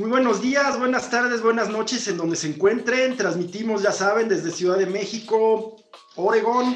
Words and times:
Muy 0.00 0.08
buenos 0.08 0.40
días, 0.40 0.78
buenas 0.78 1.10
tardes, 1.10 1.42
buenas 1.42 1.68
noches 1.68 2.08
en 2.08 2.16
donde 2.16 2.34
se 2.34 2.48
encuentren. 2.48 3.18
Transmitimos, 3.18 3.82
ya 3.82 3.92
saben, 3.92 4.30
desde 4.30 4.50
Ciudad 4.50 4.78
de 4.78 4.86
México, 4.86 5.76
Oregón 6.16 6.74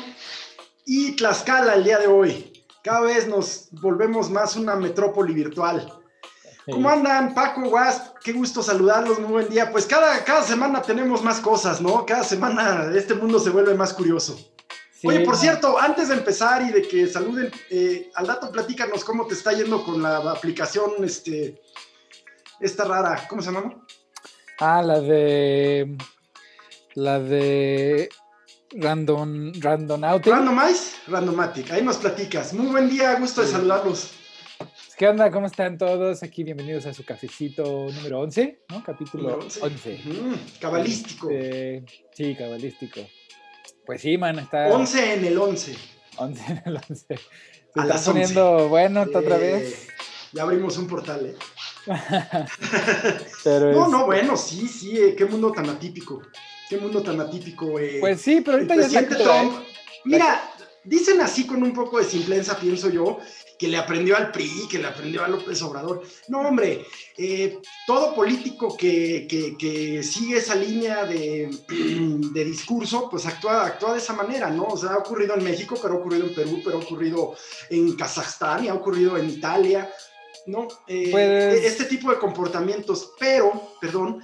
y 0.85 1.17
Tlaxcala 1.17 1.73
el 1.73 1.85
día 1.85 1.99
de 1.99 2.07
hoy. 2.07 2.53
Cada 2.83 3.01
vez 3.01 3.27
nos 3.27 3.69
volvemos 3.81 4.29
más 4.29 4.57
una 4.57 4.77
metrópoli 4.77 5.33
virtual. 5.33 5.91
¿Cómo 6.71 6.91
andan, 6.91 7.33
Paco, 7.33 7.63
Guast? 7.63 8.15
Qué 8.23 8.35
gusto 8.35 8.63
saludarlos, 8.63 9.19
muy 9.19 9.31
buen 9.31 9.49
día. 9.49 9.73
Pues 9.73 9.87
cada, 9.87 10.23
cada 10.23 10.43
semana 10.43 10.83
tenemos 10.83 11.25
más 11.25 11.41
cosas, 11.41 11.81
¿no? 11.81 12.05
Cada 12.05 12.25
semana 12.25 12.93
este 12.95 13.15
mundo 13.15 13.39
se 13.39 13.49
vuelve 13.49 13.73
más 13.73 13.95
curioso. 13.95 14.39
Oye, 15.03 15.21
por 15.21 15.39
cierto, 15.39 15.79
antes 15.81 16.09
de 16.09 16.15
empezar 16.17 16.61
y 16.61 16.73
de 16.73 16.83
que 16.83 17.07
saluden, 17.07 17.51
eh, 17.71 18.11
al 18.17 18.27
dato 18.27 18.53
platícanos 18.53 19.03
cómo 19.03 19.27
te 19.27 19.33
está 19.33 19.55
yendo 19.55 19.83
con 19.83 20.03
la 20.03 20.19
aplicación, 20.31 20.93
este, 21.03 21.59
esta 22.65 22.85
rara, 22.85 23.27
¿cómo 23.29 23.43
se 23.43 23.53
llama? 23.53 23.85
Ah, 24.59 24.83
la 24.83 25.01
de, 25.01 25.97
la 26.95 27.19
de 27.21 28.09
Random, 28.73 29.53
Randonautic. 29.61 30.33
Randomize, 30.33 30.97
Randomatic, 31.09 31.71
ahí 31.73 31.83
nos 31.83 31.99
platicas. 31.99 32.55
Muy 32.55 32.67
buen 32.69 32.89
día, 32.89 33.15
gusto 33.17 33.43
de 33.43 33.49
saludarlos. 33.49 34.13
¿Qué 34.97 35.09
onda? 35.09 35.31
¿Cómo 35.31 35.47
están 35.47 35.77
todos? 35.77 36.23
Aquí 36.23 36.45
bienvenidos 36.45 36.87
a 36.87 36.95
su 36.95 37.05
cafecito 37.05 37.65
número 37.93 38.21
11, 38.21 38.61
¿no? 38.71 38.83
Capítulo 38.83 39.41
11. 39.41 40.01
cabalístico. 40.61 41.29
Este, 41.31 41.85
sí, 42.15 42.35
cabalístico. 42.37 43.01
Pues 43.85 44.01
sí, 44.01 44.17
man, 44.17 44.39
está. 44.39 44.69
11 44.69 45.15
en 45.15 45.25
el 45.27 45.37
11. 45.37 45.77
11 46.17 46.45
en 46.53 46.63
el 46.65 46.77
11. 46.77 46.95
Se 46.95 47.15
A 47.15 47.83
está 47.83 47.85
las 47.85 48.05
poniendo 48.07 48.69
bueno 48.69 49.03
otra 49.03 49.37
Eh, 49.37 49.41
vez. 49.41 49.89
Ya 50.33 50.43
abrimos 50.43 50.79
un 50.79 50.87
portal, 50.87 51.27
¿eh? 51.27 51.35
Pero 53.45 53.73
No, 53.73 53.85
es- 53.85 53.91
no, 53.91 54.07
bueno, 54.07 54.37
sí, 54.37 54.69
sí, 54.69 54.97
eh, 54.99 55.15
qué 55.17 55.25
mundo 55.27 55.53
tan 55.53 55.69
atípico. 55.69 56.23
Qué 56.69 56.79
mundo 56.79 57.03
tan 57.03 57.21
atípico. 57.21 57.79
eh. 57.79 57.99
Pues 58.01 58.21
sí, 58.21 58.41
pero 58.41 58.59
el 58.59 58.71
ahorita 58.71 58.89
ya 58.89 59.01
presidente 59.07 59.17
Trump. 59.23 59.59
¿eh? 59.61 59.67
Mira, 60.05 60.51
dicen 60.83 61.21
así 61.21 61.47
con 61.47 61.63
un 61.63 61.73
poco 61.73 61.99
de 61.99 62.05
simpleza, 62.05 62.59
pienso 62.59 62.91
yo, 62.91 63.19
que 63.59 63.69
le 63.69 63.77
aprendió 63.77 64.17
al 64.17 64.31
PRI, 64.33 64.67
que 64.71 64.79
le 64.79 64.87
aprendió 64.89 65.23
a 65.25 65.29
López 65.29 65.61
Obrador. 65.63 66.03
No, 66.29 66.41
hombre, 66.41 66.85
eh, 67.17 67.59
todo 67.87 68.15
político 68.15 68.77
que, 68.77 69.27
que- 69.29 69.57
que 69.59 70.03
sigue 70.03 70.39
esa 70.39 70.55
línea 70.55 71.05
de, 71.05 71.51
de 71.69 72.45
discurso, 72.45 73.09
pues 73.11 73.27
actúa, 73.27 73.67
actúa 73.67 73.93
de 73.93 73.99
esa 73.99 74.13
manera, 74.15 74.51
¿no? 74.51 74.65
O 74.65 74.77
sea, 74.77 74.91
ha 74.95 74.99
ocurrido 74.99 75.35
en 75.37 75.45
México, 75.45 75.79
pero 75.81 75.95
ha 75.95 75.99
ocurrido 75.99 76.25
en 76.27 76.35
Perú, 76.35 76.61
pero 76.65 76.79
ha 76.79 76.81
ocurrido 76.81 77.35
en 77.71 77.95
Kazajstán 77.95 78.65
y 78.65 78.69
ha 78.69 78.75
ocurrido 78.75 79.17
en 79.19 79.29
Italia, 79.31 79.89
¿no? 80.47 80.69
Eh, 80.87 81.09
Pues- 81.11 81.65
Este 81.65 81.85
tipo 81.85 82.11
de 82.11 82.19
comportamientos, 82.19 83.13
pero, 83.19 83.53
perdón, 83.81 84.23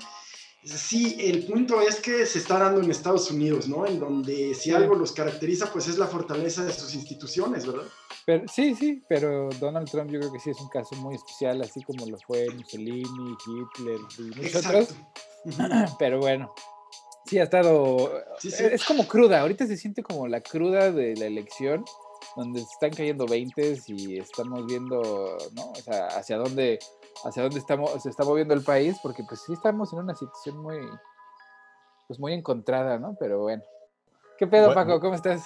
Sí, 0.62 1.16
el 1.18 1.46
punto 1.46 1.80
es 1.80 2.00
que 2.00 2.26
se 2.26 2.38
está 2.38 2.58
dando 2.58 2.82
en 2.82 2.90
Estados 2.90 3.30
Unidos, 3.30 3.66
¿no? 3.66 3.86
En 3.86 3.98
donde 3.98 4.54
si 4.54 4.70
algo 4.72 4.94
los 4.94 5.12
caracteriza, 5.12 5.72
pues 5.72 5.88
es 5.88 5.96
la 5.96 6.06
fortaleza 6.06 6.62
de 6.62 6.72
sus 6.74 6.94
instituciones, 6.94 7.66
¿verdad? 7.66 7.86
Pero, 8.26 8.46
sí, 8.46 8.74
sí, 8.74 9.02
pero 9.08 9.48
Donald 9.58 9.90
Trump 9.90 10.10
yo 10.10 10.20
creo 10.20 10.30
que 10.32 10.38
sí 10.38 10.50
es 10.50 10.60
un 10.60 10.68
caso 10.68 10.94
muy 10.96 11.14
especial, 11.14 11.62
así 11.62 11.82
como 11.82 12.04
lo 12.04 12.18
fue 12.18 12.50
Mussolini, 12.50 13.36
Hitler 13.46 14.00
y 14.18 14.22
muchos 14.36 14.66
otros. 14.66 14.88
Pero 15.98 16.18
bueno, 16.18 16.52
sí 17.24 17.38
ha 17.38 17.44
estado. 17.44 18.12
Sí, 18.38 18.50
sí. 18.50 18.62
Es, 18.62 18.72
es 18.72 18.84
como 18.84 19.08
cruda, 19.08 19.40
ahorita 19.40 19.66
se 19.66 19.78
siente 19.78 20.02
como 20.02 20.28
la 20.28 20.42
cruda 20.42 20.92
de 20.92 21.16
la 21.16 21.24
elección, 21.24 21.86
donde 22.36 22.60
están 22.60 22.90
cayendo 22.90 23.26
20 23.26 23.78
y 23.88 24.18
estamos 24.18 24.66
viendo, 24.66 25.36
¿no? 25.54 25.70
O 25.70 25.76
sea, 25.76 26.06
hacia 26.08 26.36
dónde, 26.36 26.78
hacia 27.24 27.42
dónde 27.42 27.58
estamos, 27.58 28.02
se 28.02 28.10
está 28.10 28.24
moviendo 28.24 28.54
el 28.54 28.62
país, 28.62 28.98
porque 29.02 29.22
pues 29.28 29.42
sí 29.42 29.52
estamos 29.52 29.92
en 29.92 30.00
una 30.00 30.14
situación 30.14 30.58
muy, 30.58 30.78
pues 32.06 32.18
muy 32.18 32.32
encontrada, 32.32 32.98
¿no? 32.98 33.16
Pero 33.18 33.40
bueno. 33.40 33.62
¿Qué 34.38 34.46
pedo, 34.46 34.72
Paco? 34.72 35.00
¿Cómo 35.00 35.14
estás? 35.14 35.42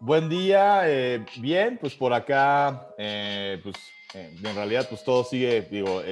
Buen 0.00 0.28
día, 0.28 0.82
eh, 0.84 1.26
bien, 1.38 1.76
pues 1.80 1.94
por 1.94 2.12
acá, 2.12 2.88
eh, 2.96 3.58
pues 3.62 3.74
eh, 4.14 4.32
en 4.44 4.54
realidad 4.54 4.86
pues 4.88 5.02
todo 5.02 5.24
sigue, 5.24 5.62
digo, 5.62 6.02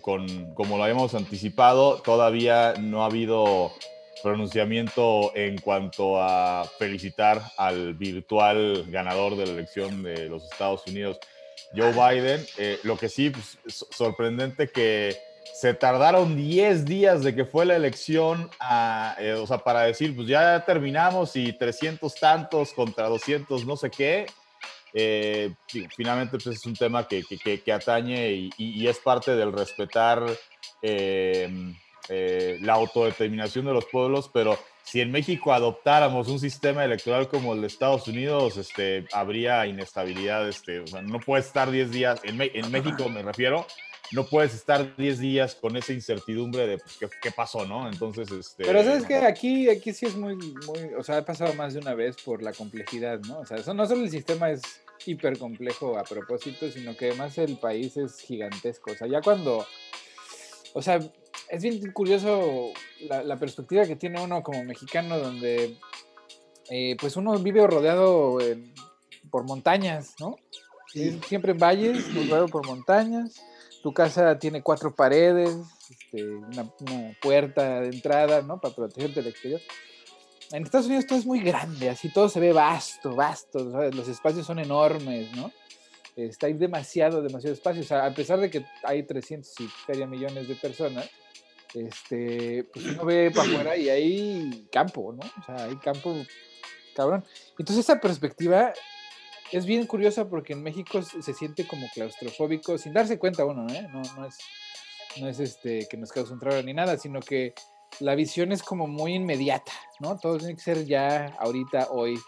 con, 0.00 0.54
como 0.54 0.76
lo 0.76 0.84
habíamos 0.84 1.14
anticipado, 1.14 2.00
todavía 2.00 2.74
no 2.78 3.02
ha 3.02 3.06
habido 3.06 3.72
pronunciamiento 4.22 5.34
en 5.34 5.58
cuanto 5.58 6.20
a 6.22 6.64
felicitar 6.78 7.42
al 7.56 7.94
virtual 7.94 8.84
ganador 8.88 9.36
de 9.36 9.46
la 9.46 9.52
elección 9.52 10.02
de 10.02 10.28
los 10.28 10.44
Estados 10.44 10.82
Unidos, 10.86 11.18
Joe 11.76 11.92
Biden. 11.92 12.44
Eh, 12.58 12.78
lo 12.84 12.96
que 12.96 13.08
sí, 13.08 13.30
pues, 13.30 13.58
so- 13.66 13.86
sorprendente 13.90 14.68
que 14.68 15.16
se 15.54 15.72
tardaron 15.74 16.36
10 16.36 16.84
días 16.84 17.22
de 17.22 17.34
que 17.34 17.44
fue 17.44 17.64
la 17.64 17.76
elección, 17.76 18.50
a, 18.58 19.14
eh, 19.20 19.34
o 19.34 19.46
sea, 19.46 19.58
para 19.58 19.82
decir, 19.82 20.14
pues 20.16 20.26
ya 20.26 20.64
terminamos 20.64 21.36
y 21.36 21.52
300 21.52 22.14
tantos 22.14 22.72
contra 22.72 23.08
200 23.08 23.64
no 23.64 23.76
sé 23.76 23.90
qué. 23.90 24.26
Eh, 24.96 25.52
finalmente, 25.96 26.38
pues 26.38 26.56
es 26.56 26.66
un 26.66 26.74
tema 26.74 27.06
que, 27.06 27.22
que- 27.24 27.36
que- 27.38 27.60
que 27.60 27.72
atañe 27.72 28.30
y, 28.32 28.50
y- 28.58 28.82
y 28.82 28.88
es 28.88 28.98
parte 28.98 29.34
del 29.36 29.52
respetar 29.52 30.24
eh, 32.08 32.58
la 32.60 32.74
autodeterminación 32.74 33.64
de 33.64 33.72
los 33.72 33.86
pueblos, 33.86 34.30
pero 34.32 34.58
si 34.82 35.00
en 35.00 35.10
México 35.10 35.52
adoptáramos 35.52 36.28
un 36.28 36.38
sistema 36.38 36.84
electoral 36.84 37.28
como 37.28 37.54
el 37.54 37.62
de 37.62 37.66
Estados 37.66 38.06
Unidos, 38.06 38.58
este, 38.58 39.06
habría 39.12 39.66
inestabilidad. 39.66 40.46
Este, 40.48 40.80
o 40.80 40.86
sea, 40.86 41.02
no 41.02 41.18
puedes 41.20 41.46
estar 41.46 41.70
10 41.70 41.90
días, 41.90 42.20
en, 42.24 42.40
en 42.40 42.70
México 42.70 43.08
me 43.08 43.22
refiero, 43.22 43.66
no 44.12 44.26
puedes 44.26 44.54
estar 44.54 44.94
10 44.96 45.18
días 45.18 45.54
con 45.54 45.76
esa 45.76 45.92
incertidumbre 45.92 46.66
de 46.66 46.78
pues, 46.78 46.96
¿qué, 46.98 47.08
qué 47.22 47.30
pasó, 47.30 47.66
¿no? 47.66 47.88
Entonces, 47.88 48.30
este... 48.30 48.64
Pero 48.64 48.84
sabes 48.84 49.06
que 49.06 49.16
aquí, 49.16 49.68
aquí 49.70 49.92
sí 49.92 50.06
es 50.06 50.14
muy, 50.14 50.36
muy, 50.36 50.94
o 50.98 51.02
sea, 51.02 51.18
ha 51.18 51.24
pasado 51.24 51.54
más 51.54 51.74
de 51.74 51.80
una 51.80 51.94
vez 51.94 52.16
por 52.22 52.42
la 52.42 52.52
complejidad, 52.52 53.20
¿no? 53.20 53.40
O 53.40 53.46
sea, 53.46 53.56
eso 53.56 53.72
no 53.72 53.86
solo 53.86 54.04
el 54.04 54.10
sistema 54.10 54.50
es 54.50 54.62
hiper 55.06 55.38
complejo 55.38 55.98
a 55.98 56.04
propósito, 56.04 56.70
sino 56.70 56.96
que 56.96 57.06
además 57.08 57.36
el 57.38 57.56
país 57.58 57.96
es 57.96 58.20
gigantesco. 58.20 58.92
O 58.92 58.94
sea, 58.94 59.06
ya 59.06 59.20
cuando, 59.20 59.66
o 60.74 60.82
sea, 60.82 61.00
es 61.48 61.62
bien 61.62 61.92
curioso 61.92 62.72
la, 63.08 63.22
la 63.22 63.36
perspectiva 63.36 63.86
que 63.86 63.96
tiene 63.96 64.20
uno 64.22 64.42
como 64.42 64.64
mexicano, 64.64 65.18
donde, 65.18 65.76
eh, 66.70 66.96
pues 67.00 67.16
uno 67.16 67.38
vive 67.38 67.66
rodeado 67.66 68.38
por 69.30 69.44
montañas, 69.44 70.14
¿no? 70.20 70.36
Sí. 70.92 71.18
Siempre 71.26 71.52
en 71.52 71.58
valles, 71.58 72.14
rodeado 72.14 72.48
por 72.48 72.66
montañas. 72.66 73.42
Tu 73.82 73.92
casa 73.92 74.38
tiene 74.38 74.62
cuatro 74.62 74.94
paredes, 74.94 75.54
este, 75.90 76.24
una, 76.24 76.70
una 76.80 77.16
puerta 77.20 77.80
de 77.80 77.88
entrada, 77.88 78.40
¿no? 78.40 78.58
Para 78.60 78.74
protegerte 78.74 79.20
del 79.20 79.30
exterior. 79.30 79.60
En 80.52 80.62
Estados 80.62 80.86
Unidos 80.86 81.06
todo 81.06 81.18
es 81.18 81.26
muy 81.26 81.40
grande, 81.40 81.90
así 81.90 82.10
todo 82.10 82.28
se 82.28 82.38
ve 82.38 82.52
vasto, 82.52 83.14
vasto, 83.14 83.70
¿sabes? 83.72 83.94
los 83.94 84.08
espacios 84.08 84.46
son 84.46 84.58
enormes, 84.58 85.34
¿no? 85.36 85.50
Está, 86.16 86.46
hay 86.46 86.52
demasiado, 86.52 87.22
demasiado 87.22 87.54
espacio. 87.54 87.82
O 87.82 87.84
sea, 87.84 88.06
a 88.06 88.14
pesar 88.14 88.38
de 88.38 88.50
que 88.50 88.64
hay 88.84 89.02
300 89.02 89.60
y 89.60 89.66
feria 89.66 90.06
millones 90.06 90.46
de 90.46 90.54
personas, 90.54 91.10
este, 91.74 92.64
pues 92.72 92.86
uno 92.86 93.04
ve 93.04 93.30
para 93.30 93.48
afuera 93.48 93.76
y 93.76 93.88
hay 93.88 94.68
campo, 94.72 95.12
¿no? 95.12 95.22
O 95.40 95.44
sea, 95.44 95.64
hay 95.64 95.76
campo 95.76 96.14
cabrón. 96.94 97.24
Entonces 97.58 97.84
esa 97.84 98.00
perspectiva 98.00 98.72
es 99.52 99.66
bien 99.66 99.86
curiosa 99.86 100.28
porque 100.28 100.52
en 100.52 100.62
México 100.62 101.02
se 101.02 101.34
siente 101.34 101.66
como 101.66 101.88
claustrofóbico 101.92 102.78
sin 102.78 102.92
darse 102.92 103.18
cuenta 103.18 103.44
uno, 103.44 103.66
¿eh? 103.72 103.86
No, 103.92 104.02
no 104.16 104.26
es, 104.26 104.38
no 105.20 105.28
es 105.28 105.40
este, 105.40 105.86
que 105.88 105.96
nos 105.96 106.12
cause 106.12 106.32
un 106.32 106.38
trauma 106.38 106.62
ni 106.62 106.72
nada, 106.72 106.96
sino 106.96 107.20
que 107.20 107.54
la 108.00 108.14
visión 108.14 108.52
es 108.52 108.62
como 108.62 108.86
muy 108.86 109.14
inmediata, 109.14 109.72
¿no? 110.00 110.18
Todo 110.18 110.38
tiene 110.38 110.54
que 110.54 110.62
ser 110.62 110.84
ya, 110.86 111.26
ahorita, 111.38 111.88
hoy. 111.90 112.18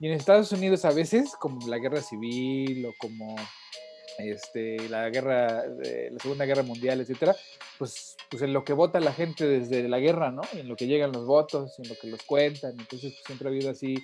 Y 0.00 0.08
en 0.08 0.14
Estados 0.14 0.52
Unidos 0.52 0.84
a 0.84 0.90
veces, 0.90 1.32
como 1.38 1.66
la 1.68 1.78
guerra 1.78 2.02
civil 2.02 2.86
o 2.86 2.92
como 2.98 3.36
este, 4.30 4.88
la 4.88 5.08
guerra, 5.10 5.66
de 5.68 6.10
la 6.10 6.18
Segunda 6.18 6.44
Guerra 6.44 6.62
Mundial, 6.62 7.00
etcétera, 7.00 7.36
pues, 7.78 8.16
pues 8.30 8.42
en 8.42 8.52
lo 8.52 8.64
que 8.64 8.72
vota 8.72 9.00
la 9.00 9.12
gente 9.12 9.46
desde 9.46 9.88
la 9.88 9.98
guerra, 9.98 10.30
¿no? 10.30 10.42
En 10.52 10.68
lo 10.68 10.76
que 10.76 10.86
llegan 10.86 11.12
los 11.12 11.26
votos, 11.26 11.78
en 11.78 11.88
lo 11.88 11.96
que 12.00 12.08
los 12.08 12.22
cuentan. 12.22 12.72
Entonces, 12.72 13.12
pues, 13.12 13.24
siempre 13.26 13.48
ha 13.48 13.50
habido 13.50 13.70
así 13.70 13.96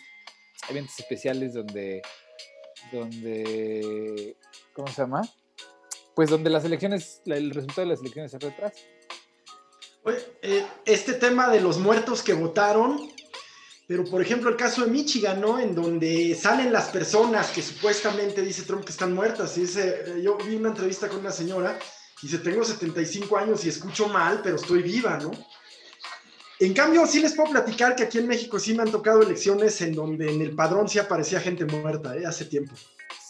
eventos 0.68 0.98
especiales 0.98 1.54
donde, 1.54 2.02
donde, 2.92 4.36
¿cómo 4.74 4.88
se 4.88 5.02
llama? 5.02 5.22
Pues 6.14 6.30
donde 6.30 6.50
las 6.50 6.64
elecciones, 6.64 7.22
el 7.26 7.50
resultado 7.50 7.82
de 7.82 7.94
las 7.94 8.00
elecciones 8.00 8.30
se 8.32 8.38
retrasa. 8.38 8.80
Eh, 10.42 10.64
este 10.86 11.14
tema 11.14 11.48
de 11.48 11.60
los 11.60 11.78
muertos 11.78 12.22
que 12.22 12.32
votaron, 12.32 13.10
pero 13.88 14.04
por 14.04 14.20
ejemplo 14.20 14.50
el 14.50 14.56
caso 14.56 14.84
de 14.84 14.90
Michigan, 14.90 15.40
¿no? 15.40 15.58
En 15.58 15.74
donde 15.74 16.36
salen 16.38 16.70
las 16.70 16.90
personas 16.90 17.50
que 17.50 17.62
supuestamente 17.62 18.42
dice 18.42 18.64
Trump 18.64 18.84
que 18.84 18.92
están 18.92 19.14
muertas. 19.14 19.56
Y 19.56 19.62
dice, 19.62 20.02
eh, 20.06 20.22
yo 20.22 20.36
vi 20.36 20.56
una 20.56 20.68
entrevista 20.68 21.08
con 21.08 21.20
una 21.20 21.30
señora 21.30 21.78
y 22.22 22.26
dice, 22.26 22.38
tengo 22.38 22.62
75 22.62 23.38
años 23.38 23.64
y 23.64 23.70
escucho 23.70 24.06
mal, 24.08 24.40
pero 24.42 24.56
estoy 24.56 24.82
viva, 24.82 25.18
¿no? 25.18 25.30
En 26.60 26.74
cambio, 26.74 27.06
sí 27.06 27.20
les 27.20 27.32
puedo 27.32 27.50
platicar 27.50 27.96
que 27.96 28.02
aquí 28.02 28.18
en 28.18 28.28
México 28.28 28.58
sí 28.58 28.74
me 28.74 28.82
han 28.82 28.90
tocado 28.90 29.22
elecciones 29.22 29.80
en 29.80 29.94
donde 29.94 30.34
en 30.34 30.42
el 30.42 30.54
padrón 30.54 30.86
sí 30.86 30.98
aparecía 30.98 31.40
gente 31.40 31.64
muerta, 31.64 32.14
¿eh? 32.14 32.26
Hace 32.26 32.44
tiempo. 32.44 32.74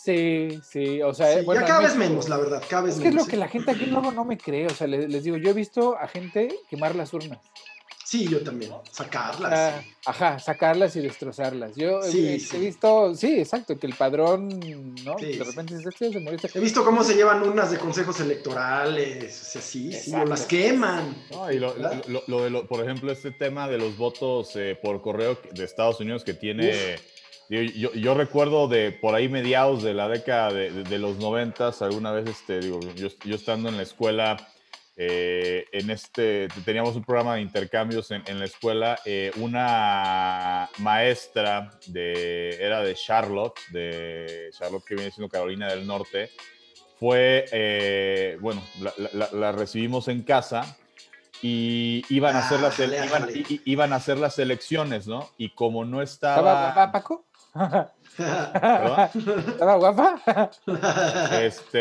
Sí, 0.05 0.61
sí, 0.69 1.01
o 1.03 1.15
sea, 1.15 1.39
sí, 1.39 1.45
bueno, 1.45 1.61
ya 1.61 1.69
cada 1.69 1.81
vez 1.83 1.95
menos, 1.95 2.29
la 2.29 2.37
verdad, 2.37 2.65
cada 2.69 2.83
vez 2.83 2.95
es 2.95 3.01
menos. 3.01 3.11
Es 3.11 3.15
que 3.15 3.21
es 3.21 3.27
lo 3.27 3.31
que 3.31 3.37
la 3.37 3.49
gente 3.49 3.71
aquí 3.71 3.87
luego 3.87 4.11
no 4.11 4.25
me 4.25 4.37
cree, 4.39 4.67
o 4.67 4.71
sea, 4.71 4.89
les, 4.89 5.09
les, 5.09 5.23
digo, 5.23 5.37
yo 5.37 5.51
he 5.51 5.53
visto 5.53 5.97
a 5.97 6.09
gente 6.09 6.49
quemar 6.69 6.97
las 6.97 7.15
urnas. 7.15 7.39
Sí, 8.09 8.27
yo 8.27 8.41
también. 8.41 8.73
Sacarlas. 8.91 9.85
ajá, 10.07 10.39
sacarlas 10.39 10.97
y 10.97 11.03
destrozarlas. 11.03 11.77
Yo 11.77 12.03
he, 12.03 12.39
visto, 12.59 13.15
sí, 13.15 13.39
exacto, 13.39 13.79
que 13.79 13.87
el 13.87 13.93
padrón, 13.93 14.49
¿no? 15.05 15.15
de 15.17 15.45
repente 15.45 15.75
este 15.75 16.13
se 16.13 16.19
murió. 16.19 16.39
He 16.55 16.59
visto 16.59 16.83
cómo 16.87 17.05
se 17.05 17.15
llevan 17.15 17.43
unas 17.47 17.71
de 17.71 17.77
consejos 17.77 18.19
electorales, 18.21 19.39
o 19.43 19.45
sea, 19.45 19.61
sí, 19.61 19.93
sí, 19.93 20.15
o 20.15 20.25
las 20.25 20.47
queman. 20.47 21.23
No, 21.31 21.53
y 21.53 21.59
lo, 21.59 21.75
lo, 21.77 22.45
de, 22.45 22.49
lo, 22.49 22.67
por 22.67 22.83
ejemplo, 22.83 23.13
este 23.13 23.31
tema 23.31 23.69
de 23.69 23.77
los 23.77 23.99
votos 23.99 24.57
eh, 24.57 24.79
por 24.83 25.03
correo 25.03 25.39
de 25.53 25.65
Estados 25.65 26.01
Unidos 26.01 26.25
que 26.25 26.33
tiene... 26.33 26.97
Yo, 27.51 27.93
yo, 27.93 28.15
recuerdo 28.15 28.69
de 28.69 28.93
por 28.93 29.15
ahí 29.15 29.29
mediados 29.29 29.83
de 29.83 29.93
la 29.93 30.09
década 30.09 30.53
de, 30.53 30.71
de, 30.71 30.99
los 30.99 31.17
noventas, 31.19 31.81
alguna 31.81 32.13
vez, 32.13 32.29
este, 32.29 32.61
digo, 32.61 32.81
yo, 32.95 33.09
yo 33.25 33.35
estando 33.35 33.71
en 33.71 33.79
la 33.79 33.85
escuela, 33.85 34.37
eh, 35.01 35.65
en 35.71 35.91
este, 35.91 36.49
teníamos 36.65 36.97
un 36.97 37.05
programa 37.05 37.37
de 37.37 37.43
intercambios 37.43 38.11
en, 38.11 38.25
en 38.27 38.41
la 38.41 38.47
escuela, 38.47 38.99
eh, 39.05 39.31
una 39.37 40.69
maestra 40.79 41.71
de, 41.87 42.57
era 42.61 42.81
de 42.81 42.97
Charlotte, 42.97 43.61
de 43.71 44.51
Charlotte 44.59 44.85
que 44.85 44.97
viene 44.97 45.13
siendo 45.13 45.31
Carolina 45.31 45.69
del 45.69 45.87
Norte, 45.87 46.31
fue, 46.99 47.45
eh, 47.53 48.39
bueno, 48.41 48.61
la, 48.81 48.93
la, 49.13 49.29
la, 49.31 49.53
recibimos 49.53 50.09
en 50.09 50.25
casa 50.25 50.77
y 51.43 52.05
iban 52.09 52.35
a, 52.35 52.41
hacer 52.41 52.59
las, 52.59 52.81
ah, 52.81 52.85
iban, 53.07 53.29
iban, 53.67 53.93
a 53.93 53.97
hacer 53.97 54.19
las 54.19 54.37
elecciones, 54.41 55.07
¿no? 55.07 55.31
Y 55.39 55.51
como 55.51 55.85
no 55.85 56.03
estaba... 56.03 56.71
¿Estaba 56.71 56.91
Paco? 56.91 57.28
¿Estaba 58.19 59.77
guapa? 59.77 60.51
Este, 61.41 61.79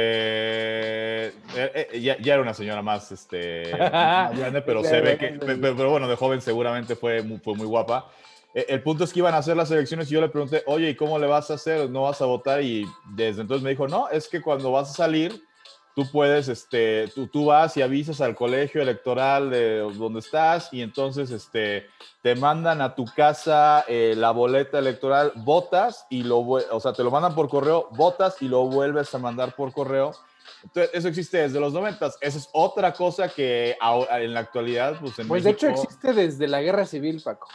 eh, 1.28 1.34
eh, 1.56 2.00
ya, 2.02 2.18
ya, 2.20 2.34
era 2.34 2.42
una 2.42 2.54
señora 2.54 2.82
más, 2.82 3.12
este, 3.12 3.72
grande, 3.72 4.62
pero 4.62 4.84
se 4.84 5.02
ve 5.02 5.18
que, 5.18 5.30
pero, 5.40 5.90
bueno, 5.90 6.08
de 6.08 6.16
joven 6.16 6.42
seguramente 6.42 6.96
fue 6.96 7.24
muy, 7.24 7.40
fue 7.40 7.56
muy 7.56 7.66
guapa. 7.66 8.08
E, 8.54 8.66
el 8.70 8.84
punto 8.84 9.04
es 9.04 9.14
que 9.14 9.20
iban 9.20 9.34
a 9.34 9.38
hacer 9.38 9.58
las 9.58 9.72
elecciones 9.72 10.10
y 10.10 10.14
yo 10.14 10.22
le 10.22 10.30
pregunté, 10.30 10.64
oye, 10.68 10.90
¿y 10.90 10.96
cómo 10.96 11.18
le 11.18 11.28
vas 11.28 11.50
a 11.50 11.56
hacer? 11.56 11.90
¿No 11.90 12.04
vas 12.04 12.22
a 12.22 12.26
votar? 12.26 12.62
Y 12.62 12.86
desde 13.16 13.42
entonces 13.42 13.64
me 13.64 13.72
dijo, 13.72 13.88
no, 13.88 14.10
es 14.10 14.28
que 14.28 14.42
cuando 14.42 14.72
vas 14.72 14.92
a 14.92 14.94
salir, 14.94 15.47
tú 15.98 16.08
puedes, 16.12 16.48
este, 16.48 17.08
tú, 17.16 17.26
tú 17.26 17.46
vas 17.46 17.76
y 17.76 17.82
avisas 17.82 18.22
al 18.22 18.36
colegio 18.36 18.84
electoral 18.84 19.50
de 19.50 19.80
donde 19.80 20.20
estás 20.20 20.72
y 20.72 20.84
entonces, 20.84 21.32
este, 21.32 21.88
te 22.22 22.36
mandan 22.36 22.82
a 22.82 22.94
tu 22.94 23.06
casa 23.06 23.84
eh, 23.88 24.14
la 24.16 24.30
boleta 24.30 24.78
electoral, 24.78 25.32
votas 25.38 26.06
y 26.12 26.22
lo, 26.22 26.38
o 26.42 26.80
sea, 26.80 26.94
te 26.94 27.04
lo 27.04 27.10
mandan 27.10 27.34
por 27.34 27.50
correo, 27.50 27.90
votas 27.94 28.40
y 28.44 28.48
lo 28.48 28.68
vuelves 28.68 29.16
a 29.16 29.18
mandar 29.18 29.56
por 29.56 29.74
correo. 29.74 30.12
Entonces, 30.62 30.92
eso 30.94 31.08
existe 31.08 31.40
desde 31.40 31.60
los 31.60 31.74
noventas. 31.74 32.16
Esa 32.22 32.38
es 32.38 32.48
otra 32.54 32.94
cosa 32.94 33.28
que 33.30 33.76
en 33.82 34.34
la 34.36 34.42
actualidad, 34.42 35.00
pues 35.02 35.18
en 35.18 35.28
Pues 35.28 35.46
de 35.46 35.50
hecho 35.50 35.68
existe 35.68 36.14
desde 36.14 36.48
la 36.48 36.62
guerra 36.62 36.86
civil, 36.86 37.24
Paco. 37.24 37.48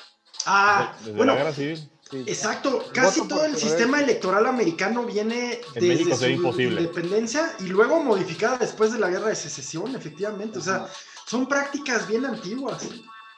Ah, 0.46 0.96
desde, 0.98 1.12
bueno, 1.12 1.34
la 1.34 1.38
guerra 1.38 1.52
civil. 1.52 1.88
Exacto, 2.12 2.84
casi 2.92 3.26
todo 3.26 3.44
el 3.44 3.56
sistema 3.56 4.00
electoral 4.00 4.46
americano 4.46 5.04
viene 5.04 5.60
desde 5.74 6.14
su 6.14 6.60
independencia 6.60 7.52
y 7.60 7.64
luego 7.64 8.02
modificada 8.02 8.58
después 8.58 8.92
de 8.92 8.98
la 8.98 9.08
guerra 9.08 9.28
de 9.28 9.36
secesión, 9.36 9.94
efectivamente. 9.96 10.58
O 10.58 10.62
sea, 10.62 10.86
son 11.26 11.46
prácticas 11.48 12.06
bien 12.06 12.26
antiguas. 12.26 12.88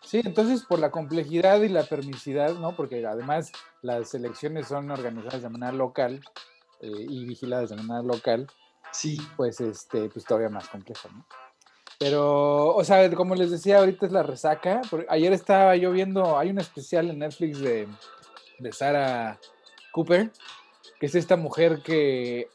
Sí, 0.04 0.20
entonces 0.24 0.64
por 0.64 0.78
la 0.78 0.90
complejidad 0.90 1.62
y 1.62 1.68
la 1.68 1.84
permisidad, 1.84 2.54
¿no? 2.54 2.76
Porque 2.76 3.04
además 3.06 3.52
las 3.82 4.14
elecciones 4.14 4.68
son 4.68 4.90
organizadas 4.90 5.42
de 5.42 5.48
manera 5.48 5.72
local 5.72 6.20
eh, 6.80 6.90
y 7.08 7.24
vigiladas 7.24 7.70
de 7.70 7.76
manera 7.76 8.02
local. 8.02 8.46
Sí. 8.92 9.18
Pues 9.36 9.60
este, 9.60 10.08
pues 10.08 10.24
todavía 10.24 10.50
más 10.50 10.68
complejo, 10.68 11.08
¿no? 11.12 11.26
Pero, 11.98 12.74
o 12.74 12.84
sea, 12.84 13.08
como 13.14 13.34
les 13.34 13.50
decía, 13.50 13.78
ahorita 13.78 14.06
es 14.06 14.12
la 14.12 14.22
resaca. 14.22 14.82
Ayer 15.08 15.32
estaba 15.32 15.76
yo 15.76 15.92
viendo, 15.92 16.36
hay 16.36 16.50
un 16.50 16.58
especial 16.58 17.08
en 17.08 17.20
Netflix 17.20 17.60
de 17.60 17.88
de 18.58 18.72
Sarah 18.72 19.38
Cooper, 19.92 20.30
que 20.98 21.06
es 21.06 21.14
esta 21.14 21.36
mujer 21.36 21.82
que, 21.82 22.48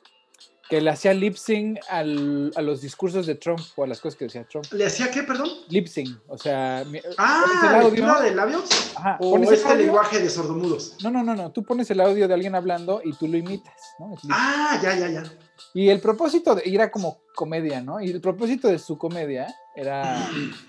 que 0.70 0.82
le 0.82 0.92
hacía 0.92 1.14
lip 1.14 1.36
sync 1.36 1.80
a 1.90 2.04
los 2.04 2.82
discursos 2.82 3.26
de 3.26 3.36
Trump 3.36 3.60
o 3.76 3.84
a 3.84 3.88
las 3.88 4.00
cosas 4.00 4.18
que 4.18 4.26
decía 4.26 4.46
Trump. 4.48 4.66
¿Le 4.72 4.86
hacía 4.86 5.10
qué, 5.10 5.24
perdón? 5.24 5.50
Lip 5.68 5.88
sync, 5.88 6.20
o 6.28 6.38
sea... 6.38 6.86
Ah, 7.18 7.44
el 7.64 7.86
audio, 7.86 8.22
de 8.22 8.36
labios? 8.36 8.70
Ajá, 8.96 9.18
¿O 9.20 9.38
este 9.52 9.76
lenguaje 9.76 10.20
de 10.20 10.30
sordomudos? 10.30 10.96
No, 11.02 11.10
no, 11.10 11.24
no, 11.24 11.36
no, 11.36 11.52
tú 11.52 11.64
pones 11.64 11.90
el 11.90 12.00
audio 12.02 12.28
de 12.28 12.34
alguien 12.34 12.54
hablando 12.54 13.02
y 13.04 13.14
tú 13.14 13.28
lo 13.28 13.38
imitas, 13.38 13.74
¿no? 13.98 14.16
Ah, 14.30 14.80
ya, 14.82 14.96
ya, 14.96 15.10
ya. 15.10 15.24
Y 15.74 15.90
el 15.90 16.00
propósito, 16.02 16.54
de, 16.56 16.64
era 16.66 16.92
como 16.92 17.22
comedia, 17.34 17.82
¿no? 17.82 18.00
Y 18.00 18.12
el 18.12 18.22
propósito 18.22 18.68
de 18.68 18.78
su 18.78 18.98
comedia 18.98 19.48
era 19.76 20.30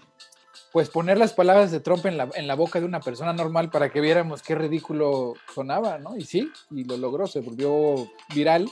pues 0.73 0.89
poner 0.89 1.19
las 1.19 1.33
palabras 1.33 1.71
de 1.71 1.81
Trump 1.81 2.07
en 2.07 2.17
la, 2.17 2.29
en 2.35 2.47
la 2.47 2.55
boca 2.55 2.79
de 2.79 2.87
una 2.87 3.01
persona 3.01 3.33
normal 3.33 3.71
para 3.71 3.91
que 3.91 4.01
viéramos 4.01 4.43
qué 4.43 4.55
ridículo 4.55 5.35
sonaba, 5.55 5.99
¿no? 5.99 6.17
Y 6.17 6.25
sí, 6.25 6.51
y 6.71 6.85
lo 6.85 6.97
logró, 6.97 7.27
se 7.27 7.41
volvió 7.41 8.09
viral. 8.35 8.71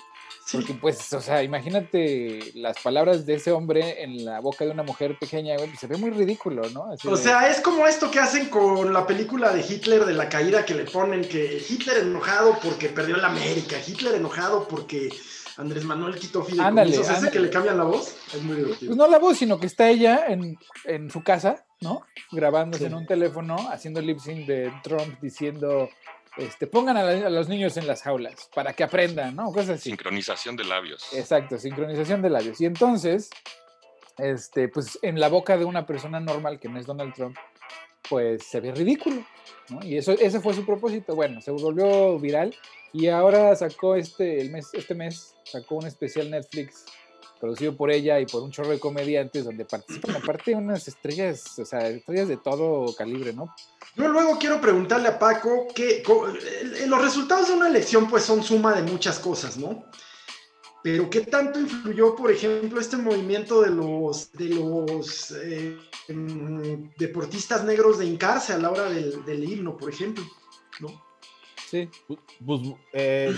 Porque 0.50 0.72
pues, 0.74 1.12
o 1.12 1.20
sea, 1.20 1.42
imagínate 1.42 2.52
las 2.54 2.78
palabras 2.80 3.26
de 3.26 3.34
ese 3.34 3.52
hombre 3.52 4.02
en 4.02 4.24
la 4.24 4.40
boca 4.40 4.64
de 4.64 4.70
una 4.70 4.82
mujer 4.82 5.18
pequeña, 5.18 5.56
güey, 5.56 5.68
pues, 5.68 5.80
se 5.80 5.86
ve 5.86 5.98
muy 5.98 6.10
ridículo, 6.10 6.68
¿no? 6.70 6.90
o 7.04 7.16
sea, 7.16 7.50
es 7.50 7.60
como 7.60 7.86
esto 7.86 8.10
que 8.10 8.18
hacen 8.18 8.48
con 8.48 8.92
la 8.92 9.06
película 9.06 9.52
de 9.52 9.60
Hitler 9.60 10.06
de 10.06 10.14
la 10.14 10.28
caída 10.28 10.64
que 10.64 10.74
le 10.74 10.84
ponen 10.84 11.22
que 11.28 11.62
Hitler 11.68 11.98
enojado 11.98 12.58
porque 12.62 12.88
perdió 12.88 13.16
la 13.18 13.28
América, 13.28 13.76
Hitler 13.86 14.14
enojado 14.14 14.66
porque 14.66 15.10
Andrés 15.58 15.84
Manuel 15.84 16.18
quitó 16.18 16.42
fideicomisos, 16.42 17.10
ese 17.10 17.30
que 17.30 17.40
le 17.40 17.50
cambian 17.50 17.76
la 17.76 17.84
voz, 17.84 18.16
es 18.34 18.42
muy 18.42 18.56
divertido. 18.56 18.90
Pues 18.90 18.96
no 18.96 19.06
la 19.06 19.18
voz, 19.18 19.36
sino 19.36 19.60
que 19.60 19.66
está 19.66 19.90
ella 19.90 20.26
en, 20.28 20.58
en 20.84 21.10
su 21.10 21.22
casa, 21.22 21.66
¿no? 21.80 22.02
Grabándose 22.32 22.86
en 22.86 22.94
un 22.94 23.06
teléfono, 23.06 23.56
haciendo 23.70 24.00
lip 24.00 24.18
sync 24.18 24.46
de 24.46 24.72
Trump 24.82 25.20
diciendo, 25.20 25.88
este, 26.36 26.66
pongan 26.66 26.96
a, 26.96 27.30
los 27.30 27.48
niños 27.48 27.76
en 27.76 27.86
las 27.86 28.02
jaulas 28.02 28.48
para 28.54 28.72
que 28.72 28.84
aprendan, 28.84 29.36
¿no? 29.36 29.46
Cosas 29.46 29.70
así. 29.70 29.90
Sincronización 29.90 30.56
de 30.56 30.64
labios. 30.64 31.12
Exacto, 31.12 31.58
sincronización 31.58 32.22
de 32.22 32.30
labios. 32.30 32.60
Y 32.60 32.66
entonces, 32.66 33.30
este, 34.18 34.68
pues 34.68 34.98
en 35.02 35.20
la 35.20 35.28
boca 35.28 35.56
de 35.56 35.64
una 35.64 35.86
persona 35.86 36.20
normal 36.20 36.58
que 36.58 36.68
no 36.68 36.78
es 36.78 36.86
Donald 36.86 37.14
Trump, 37.14 37.36
pues 38.08 38.44
se 38.46 38.60
ve 38.60 38.72
ridículo, 38.72 39.24
¿no? 39.68 39.84
Y 39.84 39.96
eso, 39.96 40.12
ese 40.12 40.40
fue 40.40 40.54
su 40.54 40.64
propósito. 40.64 41.14
Bueno, 41.14 41.40
se 41.40 41.50
volvió 41.50 42.18
viral 42.18 42.54
y 42.92 43.08
ahora 43.08 43.54
sacó 43.54 43.96
este, 43.96 44.40
el 44.40 44.50
mes, 44.50 44.70
este 44.72 44.94
mes, 44.94 45.34
sacó 45.44 45.76
un 45.76 45.86
especial 45.86 46.30
Netflix 46.30 46.86
producido 47.38 47.76
por 47.76 47.90
ella 47.90 48.20
y 48.20 48.26
por 48.26 48.42
un 48.42 48.50
chorro 48.50 48.70
de 48.70 48.80
comediantes 48.80 49.44
donde 49.44 49.64
participan 49.64 50.16
aparte 50.16 50.54
unas 50.54 50.86
estrellas, 50.88 51.58
o 51.58 51.64
sea, 51.64 51.88
estrellas 51.88 52.28
de 52.28 52.36
todo 52.36 52.94
calibre, 52.94 53.32
¿no? 53.32 53.54
Yo 53.96 54.08
luego 54.08 54.38
quiero 54.38 54.60
preguntarle 54.60 55.08
a 55.08 55.18
Paco 55.18 55.66
que 55.74 56.02
los 56.86 57.02
resultados 57.02 57.48
de 57.48 57.54
una 57.54 57.68
elección 57.68 58.08
pues 58.08 58.24
son 58.24 58.42
suma 58.42 58.74
de 58.74 58.90
muchas 58.90 59.18
cosas, 59.18 59.56
¿no? 59.56 59.84
Pero 60.82 61.10
¿qué 61.10 61.22
tanto 61.22 61.58
influyó, 61.58 62.14
por 62.14 62.30
ejemplo, 62.30 62.80
este 62.80 62.96
movimiento 62.96 63.60
de 63.60 63.70
los, 63.70 64.32
de 64.32 64.48
los 64.50 65.32
eh, 65.32 65.76
deportistas 66.96 67.64
negros 67.64 67.98
de 67.98 68.06
hincarse 68.06 68.52
a 68.52 68.58
la 68.58 68.70
hora 68.70 68.84
del, 68.84 69.24
del 69.24 69.44
himno, 69.44 69.76
por 69.76 69.90
ejemplo? 69.90 70.24
¿no? 70.80 71.07
Sí. 71.70 71.90
Pues, 72.46 72.60
eh, 72.94 73.34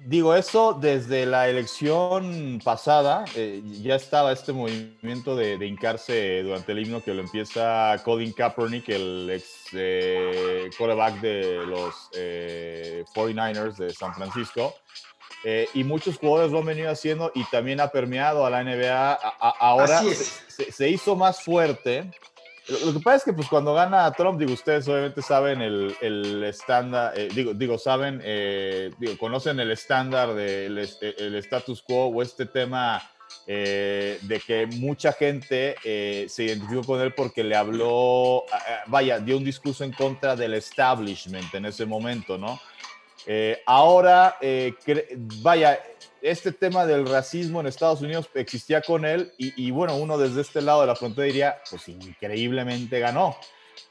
digo, 0.00 0.34
eso 0.34 0.72
desde 0.72 1.26
la 1.26 1.46
elección 1.50 2.58
pasada 2.64 3.26
eh, 3.34 3.60
ya 3.82 3.96
estaba 3.96 4.32
este 4.32 4.54
movimiento 4.54 5.36
de, 5.36 5.58
de, 5.58 5.66
hincarse 5.66 6.42
durante 6.42 6.72
el 6.72 6.78
himno 6.78 7.02
que 7.02 7.12
lo 7.12 7.20
empieza 7.20 8.00
Colin 8.02 8.32
Kaepernick, 8.32 8.88
el 8.88 9.28
ex 9.30 9.68
eh, 9.74 10.70
quarterback 10.78 11.20
de 11.20 11.66
los 11.66 11.94
49ers 13.14 13.76
de 13.76 13.92
San 13.92 14.14
Francisco. 14.14 14.74
y 15.74 15.84
muchos 15.84 16.16
jugadores 16.16 16.52
lo 16.52 16.60
han 16.60 16.66
venido 16.66 16.90
haciendo 16.90 17.30
y 17.34 17.44
también 17.44 17.80
ha 17.80 17.88
permeado 17.88 18.46
a 18.46 18.50
la 18.50 18.64
NBA. 18.64 19.12
ahora 19.38 20.02
se, 20.48 20.72
se, 20.72 20.88
hizo 20.88 21.14
más 21.14 21.42
fuerte 21.42 22.10
lo 22.68 22.92
que 22.94 23.00
pasa 23.00 23.16
es 23.16 23.24
que 23.24 23.32
pues 23.32 23.48
cuando 23.48 23.74
gana 23.74 24.10
Trump, 24.12 24.38
digo, 24.38 24.52
ustedes 24.52 24.88
obviamente 24.88 25.22
saben 25.22 25.60
el, 25.60 25.96
el 26.00 26.42
estándar, 26.44 27.12
eh, 27.16 27.28
digo, 27.32 27.54
digo, 27.54 27.78
saben, 27.78 28.20
eh, 28.24 28.90
digo, 28.98 29.16
conocen 29.18 29.60
el 29.60 29.70
estándar 29.70 30.34
del 30.34 30.78
el 30.78 31.34
status 31.36 31.82
quo 31.82 32.06
o 32.06 32.22
este 32.22 32.46
tema 32.46 33.00
eh, 33.46 34.18
de 34.22 34.40
que 34.40 34.66
mucha 34.66 35.12
gente 35.12 35.76
se 36.28 36.44
identificó 36.44 36.82
con 36.82 37.00
él 37.00 37.14
porque 37.14 37.44
le 37.44 37.54
habló, 37.54 38.44
vaya, 38.86 39.20
dio 39.20 39.36
un 39.36 39.44
discurso 39.44 39.84
en 39.84 39.92
contra 39.92 40.34
del 40.34 40.54
establishment 40.54 41.54
en 41.54 41.66
ese 41.66 41.86
momento, 41.86 42.36
¿no? 42.36 42.60
ahora, 43.66 44.36
vaya, 45.42 45.80
este 46.30 46.50
tema 46.50 46.86
del 46.86 47.06
racismo 47.06 47.60
en 47.60 47.68
Estados 47.68 48.00
Unidos 48.00 48.28
existía 48.34 48.82
con 48.82 49.04
él 49.04 49.32
y, 49.38 49.70
bueno, 49.70 49.96
uno 49.96 50.18
desde 50.18 50.40
este 50.40 50.60
lado 50.60 50.80
de 50.80 50.88
la 50.88 50.96
frontera 50.96 51.24
diría, 51.26 51.58
pues 51.70 51.88
increíblemente 51.88 52.98
ganó. 52.98 53.36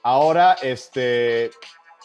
Ahora, 0.04 0.58
este, 0.62 1.50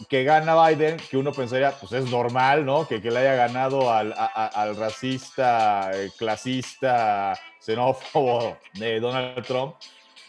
que 0.08 0.22
gana 0.22 0.68
Biden, 0.68 0.98
que 1.10 1.16
uno 1.16 1.32
pensaría, 1.32 1.72
pues 1.72 1.92
es 1.92 2.08
normal, 2.10 2.64
¿no? 2.64 2.86
Que, 2.86 3.02
que 3.02 3.10
le 3.10 3.18
haya 3.18 3.34
ganado 3.34 3.92
al, 3.92 4.14
al 4.16 4.76
racista, 4.76 5.90
eh, 5.94 6.10
clasista, 6.16 7.36
xenófobo 7.58 8.56
de 8.74 9.00
Donald 9.00 9.44
Trump. 9.44 9.74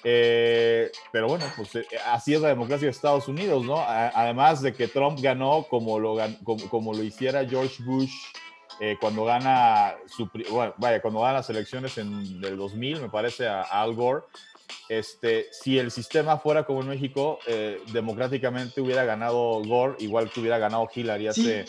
Eh, 0.04 0.92
pero 1.12 1.28
bueno, 1.28 1.46
pues 1.56 1.76
eh, 1.76 1.86
así 2.08 2.34
es 2.34 2.42
la 2.42 2.48
democracia 2.48 2.88
de 2.88 2.92
Estados 2.92 3.28
Unidos, 3.28 3.64
¿no? 3.64 3.80
además 3.80 4.64
de 4.64 4.74
que 4.74 4.88
Trump 4.88 5.20
ganó 5.22 5.68
como 5.70 6.00
lo, 6.00 6.18
como, 6.44 6.70
como 6.70 6.92
lo 6.92 7.04
hiciera 7.04 7.46
George 7.48 7.84
Bush 7.84 8.12
cuando 9.00 9.26
gana 9.26 9.96
su, 10.08 10.30
bueno, 10.50 10.74
vaya, 10.78 11.02
cuando 11.02 11.22
gana 11.22 11.34
las 11.34 11.50
elecciones 11.50 11.98
en 11.98 12.42
el 12.44 12.58
2000, 12.58 13.02
me 13.02 13.10
parece, 13.10 13.48
a 13.48 13.62
Al 13.62 13.94
Gore 13.94 14.24
este, 14.90 15.48
si 15.52 15.80
el 15.80 15.92
sistema 15.92 16.38
fuera 16.38 16.66
como 16.66 16.82
en 16.82 16.90
México, 16.90 17.40
eh, 17.48 17.82
democráticamente 17.88 18.82
hubiera 18.82 19.04
ganado 19.04 19.62
Gore, 19.64 19.96
igual 20.00 20.30
que 20.30 20.40
hubiera 20.40 20.58
ganado 20.58 20.88
Hillary 20.94 21.28
hace 21.28 21.66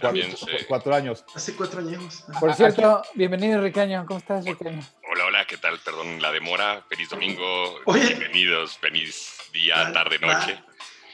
cuatro, 0.00 0.94
años. 0.94 1.24
Hace 1.34 1.54
cuatro 1.54 1.80
años. 1.80 2.24
Por 2.40 2.54
cierto, 2.54 3.02
bienvenido 3.14 3.60
Ricaño, 3.62 4.04
¿cómo 4.06 4.18
estás 4.18 4.44
Ricaño? 4.44 4.82
Hola, 5.10 5.26
hola, 5.26 5.44
¿qué 5.46 5.58
tal? 5.58 5.78
Perdón 5.78 6.20
la 6.20 6.32
demora, 6.32 6.84
feliz 6.88 7.08
domingo, 7.08 7.44
bienvenidos, 7.86 8.76
feliz 8.78 9.38
día, 9.52 9.92
tarde, 9.92 10.18
noche. 10.18 10.58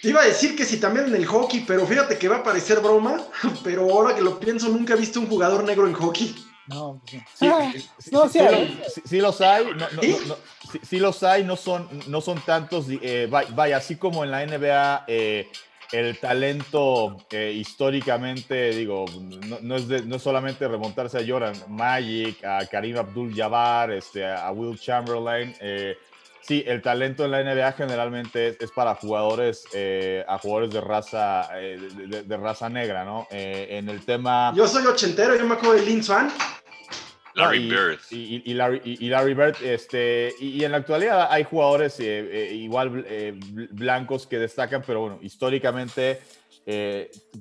Te 0.02 0.08
iba 0.08 0.20
a 0.20 0.26
decir 0.26 0.56
que 0.56 0.64
si 0.64 0.78
también 0.78 1.06
en 1.06 1.14
el 1.14 1.26
hockey, 1.26 1.60
pero 1.60 1.86
fíjate 1.86 2.18
que 2.18 2.28
va 2.28 2.38
a 2.38 2.42
parecer 2.42 2.80
broma, 2.80 3.22
pero 3.64 3.82
ahora 3.82 4.16
que 4.16 4.20
lo 4.20 4.40
pienso, 4.40 4.68
nunca 4.68 4.94
he 4.94 4.96
visto 4.96 5.20
un 5.20 5.28
jugador 5.28 5.62
negro 5.62 5.86
en 5.86 5.94
hockey. 5.94 6.34
No, 6.66 7.00
pues 7.08 7.22
sí, 7.34 7.46
ah, 7.46 7.72
no, 8.10 8.28
sí, 8.28 8.38
sí, 9.04 9.20
los 9.20 9.40
hay, 9.40 9.64
no, 9.64 9.72
no, 9.74 10.36
sí, 10.82 10.98
los 10.98 11.22
hay, 11.22 11.44
no 11.44 11.56
son, 11.56 11.88
no 12.08 12.20
son 12.20 12.40
tantos, 12.40 12.86
eh, 12.88 13.28
vaya, 13.30 13.76
así 13.76 13.96
como 13.96 14.24
en 14.24 14.30
la 14.30 14.46
NBA 14.46 15.04
eh, 15.06 15.48
el 15.92 16.18
talento 16.18 17.16
eh, 17.30 17.52
históricamente, 17.52 18.70
digo, 18.70 19.04
no, 19.60 19.76
es 19.76 20.06
no 20.06 20.18
solamente 20.18 20.66
remontarse 20.66 21.18
a 21.18 21.26
Jordan 21.26 21.54
Magic, 21.68 22.44
a 22.44 22.64
Karim 22.66 22.96
Abdul-Jabbar, 22.96 23.92
este, 23.92 24.24
a 24.24 24.50
Will 24.52 24.78
Chamberlain, 24.78 25.54
sí, 26.42 26.62
el 26.66 26.82
talento 26.82 27.24
en 27.24 27.30
la 27.30 27.42
NBA 27.42 27.72
generalmente 27.72 28.56
es, 28.60 28.70
para 28.70 28.94
jugadores, 28.94 29.64
a 30.28 30.38
jugadores 30.38 30.70
de 30.70 30.80
raza, 30.80 31.48
de, 31.52 32.36
raza 32.36 32.68
negra, 32.68 33.04
¿no? 33.04 33.26
en 33.30 33.88
el 33.88 34.04
tema... 34.04 34.52
Yo 34.54 34.66
soy 34.66 34.84
ochentero, 34.86 35.36
yo 35.36 35.46
me 35.46 35.54
acuerdo 35.54 35.74
de 35.74 35.86
Lin 35.86 36.02
Swan. 36.02 36.30
Larry 37.34 37.68
Bird. 37.68 37.98
Y, 38.10 38.54
Larry, 38.54 39.34
Bird, 39.34 39.56
este, 39.62 40.34
y, 40.40 40.64
en 40.64 40.72
la 40.72 40.78
actualidad 40.78 41.28
hay 41.30 41.44
jugadores 41.44 41.98
eh, 42.00 42.28
eh, 42.30 42.54
igual 42.54 43.04
eh, 43.08 43.34
blancos 43.70 44.26
que 44.26 44.38
destacan, 44.38 44.82
pero 44.86 45.00
bueno, 45.00 45.18
históricamente 45.22 46.20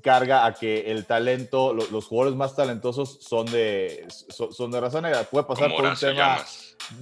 carga 0.01 0.45
a 0.45 0.53
que 0.53 0.91
el 0.91 1.05
talento, 1.05 1.73
los 1.73 2.05
jugadores 2.05 2.35
más 2.37 2.55
talentosos 2.55 3.19
son 3.21 3.45
de, 3.47 4.07
son, 4.09 4.71
de 4.71 4.79
raza 4.79 5.01
negra. 5.01 5.23
Puede 5.23 5.45
pasar 5.45 5.71
por 5.71 5.85
un 5.85 5.95
tema... 5.95 6.43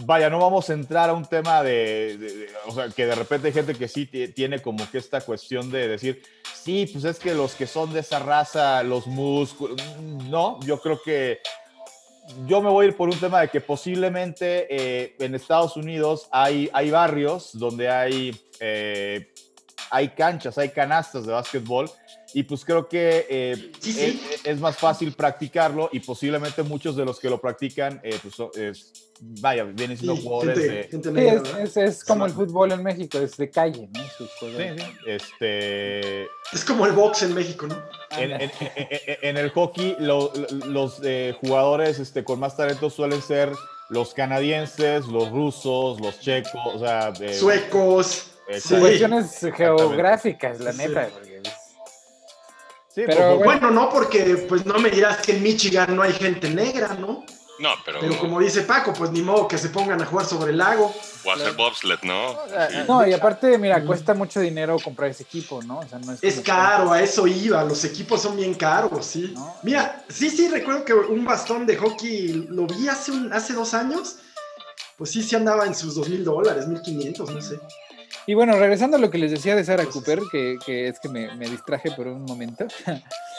Vaya, 0.06 0.30
no 0.30 0.40
vamos 0.40 0.70
a 0.70 0.74
entrar 0.74 1.10
a 1.10 1.14
un 1.14 1.26
tema 1.26 1.64
de, 1.64 2.48
o 2.68 2.72
sea, 2.72 2.90
que 2.90 3.06
de 3.06 3.16
repente 3.16 3.48
hay 3.48 3.54
gente 3.54 3.74
que 3.74 3.88
sí 3.88 4.06
tiene 4.06 4.62
como 4.62 4.90
que 4.92 4.98
esta 5.00 5.22
cuestión 5.22 5.72
de 5.72 5.88
decir, 5.88 6.22
sí, 6.54 6.88
pues 6.92 7.06
es 7.06 7.18
que 7.18 7.34
los 7.34 7.56
que 7.56 7.66
son 7.66 7.94
de 7.94 8.02
esa 8.02 8.20
raza, 8.20 8.84
los 8.84 9.08
músculos, 9.08 9.82
no, 10.30 10.60
yo 10.62 10.80
creo 10.80 11.02
que 11.02 11.40
yo 12.46 12.62
me 12.62 12.70
voy 12.70 12.86
a 12.86 12.90
ir 12.90 12.98
por 12.98 13.10
un 13.10 13.20
tema 13.20 13.42
de 13.42 13.50
que 13.50 13.62
posiblemente 13.62 14.68
eh, 14.70 15.16
en 15.20 15.34
Estados 15.34 15.76
Unidos 15.76 16.28
hay, 16.32 16.70
hay 16.74 16.92
barrios 16.92 17.52
donde 17.54 17.90
hay, 17.90 18.40
eh, 18.60 19.32
hay 19.90 20.10
canchas, 20.10 20.58
hay 20.58 20.70
canastas 20.70 21.26
de 21.26 21.34
básquetbol 21.34 21.90
y 22.34 22.44
pues 22.44 22.64
creo 22.66 22.88
que 22.88 23.26
eh, 23.30 23.72
Es, 24.44 24.60
más 24.60 24.78
fácil 24.78 25.14
practicarlo 25.14 25.90
y 25.92 26.00
posiblemente 26.00 26.64
muchos 26.64 26.96
de 26.96 27.06
los 27.06 27.20
que 27.20 27.30
lo 27.30 27.40
practican, 27.40 28.02
pues 28.02 28.36
vaya, 29.22 29.64
vienen 29.66 29.98
siendo 29.98 30.16
jugadores 30.16 30.58
de... 30.58 31.84
es, 31.84 32.04
como 32.04 32.26
el 32.26 32.32
fútbol 32.32 32.72
en 32.72 32.84
México, 32.84 33.20
es 33.20 33.38
de 33.38 33.50
calle, 33.50 33.90
¿no? 33.94 34.02
Sí, 34.18 34.56
Este... 35.06 36.24
Es 36.54 36.64
como 36.66 36.86
el 36.86 36.94
box 36.94 37.24
en 37.24 37.34
México, 37.34 37.68
¿no? 37.68 37.76
En, 38.18 39.38
el 39.38 39.50
hockey, 39.52 39.98
los 40.00 41.02
eh, 41.04 41.36
jugadores 41.42 42.00
este, 42.00 42.24
con 42.24 42.40
más 42.40 42.56
talento 42.56 42.90
suelen 42.90 43.22
ser 43.22 43.52
los 43.90 44.14
canadienses, 44.14 45.06
los 45.08 45.30
rusos, 45.32 46.00
los 46.00 46.20
checos, 46.20 46.62
o 46.76 46.80
sea... 46.80 47.14
Suecos. 47.34 48.26
Cuestiones 48.68 49.40
geográficas, 49.56 50.60
la 50.60 50.74
neta. 50.74 51.10
Sí, 53.00 53.06
pero 53.08 53.38
bueno, 53.38 53.72
no, 53.72 53.90
porque 53.90 54.46
pues 54.50 54.66
no 54.66 54.78
me 54.78 54.90
dirás 54.90 55.18
que 55.18 55.38
en 55.38 55.44
Michigan 55.44 55.96
no 55.96 56.02
hay 56.02 56.12
gente 56.12 56.50
negra, 56.50 56.96
¿no? 57.00 57.24
No, 57.60 57.70
pero. 57.86 58.00
Pero 58.00 58.18
como 58.20 58.40
dice 58.40 58.64
Paco, 58.64 58.94
pues 58.94 59.12
ni 59.12 59.22
modo 59.22 59.48
que 59.48 59.58
se 59.58 59.70
pongan 59.70 60.02
a 60.02 60.06
jugar 60.06 60.26
sobre 60.26 60.52
el 60.52 60.58
lago. 60.58 60.94
O 61.24 61.32
hacer 61.32 61.54
bobsled, 61.54 62.00
¿no? 62.04 62.36
No, 62.88 63.08
y 63.08 63.14
aparte, 63.14 63.58
mira, 63.58 63.84
cuesta 63.86 64.14
mucho 64.14 64.42
dinero 64.42 64.78
comprar 64.84 65.10
ese 65.10 65.24
equipo, 65.24 65.62
¿no? 65.64 65.80
O 65.80 65.88
sea, 65.88 66.00
no 66.00 66.14
es, 66.14 66.24
es 66.24 66.42
caro, 66.42 66.92
a 66.92 67.02
eso 67.02 67.26
iba. 67.26 67.64
Los 67.64 67.84
equipos 67.86 68.22
son 68.22 68.36
bien 68.36 68.54
caros, 68.54 69.06
sí. 69.06 69.34
Mira, 69.64 70.04
sí, 70.10 70.30
sí, 70.30 70.50
recuerdo 70.50 70.84
que 70.84 70.94
un 70.94 71.24
bastón 71.24 71.66
de 71.66 71.78
hockey 71.78 72.48
lo 72.50 72.66
vi 72.66 72.90
hace, 72.90 73.12
un, 73.12 73.32
hace 73.32 73.54
dos 73.54 73.74
años. 73.74 74.18
Pues 74.98 75.12
sí, 75.12 75.24
sí 75.24 75.38
andaba 75.38 75.66
en 75.66 75.74
sus 75.74 75.96
dos 75.96 76.10
mil 76.10 76.26
dólares, 76.26 76.68
mil 76.68 76.82
quinientos, 76.82 77.30
no 77.30 77.42
sé. 77.42 77.60
Y 78.30 78.36
bueno, 78.36 78.56
regresando 78.60 78.98
a 78.98 79.00
lo 79.00 79.10
que 79.10 79.18
les 79.18 79.32
decía 79.32 79.56
de 79.56 79.66
Sarah 79.66 79.88
Cooper, 79.88 80.20
que, 80.32 80.60
que 80.64 80.88
es 80.88 81.00
que 81.00 81.10
me, 81.10 81.34
me, 81.34 81.50
distraje 81.50 81.90
por 81.90 82.06
un 82.06 82.26
momento, 82.26 82.68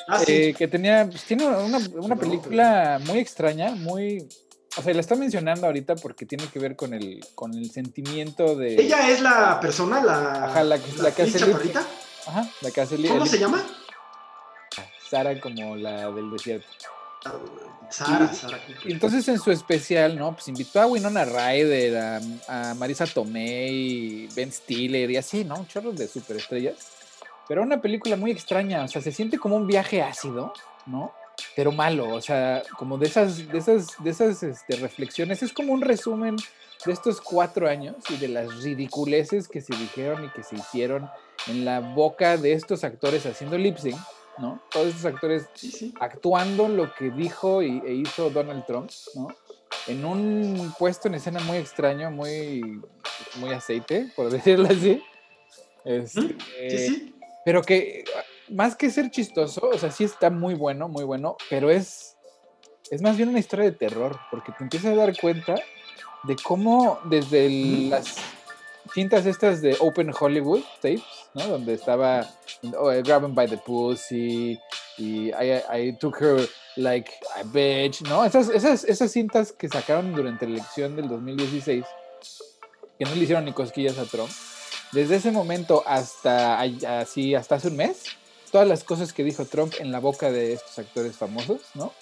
ah, 0.08 0.20
eh, 0.26 0.52
que 0.52 0.66
tenía, 0.66 1.06
pues, 1.08 1.22
tiene 1.22 1.46
una, 1.46 1.78
una 1.94 2.16
película 2.16 3.00
muy 3.06 3.20
extraña, 3.20 3.70
muy, 3.76 4.26
o 4.76 4.82
sea, 4.82 4.92
la 4.92 4.98
está 4.98 5.14
mencionando 5.14 5.68
ahorita 5.68 5.94
porque 5.94 6.26
tiene 6.26 6.48
que 6.48 6.58
ver 6.58 6.74
con 6.74 6.92
el, 6.92 7.24
con 7.36 7.54
el 7.54 7.70
sentimiento 7.70 8.56
de... 8.56 8.82
Ella 8.82 9.08
es 9.08 9.20
la 9.20 9.60
persona, 9.60 10.02
la... 10.02 10.46
Ajá, 10.46 10.64
la, 10.64 10.76
la, 10.76 11.14
que 11.14 11.22
hace... 11.22 11.38
Ajá, 12.26 12.50
la 12.60 12.70
que 12.72 12.80
hace... 12.80 12.96
¿Cómo 13.06 13.26
se 13.26 13.38
llama? 13.38 13.64
Sara 15.08 15.40
como 15.40 15.76
la 15.76 16.10
del 16.10 16.32
desierto. 16.32 16.66
Sara, 17.90 18.32
Sara. 18.32 18.60
Entonces 18.84 19.26
en 19.28 19.38
su 19.38 19.50
especial, 19.50 20.16
¿no? 20.16 20.32
Pues 20.32 20.48
invitó 20.48 20.80
a 20.80 20.86
Winona 20.86 21.24
Ryder, 21.24 22.20
a, 22.48 22.74
Marisa 22.74 23.06
Tomei, 23.06 24.28
Ben 24.34 24.52
Stiller 24.52 25.10
y 25.10 25.16
así, 25.16 25.44
¿no? 25.44 25.56
Un 25.56 25.66
chorro 25.66 25.92
de 25.92 26.06
superestrellas. 26.06 26.76
Pero 27.48 27.62
una 27.62 27.80
película 27.80 28.16
muy 28.16 28.30
extraña, 28.30 28.84
o 28.84 28.88
sea, 28.88 29.02
se 29.02 29.10
siente 29.10 29.38
como 29.38 29.56
un 29.56 29.66
viaje 29.66 30.02
ácido, 30.02 30.52
¿no? 30.86 31.12
Pero 31.56 31.72
malo, 31.72 32.14
o 32.14 32.20
sea, 32.20 32.62
como 32.78 32.96
de 32.96 33.06
esas, 33.06 33.48
de 33.48 33.58
esas, 33.58 33.88
de 33.98 34.10
esas 34.10 34.42
este, 34.42 34.76
reflexiones. 34.76 35.42
Es 35.42 35.52
como 35.52 35.72
un 35.72 35.80
resumen 35.80 36.36
de 36.86 36.92
estos 36.92 37.20
cuatro 37.20 37.68
años 37.68 37.96
y 38.08 38.16
de 38.18 38.28
las 38.28 38.62
ridiculeces 38.62 39.48
que 39.48 39.60
se 39.60 39.74
dijeron 39.74 40.24
y 40.24 40.28
que 40.28 40.42
se 40.42 40.56
hicieron 40.56 41.10
en 41.48 41.64
la 41.64 41.80
boca 41.80 42.36
de 42.36 42.52
estos 42.52 42.84
actores 42.84 43.26
haciendo 43.26 43.58
lip 43.58 43.78
sync 43.78 43.98
¿no? 44.40 44.60
Todos 44.70 44.88
esos 44.88 45.04
actores 45.04 45.48
actuando 46.00 46.68
lo 46.68 46.92
que 46.94 47.10
dijo 47.10 47.62
y, 47.62 47.82
e 47.86 47.94
hizo 47.94 48.30
Donald 48.30 48.64
Trump, 48.66 48.90
¿no? 49.14 49.28
En 49.86 50.04
un 50.04 50.74
puesto 50.78 51.08
en 51.08 51.14
escena 51.14 51.40
muy 51.40 51.58
extraño, 51.58 52.10
muy, 52.10 52.80
muy 53.36 53.50
aceite, 53.52 54.10
por 54.16 54.30
decirlo 54.30 54.68
así. 54.68 55.02
Este, 55.84 57.12
pero 57.44 57.62
que 57.62 58.04
más 58.48 58.76
que 58.76 58.90
ser 58.90 59.10
chistoso, 59.10 59.70
o 59.72 59.78
sea, 59.78 59.90
sí 59.90 60.04
está 60.04 60.30
muy 60.30 60.54
bueno, 60.54 60.88
muy 60.88 61.04
bueno, 61.04 61.36
pero 61.48 61.70
es, 61.70 62.16
es 62.90 63.00
más 63.00 63.16
bien 63.16 63.28
una 63.28 63.38
historia 63.38 63.66
de 63.66 63.72
terror, 63.72 64.18
porque 64.30 64.52
te 64.52 64.64
empiezas 64.64 64.92
a 64.92 64.96
dar 64.96 65.16
cuenta 65.18 65.54
de 66.24 66.36
cómo 66.36 66.98
desde 67.04 67.48
las 67.88 68.16
cintas 68.94 69.26
estas 69.26 69.60
de 69.60 69.76
Open 69.80 70.12
Hollywood 70.18 70.62
tapes, 70.80 71.02
¿no? 71.34 71.46
Donde 71.46 71.74
estaba 71.74 72.28
oh, 72.78 72.90
Grabbing 73.02 73.34
by 73.34 73.48
the 73.48 73.58
Pussy 73.58 74.58
y 74.98 75.30
I, 75.30 75.62
I, 75.72 75.96
took 75.98 76.20
her 76.20 76.48
like 76.76 77.10
a 77.36 77.42
bitch, 77.44 78.02
¿no? 78.02 78.24
Esas, 78.24 78.48
esas, 78.48 78.84
esas 78.84 79.10
cintas 79.10 79.52
que 79.52 79.68
sacaron 79.68 80.14
durante 80.14 80.46
la 80.46 80.56
elección 80.56 80.96
del 80.96 81.08
2016, 81.08 81.84
que 82.98 83.04
no 83.04 83.14
le 83.14 83.22
hicieron 83.22 83.44
ni 83.44 83.52
cosquillas 83.52 83.98
a 83.98 84.04
Trump, 84.04 84.30
desde 84.92 85.16
ese 85.16 85.30
momento 85.30 85.82
hasta 85.86 86.60
así, 87.00 87.34
hasta 87.34 87.54
hace 87.54 87.68
un 87.68 87.76
mes, 87.76 88.04
todas 88.50 88.68
las 88.68 88.84
cosas 88.84 89.12
que 89.12 89.24
dijo 89.24 89.44
Trump 89.44 89.74
en 89.78 89.92
la 89.92 90.00
boca 90.00 90.30
de 90.30 90.52
estos 90.52 90.78
actores 90.78 91.16
famosos, 91.16 91.60
¿no? 91.74 91.92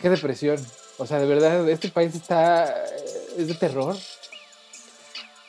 Qué 0.00 0.08
depresión. 0.08 0.58
O 0.96 1.06
sea, 1.06 1.18
de 1.18 1.26
verdad, 1.26 1.68
este 1.68 1.90
país 1.90 2.14
está, 2.14 2.84
es 3.36 3.46
de 3.46 3.54
terror 3.54 3.96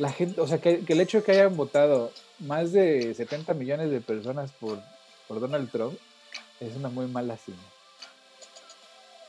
la 0.01 0.11
gente, 0.11 0.41
o 0.41 0.47
sea, 0.47 0.59
que, 0.59 0.83
el 0.85 0.99
hecho 0.99 1.19
de 1.19 1.23
que 1.23 1.31
hayan 1.33 1.55
votado 1.55 2.11
más 2.39 2.71
de 2.71 3.13
70 3.13 3.53
millones 3.53 3.91
de 3.91 4.01
personas 4.01 4.51
por, 4.51 4.79
por 5.27 5.39
Donald 5.39 5.69
Trump 5.71 5.95
es 6.59 6.75
una 6.75 6.89
muy 6.89 7.05
mala 7.05 7.37
señal. 7.37 7.61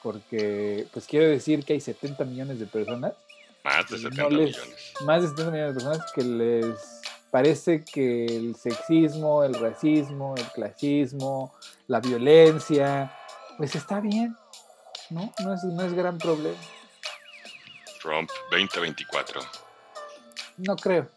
Porque, 0.02 0.87
pues 0.91 1.07
quiero 1.07 1.26
decir 1.26 1.62
que 1.67 1.75
hay 1.75 1.81
70 1.81 2.25
millones 2.25 2.59
de 2.59 2.64
personas. 2.64 3.12
Más 3.62 3.91
de 3.91 3.99
70 3.99 4.29
millones. 4.31 4.57
Más 5.05 5.21
de 5.21 5.29
70 5.29 5.50
millones 5.50 5.75
de 5.75 5.81
personas 5.81 6.12
que 6.12 6.25
les 6.25 7.00
parece 7.31 7.85
que 7.85 8.25
el 8.25 8.57
sexismo, 8.57 9.45
el 9.45 9.52
racismo, 9.52 10.35
el 10.38 10.47
clasismo, 10.52 11.55
la 11.87 12.00
violencia, 12.00 13.14
pues 13.59 13.75
está 13.75 14.00
bien, 14.00 14.35
¿no? 15.11 15.31
No 15.45 15.52
es, 15.52 15.64
no 15.64 15.83
es 15.83 15.93
gran 15.93 16.17
problema. 16.17 16.57
Trump 18.02 18.31
2024. 18.50 19.62
No 20.57 20.77
creo. 20.77 21.11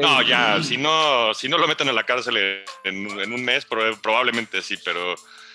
No, 0.00 0.22
ya, 0.22 0.62
si 0.62 0.76
no, 0.76 1.32
si 1.34 1.48
no 1.48 1.58
lo 1.58 1.68
meten 1.68 1.88
en 1.88 1.94
la 1.94 2.04
cárcel 2.04 2.64
en, 2.84 3.32
un 3.32 3.44
mes, 3.44 3.64
probablemente 3.64 4.62
sí, 4.62 4.76
pero 4.84 5.14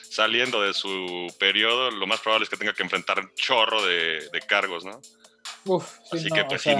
saliendo 0.09 0.61
de 0.61 0.73
su 0.73 1.27
periodo, 1.37 1.91
lo 1.91 2.07
más 2.07 2.21
probable 2.21 2.45
es 2.45 2.49
que 2.49 2.57
tenga 2.57 2.73
que 2.73 2.83
enfrentar 2.83 3.19
un 3.19 3.31
chorro 3.35 3.85
de, 3.85 4.29
cargos, 4.47 4.85
¿no? 4.85 5.01
Así 6.11 6.29
que, 6.29 6.45
pues 6.45 6.61
sí, 6.61 6.71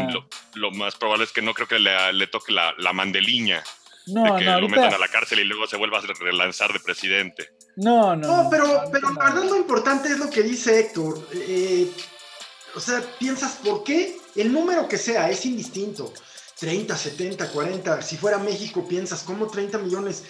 lo, 0.53 0.71
más 0.71 0.95
probable 0.95 1.25
es 1.25 1.33
que 1.33 1.41
no 1.41 1.53
creo 1.53 1.67
que 1.67 1.79
le, 1.79 2.27
toque 2.27 2.53
la, 2.53 2.73
la 2.77 2.93
mandeliña 2.93 3.61
de 4.05 4.35
que 4.37 4.45
lo 4.45 4.69
metan 4.69 4.93
a 4.93 4.97
la 4.97 5.07
cárcel 5.09 5.39
y 5.39 5.43
luego 5.43 5.67
se 5.67 5.75
vuelva 5.75 5.99
a 5.99 6.01
relanzar 6.01 6.71
de 6.71 6.79
presidente. 6.79 7.49
No, 7.75 8.15
no. 8.15 8.43
No, 8.43 8.49
pero, 8.49 8.83
pero 8.91 9.11
la 9.11 9.25
verdad 9.25 9.43
lo 9.43 9.55
importante 9.55 10.09
es 10.09 10.17
lo 10.17 10.29
que 10.29 10.43
dice 10.43 10.79
Héctor. 10.79 11.27
Eh, 11.33 11.91
o 12.73 12.79
sea, 12.79 13.01
piensas, 13.19 13.57
¿por 13.63 13.83
qué? 13.83 14.17
El 14.37 14.53
número 14.53 14.87
que 14.87 14.97
sea 14.97 15.29
es 15.29 15.45
indistinto. 15.45 16.13
30, 16.59 16.95
70, 16.95 17.49
40. 17.49 18.01
Si 18.01 18.17
fuera 18.17 18.37
México, 18.37 18.87
piensas, 18.87 19.23
¿cómo 19.23 19.47
30 19.47 19.79
millones? 19.79 20.23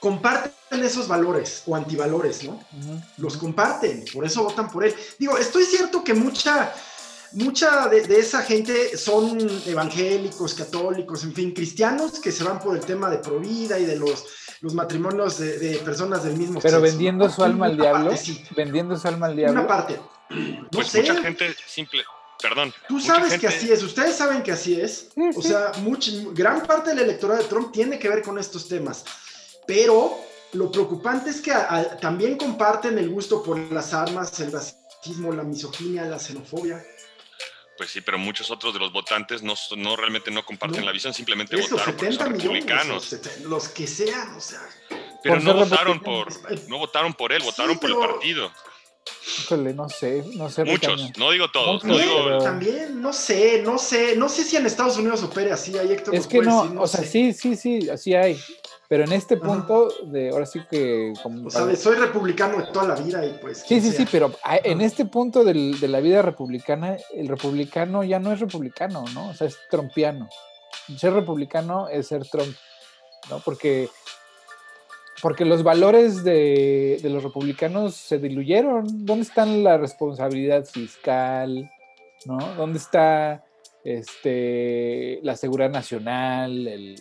Comparten 0.00 0.82
esos 0.82 1.06
valores 1.06 1.62
o 1.66 1.76
antivalores, 1.76 2.42
¿no? 2.42 2.60
Los 3.18 3.36
comparten, 3.36 4.04
por 4.12 4.24
eso 4.24 4.42
votan 4.42 4.70
por 4.70 4.84
él. 4.84 4.94
Digo, 5.18 5.38
estoy 5.38 5.64
cierto 5.64 6.02
que 6.02 6.12
mucha, 6.12 6.74
mucha 7.32 7.86
de, 7.88 8.18
esa 8.18 8.42
gente 8.42 8.96
son 8.96 9.38
evangélicos, 9.66 10.54
católicos, 10.54 11.22
en 11.22 11.32
fin, 11.32 11.52
cristianos 11.52 12.18
que 12.18 12.32
se 12.32 12.42
van 12.42 12.58
por 12.58 12.76
el 12.76 12.84
tema 12.84 13.08
de 13.10 13.18
provida 13.18 13.78
y 13.78 13.84
de 13.84 13.96
los, 13.96 14.24
los 14.60 14.74
matrimonios 14.74 15.38
de, 15.38 15.80
personas 15.84 16.24
del 16.24 16.36
mismo 16.36 16.60
Pero 16.60 16.80
vendiendo 16.80 17.30
su 17.30 17.44
alma 17.44 17.66
al 17.66 17.76
diablo. 17.76 18.12
Vendiendo 18.56 18.96
su 18.98 19.06
alma 19.06 19.26
al 19.26 19.36
diablo. 19.36 19.60
Una 19.60 19.68
parte. 19.68 20.00
pues 20.72 20.94
mucha 20.94 21.22
gente 21.22 21.54
simple. 21.66 22.02
Perdón. 22.42 22.74
Tú 22.88 23.00
sabes 23.00 23.38
que 23.38 23.46
así 23.46 23.70
es, 23.70 23.82
ustedes 23.82 24.16
saben 24.16 24.42
que 24.42 24.52
así 24.52 24.80
es. 24.80 25.08
O 25.36 25.42
sea, 25.42 25.72
gran 26.32 26.66
parte 26.66 26.90
del 26.90 27.00
electorado 27.00 27.42
de 27.42 27.48
Trump 27.48 27.72
tiene 27.72 27.98
que 27.98 28.08
ver 28.08 28.22
con 28.22 28.38
estos 28.38 28.68
temas. 28.68 29.04
Pero 29.66 30.18
lo 30.52 30.70
preocupante 30.70 31.30
es 31.30 31.40
que 31.40 31.52
también 32.00 32.36
comparten 32.36 32.98
el 32.98 33.08
gusto 33.08 33.42
por 33.42 33.58
las 33.72 33.94
armas, 33.94 34.38
el 34.40 34.52
racismo, 34.52 35.32
la 35.32 35.44
misoginia, 35.44 36.04
la 36.04 36.18
xenofobia. 36.18 36.84
Pues 37.78 37.90
sí, 37.90 38.00
pero 38.00 38.18
muchos 38.18 38.50
otros 38.50 38.74
de 38.74 38.80
los 38.80 38.92
votantes 38.92 39.42
no, 39.42 39.54
no 39.76 39.96
realmente 39.96 40.30
no 40.30 40.44
comparten 40.44 40.84
la 40.84 40.92
visión, 40.92 41.14
simplemente 41.14 41.56
votaron 41.56 41.96
por 41.96 42.04
los 42.04 42.18
republicanos. 42.18 43.16
los 43.44 43.68
que 43.68 43.86
sean, 43.86 44.34
o 44.34 44.40
sea. 44.40 44.60
Pero 45.22 45.40
no 45.40 45.54
votaron 45.54 46.00
por, 46.00 46.28
no 46.68 46.78
votaron 46.78 47.14
por 47.14 47.32
él, 47.32 47.42
votaron 47.42 47.78
por 47.78 47.90
el 47.90 47.96
partido. 47.96 48.52
Híjole, 49.38 49.74
no 49.74 49.88
sé, 49.88 50.24
no 50.34 50.50
sé. 50.50 50.64
Muchos, 50.64 51.16
no 51.18 51.30
digo 51.30 51.50
todos. 51.50 51.84
No, 51.84 51.96
digo... 51.96 52.38
También, 52.38 53.00
no 53.00 53.12
sé, 53.12 53.62
no 53.62 53.78
sé, 53.78 54.16
no 54.16 54.28
sé 54.28 54.44
si 54.44 54.56
en 54.56 54.66
Estados 54.66 54.96
Unidos 54.98 55.22
opere 55.22 55.52
así, 55.52 55.76
hay 55.76 55.92
Héctor. 55.92 56.14
Es 56.14 56.26
que 56.26 56.40
no, 56.40 56.74
o 56.78 56.86
sea, 56.86 57.02
sí, 57.02 57.32
sí, 57.32 57.56
sí, 57.56 57.88
así 57.88 58.14
hay. 58.14 58.38
Pero 58.88 59.04
en 59.04 59.12
este 59.12 59.38
punto, 59.38 59.88
de 60.04 60.28
ahora 60.30 60.44
sí 60.44 60.60
que. 60.70 61.14
Como, 61.22 61.46
o 61.46 61.50
sea, 61.50 61.74
soy 61.76 61.96
republicano 61.96 62.58
de 62.58 62.66
toda 62.72 62.88
la 62.88 62.94
vida 62.94 63.24
y 63.24 63.30
pues. 63.40 63.64
Sí, 63.66 63.80
sí, 63.80 63.90
sí, 63.90 64.06
pero 64.12 64.30
en 64.44 64.82
este 64.82 65.06
punto 65.06 65.44
del, 65.44 65.80
de 65.80 65.88
la 65.88 66.00
vida 66.00 66.20
republicana, 66.20 66.98
el 67.14 67.26
republicano 67.26 68.04
ya 68.04 68.18
no 68.18 68.32
es 68.32 68.40
republicano, 68.40 69.04
¿no? 69.14 69.30
O 69.30 69.34
sea, 69.34 69.46
es 69.46 69.56
trompiano. 69.70 70.28
Ser 70.98 71.14
republicano 71.14 71.88
es 71.88 72.08
ser 72.08 72.28
Trump, 72.28 72.54
¿no? 73.30 73.40
Porque 73.40 73.88
porque 75.22 75.44
los 75.44 75.62
valores 75.62 76.24
de, 76.24 77.00
los 77.04 77.22
republicanos 77.22 77.94
se 77.94 78.18
diluyeron. 78.18 79.06
¿Dónde 79.06 79.22
está 79.22 79.46
la 79.46 79.78
responsabilidad 79.78 80.64
fiscal? 80.64 81.70
¿no? 82.26 82.38
¿Dónde 82.56 82.80
está 82.80 83.44
este, 83.84 85.20
la 85.22 85.36
seguridad 85.36 85.70
nacional? 85.70 86.66
El, 86.66 86.96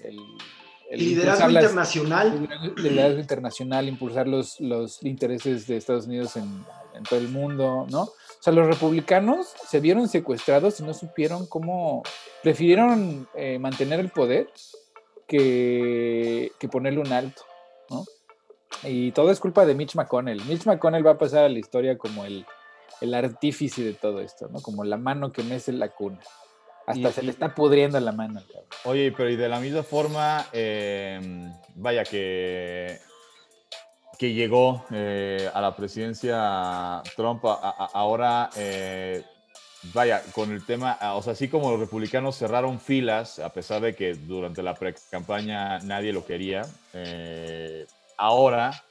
liderazgo 0.92 1.50
internacional. 1.50 2.48
El 2.78 2.84
liderazgo 2.84 3.20
internacional, 3.22 3.88
impulsar 3.88 4.28
los, 4.28 4.60
los 4.60 5.02
intereses 5.02 5.66
de 5.66 5.78
Estados 5.78 6.06
Unidos 6.06 6.36
en, 6.36 6.64
todo 7.10 7.20
el 7.20 7.30
mundo, 7.30 7.88
¿no? 7.90 8.02
O 8.04 8.14
sea, 8.40 8.54
los 8.54 8.68
republicanos 8.68 9.48
se 9.68 9.80
vieron 9.80 10.08
secuestrados 10.08 10.80
y 10.80 10.84
no 10.84 10.94
supieron 10.94 11.48
cómo, 11.48 12.04
prefirieron 12.44 13.28
eh, 13.34 13.58
mantener 13.58 14.00
el 14.00 14.10
poder 14.10 14.48
que, 15.26 16.52
que 16.60 16.68
ponerle 16.68 17.00
un 17.00 17.12
alto. 17.12 17.42
Y 18.84 19.12
todo 19.12 19.32
es 19.32 19.40
culpa 19.40 19.66
de 19.66 19.76
Mitch 19.76 19.96
McConnell. 19.96 20.44
Mitch 20.46 20.66
McConnell 20.66 21.06
va 21.06 21.12
a 21.12 21.18
pasar 21.18 21.46
a 21.46 21.50
la 21.50 21.60
historia 21.60 21.98
como 21.98 22.26
el, 22.26 22.46
el 23.02 23.14
artífice 23.14 23.84
de 23.84 23.94
todo 23.94 24.22
esto, 24.22 24.48
¿no? 24.50 24.62
Como 24.62 24.84
la 24.84 24.98
mano 24.98 25.32
que 25.32 25.44
mece 25.44 25.72
la 25.72 25.90
cuna. 25.90 26.20
Hasta 26.86 27.12
se 27.12 27.24
le 27.24 27.32
está 27.32 27.54
pudriendo 27.54 28.00
la 28.00 28.12
mano. 28.12 28.42
Oye, 28.86 29.12
pero 29.16 29.30
y 29.30 29.36
de 29.36 29.50
la 29.50 29.60
misma 29.60 29.84
forma, 29.84 30.46
em, 30.52 31.52
vaya 31.76 32.04
que, 32.04 33.00
que 34.18 34.34
llegó 34.34 34.84
eh, 34.92 35.50
a 35.54 35.62
la 35.62 35.76
presidencia 35.76 37.02
Trump, 37.16 37.44
ahora, 37.46 38.50
eh, 38.56 39.24
vaya, 39.94 40.22
con 40.34 40.52
el 40.52 40.66
tema, 40.66 40.98
o 41.14 41.22
sea, 41.22 41.34
así 41.34 41.48
como 41.48 41.72
los 41.72 41.80
republicanos 41.80 42.36
cerraron 42.36 42.80
filas, 42.80 43.40
a 43.40 43.54
pesar 43.54 43.82
de 43.82 43.96
que 43.96 44.16
durante 44.16 44.64
la 44.64 44.74
pre-campaña 44.74 45.80
nadie 45.80 46.14
lo 46.14 46.26
quería, 46.26 46.64
eh, 46.94 47.86
ahora, 48.22 48.84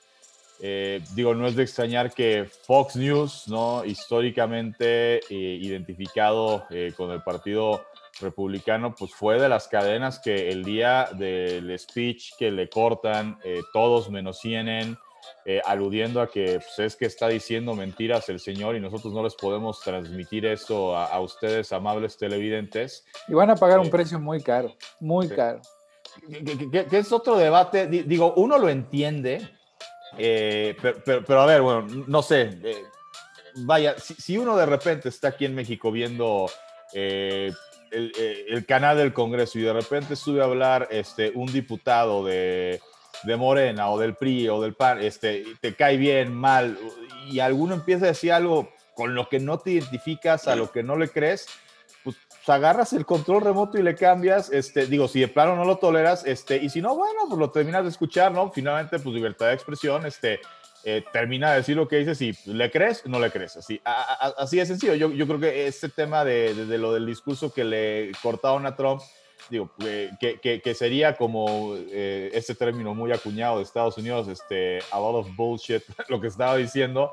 eh, 0.61 1.01
digo, 1.15 1.35
no 1.35 1.47
es 1.47 1.55
de 1.55 1.63
extrañar 1.63 2.13
que 2.13 2.45
Fox 2.67 2.97
News, 2.97 3.45
¿no? 3.47 3.85
Históricamente 3.85 5.19
eh, 5.19 5.21
identificado 5.31 6.67
eh, 6.71 6.93
con 6.97 7.13
el 7.13 7.23
Partido 7.23 7.87
Republicano, 8.21 8.95
pues 8.95 9.15
fue 9.15 9.41
de 9.41 9.49
las 9.49 9.69
cadenas 9.69 10.19
que 10.19 10.51
el 10.51 10.65
día 10.65 11.09
del 11.15 11.79
speech 11.79 12.33
que 12.37 12.51
le 12.51 12.69
cortan, 12.69 13.39
todos 13.73 14.11
menos 14.11 14.41
CNN, 14.41 14.95
aludiendo 15.65 16.21
a 16.21 16.29
que 16.29 16.61
pues, 16.61 16.79
es 16.81 16.97
que 16.97 17.07
está 17.07 17.29
diciendo 17.29 17.75
mentiras 17.75 18.29
el 18.29 18.39
señor 18.39 18.77
y 18.77 18.81
nosotros 18.81 19.15
no 19.15 19.23
les 19.23 19.35
podemos 19.35 19.81
transmitir 19.81 20.45
eso 20.45 20.95
a, 20.95 21.19
ustedes, 21.21 21.73
amables 21.73 22.19
televidentes. 22.19 23.07
Y 23.27 23.33
van 23.33 23.49
a 23.49 23.57
pagar 23.57 23.79
un 23.79 23.89
precio 23.89 24.21
muy 24.21 24.43
caro, 24.43 24.75
muy 25.01 25.27
caro 25.29 25.63
que, 26.89 26.99
es 26.99 27.13
otro 27.13 27.37
debate, 27.37 27.87
digo, 27.87 28.35
uno 28.37 28.59
lo 28.59 28.69
entiende, 28.69 29.49
eh, 30.19 30.77
pero, 31.05 31.41
a 31.41 31.47
ver, 31.47 31.63
bueno, 31.63 31.87
no 32.07 32.23
sé, 32.23 32.59
eh, 32.63 32.83
vaya, 33.57 33.97
si, 33.99 34.37
uno 34.39 34.57
de 34.57 34.67
repente 34.67 35.09
está 35.09 35.29
aquí 35.29 35.45
en 35.45 35.55
México 35.55 35.93
viendo 35.93 36.51
eh, 36.93 37.53
el, 37.91 38.67
canal 38.67 38.97
del 38.97 39.13
Congreso 39.13 39.59
y 39.59 39.63
de 39.63 39.73
repente 39.73 40.17
sube 40.17 40.41
a 40.41 40.45
hablar 40.45 40.89
este, 40.91 41.33
un 41.35 41.53
diputado 41.53 42.25
de, 42.25 42.81
de 43.25 43.37
Morena 43.37 43.91
o 43.91 43.99
del 43.99 44.15
PRI 44.15 44.49
o 44.49 44.61
del 44.61 44.75
PAN, 44.75 45.01
este, 45.01 45.45
te 45.61 45.75
cae 45.75 45.97
bien, 45.97 46.33
mal, 46.33 46.79
y 47.31 47.41
alguno 47.41 47.75
empieza 47.75 48.07
a 48.07 48.09
decir 48.09 48.33
algo 48.33 48.73
con 48.95 49.15
lo 49.15 49.29
que 49.29 49.41
no 49.41 49.59
te 49.59 49.73
identificas, 49.73 50.49
a 50.49 50.57
lo 50.57 50.71
que 50.71 50.83
no 50.83 50.97
le 50.97 51.09
crees, 51.09 51.47
agarras 52.47 52.93
el 52.93 53.07
control 53.07 53.43
remoto 53.43 53.79
y 53.79 53.83
le 53.83 53.95
cambias, 53.95 54.51
este, 54.51 54.87
digo, 54.87 55.09
si 55.09 55.21
de 55.21 55.29
plano 55.29 55.57
no 55.57 55.65
lo 55.65 55.77
toleras, 55.77 56.25
este, 56.27 56.57
y 56.57 56.71
si 56.71 56.81
no, 56.81 56.97
bueno, 56.97 57.21
pues 57.29 57.39
lo 57.39 57.51
terminas 57.51 57.83
de 57.83 57.91
escuchar, 57.91 58.33
¿no? 58.33 58.51
Finalmente, 58.51 58.99
pues 58.99 59.15
libertad 59.15 59.49
de 59.49 59.55
expresión, 59.55 60.07
este, 60.07 60.41
eh, 60.85 61.05
termina 61.13 61.51
de 61.51 61.57
decir 61.59 61.77
lo 61.77 61.87
que 61.87 61.97
dices 61.97 62.21
y 62.23 62.33
le 62.47 62.71
crees, 62.71 63.05
no 63.05 63.19
le 63.19 63.31
crees, 63.31 63.57
así, 63.57 63.81
así 63.85 64.57
de 64.57 64.67
sencillo. 64.67 64.95
Yo, 64.95 65.11
yo 65.11 65.27
creo 65.27 65.39
que 65.39 65.67
este 65.67 65.91
tema 65.91 66.25
de, 66.25 66.55
de, 66.55 66.79
lo 66.79 66.95
del 66.95 67.05
discurso 67.05 67.53
que 67.53 67.65
le 67.65 68.13
cortaron 68.23 68.65
a 68.65 68.75
Trump, 68.75 69.03
digo, 69.51 69.71
eh, 69.85 70.11
que, 70.19 70.41
que, 70.41 70.63
que, 70.63 70.75
sería 70.75 71.17
como 71.17 71.75
eh, 71.77 72.31
este 72.33 72.55
término 72.55 72.95
muy 72.95 73.13
acuñado 73.13 73.59
de 73.59 73.65
Estados 73.65 73.99
Unidos, 73.99 74.29
este, 74.29 74.79
a 74.91 74.99
lot 74.99 75.17
of 75.17 75.37
bullshit, 75.37 75.83
lo 76.09 76.21
que 76.21 76.29
estaba 76.29 76.57
diciendo, 76.57 77.13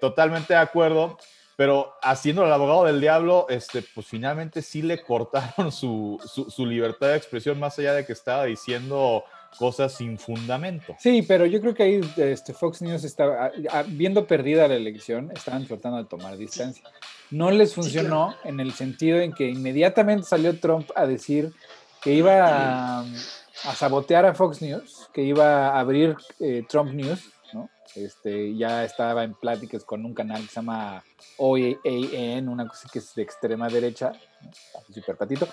totalmente 0.00 0.52
de 0.52 0.60
acuerdo 0.60 1.16
pero 1.56 1.94
haciendo 2.02 2.44
el 2.44 2.52
abogado 2.52 2.84
del 2.84 3.00
diablo, 3.00 3.46
este, 3.48 3.82
pues 3.82 4.06
finalmente 4.06 4.62
sí 4.62 4.82
le 4.82 5.02
cortaron 5.02 5.70
su, 5.72 6.18
su, 6.26 6.66
libertad 6.66 7.08
de 7.08 7.16
expresión, 7.16 7.58
más 7.58 7.78
allá 7.78 7.94
de 7.94 8.06
que 8.06 8.12
estaba 8.12 8.44
diciendo 8.44 9.24
cosas 9.58 9.92
sin 9.92 10.18
fundamento. 10.18 10.96
Sí, 10.98 11.22
pero 11.22 11.44
yo 11.46 11.60
creo 11.60 11.74
que 11.74 11.82
ahí 11.82 12.00
este, 12.16 12.54
Fox 12.54 12.80
News 12.82 13.04
estaba, 13.04 13.52
viendo 13.88 14.26
perdida 14.26 14.66
la 14.66 14.74
elección, 14.74 15.30
estaban 15.34 15.66
tratando 15.66 15.98
de 15.98 16.04
tomar 16.04 16.36
distancia. 16.36 16.84
No 17.30 17.50
les 17.50 17.74
funcionó 17.74 18.34
en 18.44 18.60
el 18.60 18.72
sentido 18.72 19.20
en 19.20 19.32
que 19.32 19.48
inmediatamente 19.48 20.26
salió 20.26 20.58
Trump 20.58 20.90
a 20.94 21.06
decir 21.06 21.52
que 22.02 22.12
iba 22.12 23.00
a, 23.00 23.04
sabotear 23.74 24.26
a 24.26 24.34
Fox 24.34 24.60
News, 24.60 25.08
que 25.12 25.22
iba 25.22 25.68
a 25.68 25.80
abrir 25.80 26.16
eh, 26.40 26.64
Trump 26.68 26.92
News. 26.92 27.30
Este, 27.94 28.54
ya 28.56 28.84
estaba 28.84 29.24
en 29.24 29.34
pláticas 29.34 29.84
con 29.84 30.04
un 30.04 30.14
canal 30.14 30.42
que 30.42 30.48
se 30.48 30.54
llama 30.54 31.04
OAN, 31.38 32.48
una 32.48 32.66
cosa 32.66 32.88
que 32.92 32.98
es 32.98 33.14
de 33.14 33.22
extrema 33.22 33.68
derecha, 33.68 34.12
super 34.92 35.16
patito. 35.16 35.46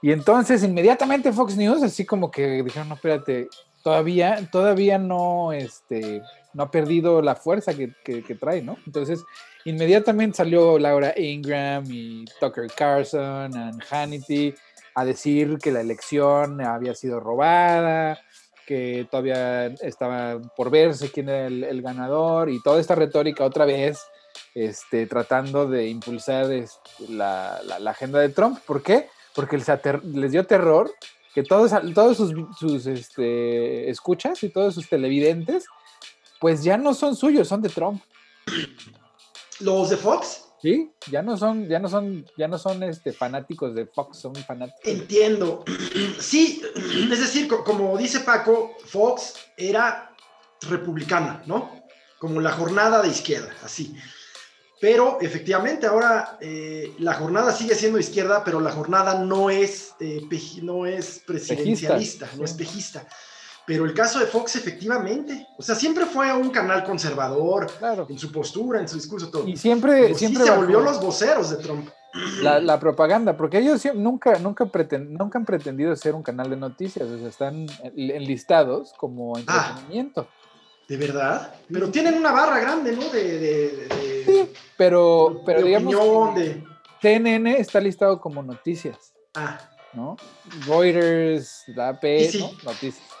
Y 0.00 0.10
entonces 0.10 0.64
inmediatamente 0.64 1.32
Fox 1.32 1.56
News, 1.56 1.82
así 1.82 2.04
como 2.04 2.30
que 2.30 2.62
dijeron, 2.62 2.88
no, 2.88 2.96
espérate, 2.96 3.48
todavía, 3.82 4.48
todavía 4.50 4.98
no, 4.98 5.52
este, 5.52 6.22
no 6.54 6.64
ha 6.64 6.70
perdido 6.70 7.22
la 7.22 7.36
fuerza 7.36 7.74
que, 7.74 7.92
que, 8.04 8.34
trae, 8.34 8.62
¿no? 8.62 8.76
Entonces, 8.86 9.22
inmediatamente 9.64 10.38
salió 10.38 10.78
Laura 10.78 11.14
Ingram 11.16 11.84
y 11.88 12.24
Tucker 12.40 12.68
Carlson 12.74 13.52
y 13.52 13.94
Hannity 13.94 14.54
a 14.94 15.04
decir 15.04 15.58
que 15.58 15.72
la 15.72 15.80
elección 15.80 16.60
había 16.60 16.94
sido 16.94 17.20
robada, 17.20 18.20
que 18.66 19.06
todavía 19.10 19.66
estaba 19.66 20.40
por 20.56 20.70
verse 20.70 21.10
quién 21.10 21.28
era 21.28 21.46
el, 21.46 21.82
ganador 21.82 22.50
y 22.50 22.62
toda 22.62 22.80
esta 22.80 22.94
retórica 22.94 23.44
otra 23.44 23.64
vez 23.64 24.00
este, 24.54 25.06
tratando 25.06 25.66
de 25.66 25.88
impulsar 25.88 26.46
la, 27.08 27.60
la, 27.78 27.90
agenda 27.90 28.18
de 28.18 28.28
Trump. 28.28 28.58
¿Por 28.66 28.82
qué? 28.82 29.08
Porque 29.34 29.56
les, 29.56 29.68
les 30.04 30.32
dio 30.32 30.46
terror 30.46 30.90
que 31.34 31.42
todos, 31.42 31.72
todos 31.94 32.16
sus, 32.16 32.32
sus 32.58 32.86
este, 32.86 33.88
escuchas 33.90 34.42
y 34.42 34.50
todos 34.50 34.74
sus 34.74 34.88
televidentes, 34.88 35.64
pues 36.40 36.62
ya 36.62 36.76
no 36.76 36.94
son 36.94 37.16
suyos, 37.16 37.48
son 37.48 37.62
de 37.62 37.68
Trump. 37.68 38.02
¿Los 39.60 39.90
de 39.90 39.96
Fox? 39.96 40.44
Sí, 40.62 40.92
ya 41.10 41.22
no 41.22 41.36
son, 41.36 41.68
ya 41.68 41.80
no 41.80 41.88
son, 41.88 42.24
ya 42.38 42.46
no 42.46 42.56
son 42.56 42.84
este, 42.84 43.12
fanáticos 43.12 43.74
de 43.74 43.86
Fox, 43.86 44.18
son 44.18 44.36
fanáticos. 44.36 44.84
Entiendo. 44.84 45.64
Sí, 46.20 46.62
es 47.10 47.20
decir, 47.20 47.48
como 47.48 47.98
dice 47.98 48.20
Paco, 48.20 48.76
Fox 48.86 49.34
era 49.56 50.14
republicana, 50.68 51.42
¿no? 51.46 51.82
Como 52.18 52.40
la 52.40 52.52
jornada 52.52 53.02
de 53.02 53.08
izquierda, 53.08 53.52
así. 53.64 53.96
Pero 54.80 55.18
efectivamente 55.20 55.86
ahora 55.86 56.38
eh, 56.40 56.94
la 56.98 57.14
jornada 57.14 57.52
sigue 57.52 57.74
siendo 57.74 57.98
izquierda, 57.98 58.44
pero 58.44 58.60
la 58.60 58.70
jornada 58.70 59.14
no 59.24 59.50
es, 59.50 59.94
eh, 59.98 60.22
no 60.62 60.86
es 60.86 61.22
presidencialista, 61.26 62.28
no 62.36 62.44
es 62.44 62.52
pejista. 62.52 63.06
Pero 63.66 63.84
el 63.84 63.94
caso 63.94 64.18
de 64.18 64.26
Fox, 64.26 64.56
efectivamente, 64.56 65.46
o 65.56 65.62
sea, 65.62 65.74
siempre 65.74 66.04
fue 66.06 66.32
un 66.32 66.50
canal 66.50 66.82
conservador 66.82 67.68
en 68.08 68.18
su 68.18 68.32
postura, 68.32 68.80
en 68.80 68.88
su 68.88 68.96
discurso, 68.96 69.30
todo. 69.30 69.46
Y 69.46 69.56
siempre, 69.56 70.14
siempre 70.14 70.44
se 70.44 70.50
volvió 70.50 70.80
los 70.80 71.00
voceros 71.00 71.50
de 71.50 71.56
Trump. 71.56 71.88
La, 72.42 72.78
propaganda, 72.78 73.36
porque 73.36 73.58
ellos 73.58 73.82
nunca, 73.94 74.38
nunca, 74.38 74.68
nunca 74.98 75.38
han 75.38 75.44
pretendido 75.46 75.96
ser 75.96 76.14
un 76.14 76.22
canal 76.22 76.50
de 76.50 76.56
noticias, 76.56 77.08
o 77.08 77.18
sea, 77.18 77.28
están 77.28 77.66
enlistados 77.96 78.92
como 78.98 79.34
ah. 79.36 79.40
entretenimiento. 79.40 80.28
¿De 80.88 80.96
verdad? 80.98 81.54
Pero 81.72 81.90
tienen 81.90 82.14
una 82.14 82.32
barra 82.32 82.58
grande, 82.58 82.94
¿no? 82.94 83.08
De, 83.08 84.24
sí, 84.26 84.52
pero, 84.76 85.40
pero 85.46 85.62
digamos, 85.62 86.34
CNN 87.00 87.58
está 87.58 87.80
listado 87.80 88.20
como 88.20 88.42
noticias. 88.42 89.14
Ah. 89.34 89.58
¿No? 89.94 90.16
Reuters, 90.66 91.64
la 91.68 91.90
AP, 91.90 92.04
Noticias. 92.64 93.11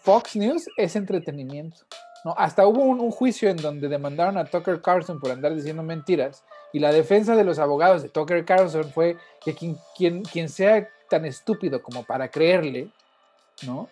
Fox 0.00 0.36
News 0.36 0.68
es 0.76 0.96
entretenimiento. 0.96 1.82
¿no? 2.24 2.34
Hasta 2.36 2.66
hubo 2.66 2.82
un, 2.82 3.10
juicio 3.10 3.50
en 3.50 3.56
donde 3.56 3.88
demandaron 3.88 4.38
a 4.38 4.44
Tucker 4.44 4.80
Carlson 4.80 5.20
por 5.20 5.30
andar 5.30 5.54
diciendo 5.54 5.82
mentiras 5.82 6.44
y 6.72 6.78
la 6.78 6.92
defensa 6.92 7.34
de 7.36 7.44
los 7.44 7.58
abogados 7.58 8.02
de 8.02 8.08
Tucker 8.08 8.44
Carlson 8.44 8.90
fue 8.90 9.16
que 9.44 9.54
quien, 9.54 9.76
quien, 9.96 10.22
quien 10.22 10.48
sea 10.48 10.88
tan 11.10 11.24
estúpido 11.24 11.82
como 11.82 12.04
para 12.04 12.28
creerle, 12.28 12.88
¿no? 13.66 13.88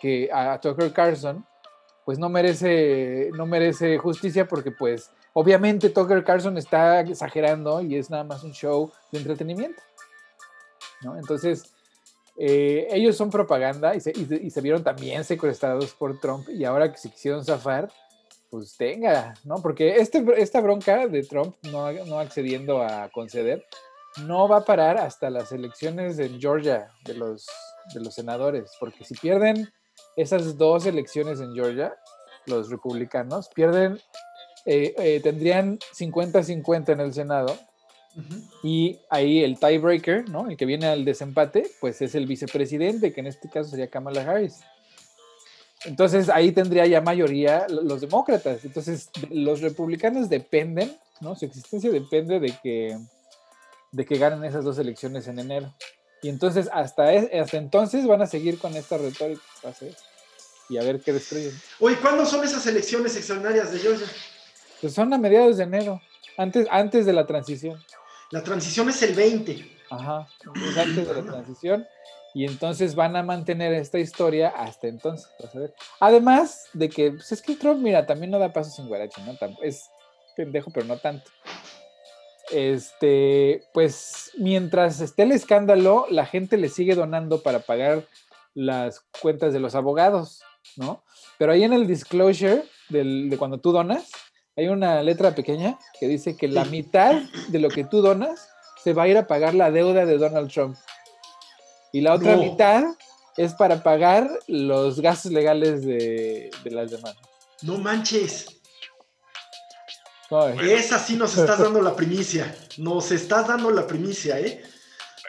Que 0.00 0.28
a, 0.32 0.60
Tucker 0.60 0.92
Carlson, 0.92 1.46
pues 2.04 2.18
no 2.18 2.28
merece, 2.28 3.30
no 3.34 3.46
merece 3.46 3.96
justicia 3.98 4.46
porque 4.46 4.70
pues 4.70 5.10
obviamente 5.32 5.88
Tucker 5.88 6.24
Carlson 6.24 6.58
está 6.58 7.00
exagerando 7.00 7.80
y 7.80 7.96
es 7.96 8.10
nada 8.10 8.24
más 8.24 8.42
un 8.42 8.52
show 8.52 8.90
de 9.12 9.18
entretenimiento, 9.18 9.82
¿no? 11.02 11.16
Entonces, 11.16 11.72
eh, 12.38 12.88
ellos 12.90 13.16
son 13.16 13.30
propaganda 13.30 13.94
y 13.94 14.00
se, 14.00 14.60
vieron 14.60 14.84
también 14.84 15.24
secuestrados 15.24 15.92
por 15.92 16.20
Trump 16.20 16.48
y 16.48 16.64
ahora 16.64 16.90
que 16.90 16.98
se 16.98 17.10
quisieron 17.10 17.44
zafar, 17.44 17.90
pues 18.50 18.76
tenga, 18.76 19.34
¿no? 19.44 19.56
Porque 19.56 19.96
este, 19.96 20.24
esta 20.36 20.60
bronca 20.60 21.06
de 21.06 21.22
Trump 21.22 21.56
no, 21.64 21.92
no 22.04 22.18
accediendo 22.18 22.82
a 22.82 23.08
conceder 23.10 23.64
no 24.26 24.48
va 24.48 24.58
a 24.58 24.64
parar 24.64 24.98
hasta 24.98 25.30
las 25.30 25.52
elecciones 25.52 26.18
en 26.18 26.40
Georgia 26.40 26.88
de 27.04 27.14
los, 27.14 27.46
de 27.94 28.00
los 28.00 28.14
senadores, 28.14 28.72
porque 28.80 29.04
si 29.04 29.14
pierden 29.14 29.68
esas 30.16 30.56
dos 30.56 30.86
elecciones 30.86 31.40
en 31.40 31.54
Georgia, 31.54 31.94
los 32.46 32.70
republicanos 32.70 33.48
pierden, 33.54 34.00
eh, 34.64 34.94
eh, 34.98 35.20
tendrían 35.22 35.78
50-50 35.78 36.92
en 36.92 37.00
el 37.00 37.14
Senado 37.14 37.56
y 38.62 38.98
ahí 39.10 39.44
el 39.44 39.58
tiebreaker, 39.58 40.28
¿no? 40.28 40.48
El 40.48 40.56
que 40.56 40.66
viene 40.66 40.86
al 40.86 41.04
desempate, 41.04 41.70
pues 41.80 42.02
es 42.02 42.14
el 42.14 42.26
vicepresidente, 42.26 43.12
que 43.12 43.20
en 43.20 43.26
este 43.26 43.48
caso 43.48 43.70
sería 43.70 43.88
Kamala 43.88 44.22
Harris. 44.22 44.60
Entonces 45.84 46.28
ahí 46.28 46.52
tendría 46.52 46.86
ya 46.86 47.00
mayoría 47.00 47.66
los 47.68 48.00
demócratas. 48.00 48.64
Entonces 48.64 49.10
los 49.30 49.60
republicanos 49.60 50.28
dependen, 50.28 50.96
¿no? 51.20 51.36
Su 51.36 51.44
existencia 51.44 51.90
depende 51.90 52.40
de 52.40 52.52
que, 52.62 52.98
de 53.92 54.04
que 54.04 54.18
ganen 54.18 54.44
esas 54.44 54.64
dos 54.64 54.78
elecciones 54.78 55.28
en 55.28 55.38
enero. 55.38 55.72
Y 56.20 56.28
entonces 56.28 56.68
hasta, 56.72 57.10
hasta 57.10 57.56
entonces 57.56 58.06
van 58.06 58.22
a 58.22 58.26
seguir 58.26 58.58
con 58.58 58.74
esta 58.74 58.98
retórica. 58.98 59.42
Y 60.68 60.76
a 60.76 60.82
ver 60.82 61.00
qué 61.00 61.12
destruyen. 61.12 61.52
Oye, 61.78 61.96
¿cuándo 62.00 62.26
son 62.26 62.44
esas 62.44 62.66
elecciones 62.66 63.16
extraordinarias 63.16 63.72
de 63.72 63.78
Georgia? 63.78 64.06
Pues 64.80 64.92
son 64.92 65.12
a 65.14 65.18
mediados 65.18 65.56
de 65.56 65.64
enero, 65.64 66.00
antes, 66.36 66.66
antes 66.70 67.06
de 67.06 67.12
la 67.12 67.26
transición. 67.26 67.82
La 68.30 68.42
transición 68.42 68.88
es 68.88 69.02
el 69.02 69.14
20. 69.14 69.78
Ajá, 69.90 70.28
es 70.68 70.76
antes 70.76 71.08
de 71.08 71.14
la 71.14 71.22
transición. 71.22 71.86
Y 72.34 72.44
entonces 72.44 72.94
van 72.94 73.16
a 73.16 73.22
mantener 73.22 73.72
esta 73.72 73.98
historia 73.98 74.48
hasta 74.50 74.86
entonces. 74.86 75.28
Además 75.98 76.66
de 76.74 76.88
que, 76.88 77.12
pues 77.12 77.32
es 77.32 77.40
que 77.40 77.56
Trump, 77.56 77.80
mira, 77.80 78.06
también 78.06 78.30
no 78.30 78.38
da 78.38 78.52
pasos 78.52 78.74
sin 78.74 78.86
guarache, 78.86 79.22
¿no? 79.22 79.36
Es 79.62 79.90
pendejo, 80.36 80.70
pero 80.70 80.86
no 80.86 80.98
tanto. 80.98 81.30
Este, 82.50 83.64
pues 83.72 84.30
mientras 84.38 85.00
esté 85.00 85.22
el 85.22 85.32
escándalo, 85.32 86.06
la 86.10 86.26
gente 86.26 86.58
le 86.58 86.68
sigue 86.68 86.94
donando 86.94 87.42
para 87.42 87.60
pagar 87.60 88.06
las 88.54 89.00
cuentas 89.20 89.52
de 89.52 89.60
los 89.60 89.74
abogados, 89.74 90.42
¿no? 90.76 91.02
Pero 91.38 91.52
ahí 91.52 91.64
en 91.64 91.72
el 91.72 91.86
disclosure 91.86 92.64
de 92.90 93.36
cuando 93.38 93.58
tú 93.58 93.72
donas, 93.72 94.10
hay 94.58 94.66
una 94.66 95.00
letra 95.04 95.36
pequeña 95.36 95.78
que 96.00 96.08
dice 96.08 96.36
que 96.36 96.48
la 96.48 96.64
mitad 96.64 97.22
de 97.46 97.60
lo 97.60 97.68
que 97.68 97.84
tú 97.84 98.02
donas 98.02 98.48
se 98.82 98.92
va 98.92 99.04
a 99.04 99.08
ir 99.08 99.16
a 99.16 99.28
pagar 99.28 99.54
la 99.54 99.70
deuda 99.70 100.04
de 100.04 100.18
Donald 100.18 100.50
Trump. 100.50 100.76
Y 101.92 102.00
la 102.00 102.14
otra 102.14 102.36
mitad 102.36 102.82
es 103.36 103.54
para 103.54 103.84
pagar 103.84 104.28
los 104.48 105.00
gastos 105.00 105.30
legales 105.30 105.86
de, 105.86 106.50
las 106.64 106.90
demás. 106.90 107.14
No 107.62 107.78
manches. 107.78 108.46
Esa 110.60 110.98
sí 110.98 111.14
nos 111.14 111.38
estás 111.38 111.60
dando 111.60 111.80
la 111.80 111.94
primicia. 111.94 112.52
Nos 112.78 113.12
estás 113.12 113.46
dando 113.46 113.70
la 113.70 113.86
primicia, 113.86 114.40
¿eh? 114.40 114.60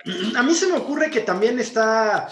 A 0.38 0.42
mí 0.42 0.56
se 0.56 0.66
me 0.68 0.78
ocurre 0.78 1.12
que 1.12 1.22
también 1.22 1.60
está 1.60 2.30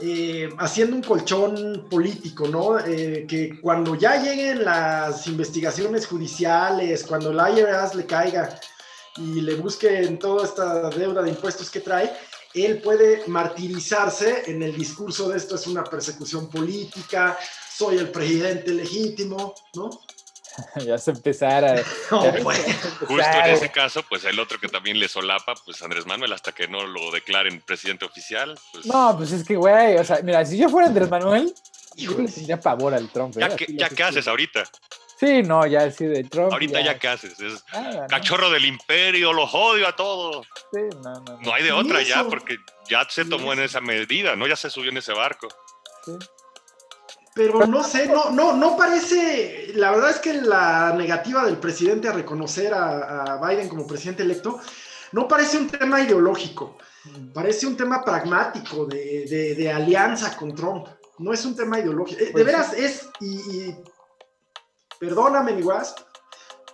eh, 0.00 0.48
haciendo 0.58 0.94
un 0.94 1.02
colchón 1.02 1.86
político, 1.90 2.46
¿no? 2.46 2.78
Eh, 2.78 3.26
que 3.28 3.60
cuando 3.60 3.96
ya 3.96 4.22
lleguen 4.22 4.64
las 4.64 5.26
investigaciones 5.26 6.06
judiciales, 6.06 7.04
cuando 7.04 7.32
la 7.32 7.50
IRS 7.50 7.96
le 7.96 8.06
caiga 8.06 8.60
y 9.16 9.40
le 9.40 9.56
busquen 9.56 10.18
toda 10.18 10.44
esta 10.44 10.88
deuda 10.90 11.22
de 11.22 11.30
impuestos 11.30 11.68
que 11.68 11.80
trae, 11.80 12.12
él 12.54 12.80
puede 12.80 13.24
martirizarse 13.26 14.44
en 14.46 14.62
el 14.62 14.74
discurso 14.76 15.28
de 15.28 15.36
esto 15.36 15.56
es 15.56 15.66
una 15.66 15.82
persecución 15.82 16.48
política, 16.48 17.36
soy 17.70 17.98
el 17.98 18.10
presidente 18.10 18.72
legítimo, 18.72 19.54
¿no? 19.74 19.90
ya 20.86 20.98
se 20.98 21.12
empezara. 21.12 21.76
Pues. 22.42 22.64
Justo 23.00 23.38
en 23.44 23.50
ese 23.52 23.70
caso, 23.70 24.02
pues 24.08 24.24
el 24.24 24.38
otro 24.40 24.58
que 24.58 24.68
también 24.68 24.98
le 24.98 25.08
solapa, 25.08 25.54
pues 25.64 25.82
Andrés 25.82 26.06
Manuel, 26.06 26.32
hasta 26.32 26.52
que 26.52 26.68
no 26.68 26.86
lo 26.86 27.10
declaren 27.10 27.60
presidente 27.60 28.04
oficial. 28.04 28.58
Pues... 28.72 28.86
No, 28.86 29.14
pues 29.16 29.32
es 29.32 29.44
que, 29.44 29.56
güey, 29.56 29.96
o 29.96 30.04
sea, 30.04 30.20
mira, 30.22 30.44
si 30.44 30.56
yo 30.56 30.68
fuera 30.68 30.88
Andrés 30.88 31.10
Manuel, 31.10 31.54
yo 31.96 32.18
le 32.18 32.28
tendría 32.28 32.60
pavor 32.60 32.94
al 32.94 33.08
Trump. 33.10 33.36
¿Ya, 33.36 33.48
¿eh? 33.48 33.66
ya 33.68 33.88
qué 33.88 34.02
haces 34.02 34.26
ahorita? 34.26 34.64
Sí, 35.18 35.42
no, 35.42 35.66
ya 35.66 35.90
sí, 35.90 36.06
de 36.06 36.24
Trump. 36.24 36.52
Ahorita 36.52 36.80
ya, 36.80 36.98
qué 36.98 37.08
haces. 37.08 37.40
Es 37.40 37.64
cachorro 38.08 38.50
del 38.50 38.64
imperio, 38.64 39.32
los 39.32 39.50
odio 39.52 39.88
a 39.88 39.96
todos. 39.96 40.46
Sí, 40.72 40.80
no, 41.02 41.14
no. 41.14 41.40
No 41.40 41.54
hay 41.54 41.64
de 41.64 41.72
otra 41.72 42.02
ya, 42.02 42.24
porque 42.24 42.56
ya 42.88 43.04
se 43.08 43.24
tomó 43.24 43.52
en 43.52 43.60
esa 43.60 43.80
medida, 43.80 44.36
¿no? 44.36 44.46
Ya 44.46 44.54
se 44.54 44.70
subió 44.70 44.90
en 44.90 44.98
ese 44.98 45.12
barco. 45.12 45.48
Sí. 46.04 46.12
Pero 47.38 47.64
no 47.68 47.84
sé, 47.84 48.08
no, 48.08 48.30
no, 48.30 48.52
no 48.56 48.76
parece, 48.76 49.70
la 49.76 49.92
verdad 49.92 50.10
es 50.10 50.18
que 50.18 50.32
la 50.32 50.92
negativa 50.92 51.44
del 51.44 51.58
presidente 51.58 52.08
a 52.08 52.12
reconocer 52.12 52.74
a, 52.74 53.38
Biden 53.40 53.68
como 53.68 53.86
presidente 53.86 54.24
electo 54.24 54.58
no 55.12 55.28
parece 55.28 55.56
un 55.56 55.68
tema 55.68 56.00
ideológico, 56.00 56.78
parece 57.32 57.68
un 57.68 57.76
tema 57.76 58.04
pragmático 58.04 58.86
de, 58.86 59.72
alianza 59.72 60.36
con 60.36 60.52
Trump, 60.52 60.88
no 61.18 61.32
es 61.32 61.44
un 61.44 61.54
tema 61.54 61.78
ideológico. 61.78 62.20
Eh, 62.20 62.26
de 62.26 62.32
pues 62.32 62.44
veras 62.44 62.72
es, 62.72 63.08
y, 63.20 63.72
perdóname 64.98 65.52
mi 65.52 65.62
wasp, 65.62 65.96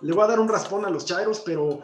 le 0.01 0.13
voy 0.13 0.23
a 0.23 0.29
dar 0.29 0.39
un 0.39 0.49
raspón 0.49 0.83
a 0.83 0.89
los 0.89 1.05
Chairos, 1.05 1.41
pero, 1.41 1.81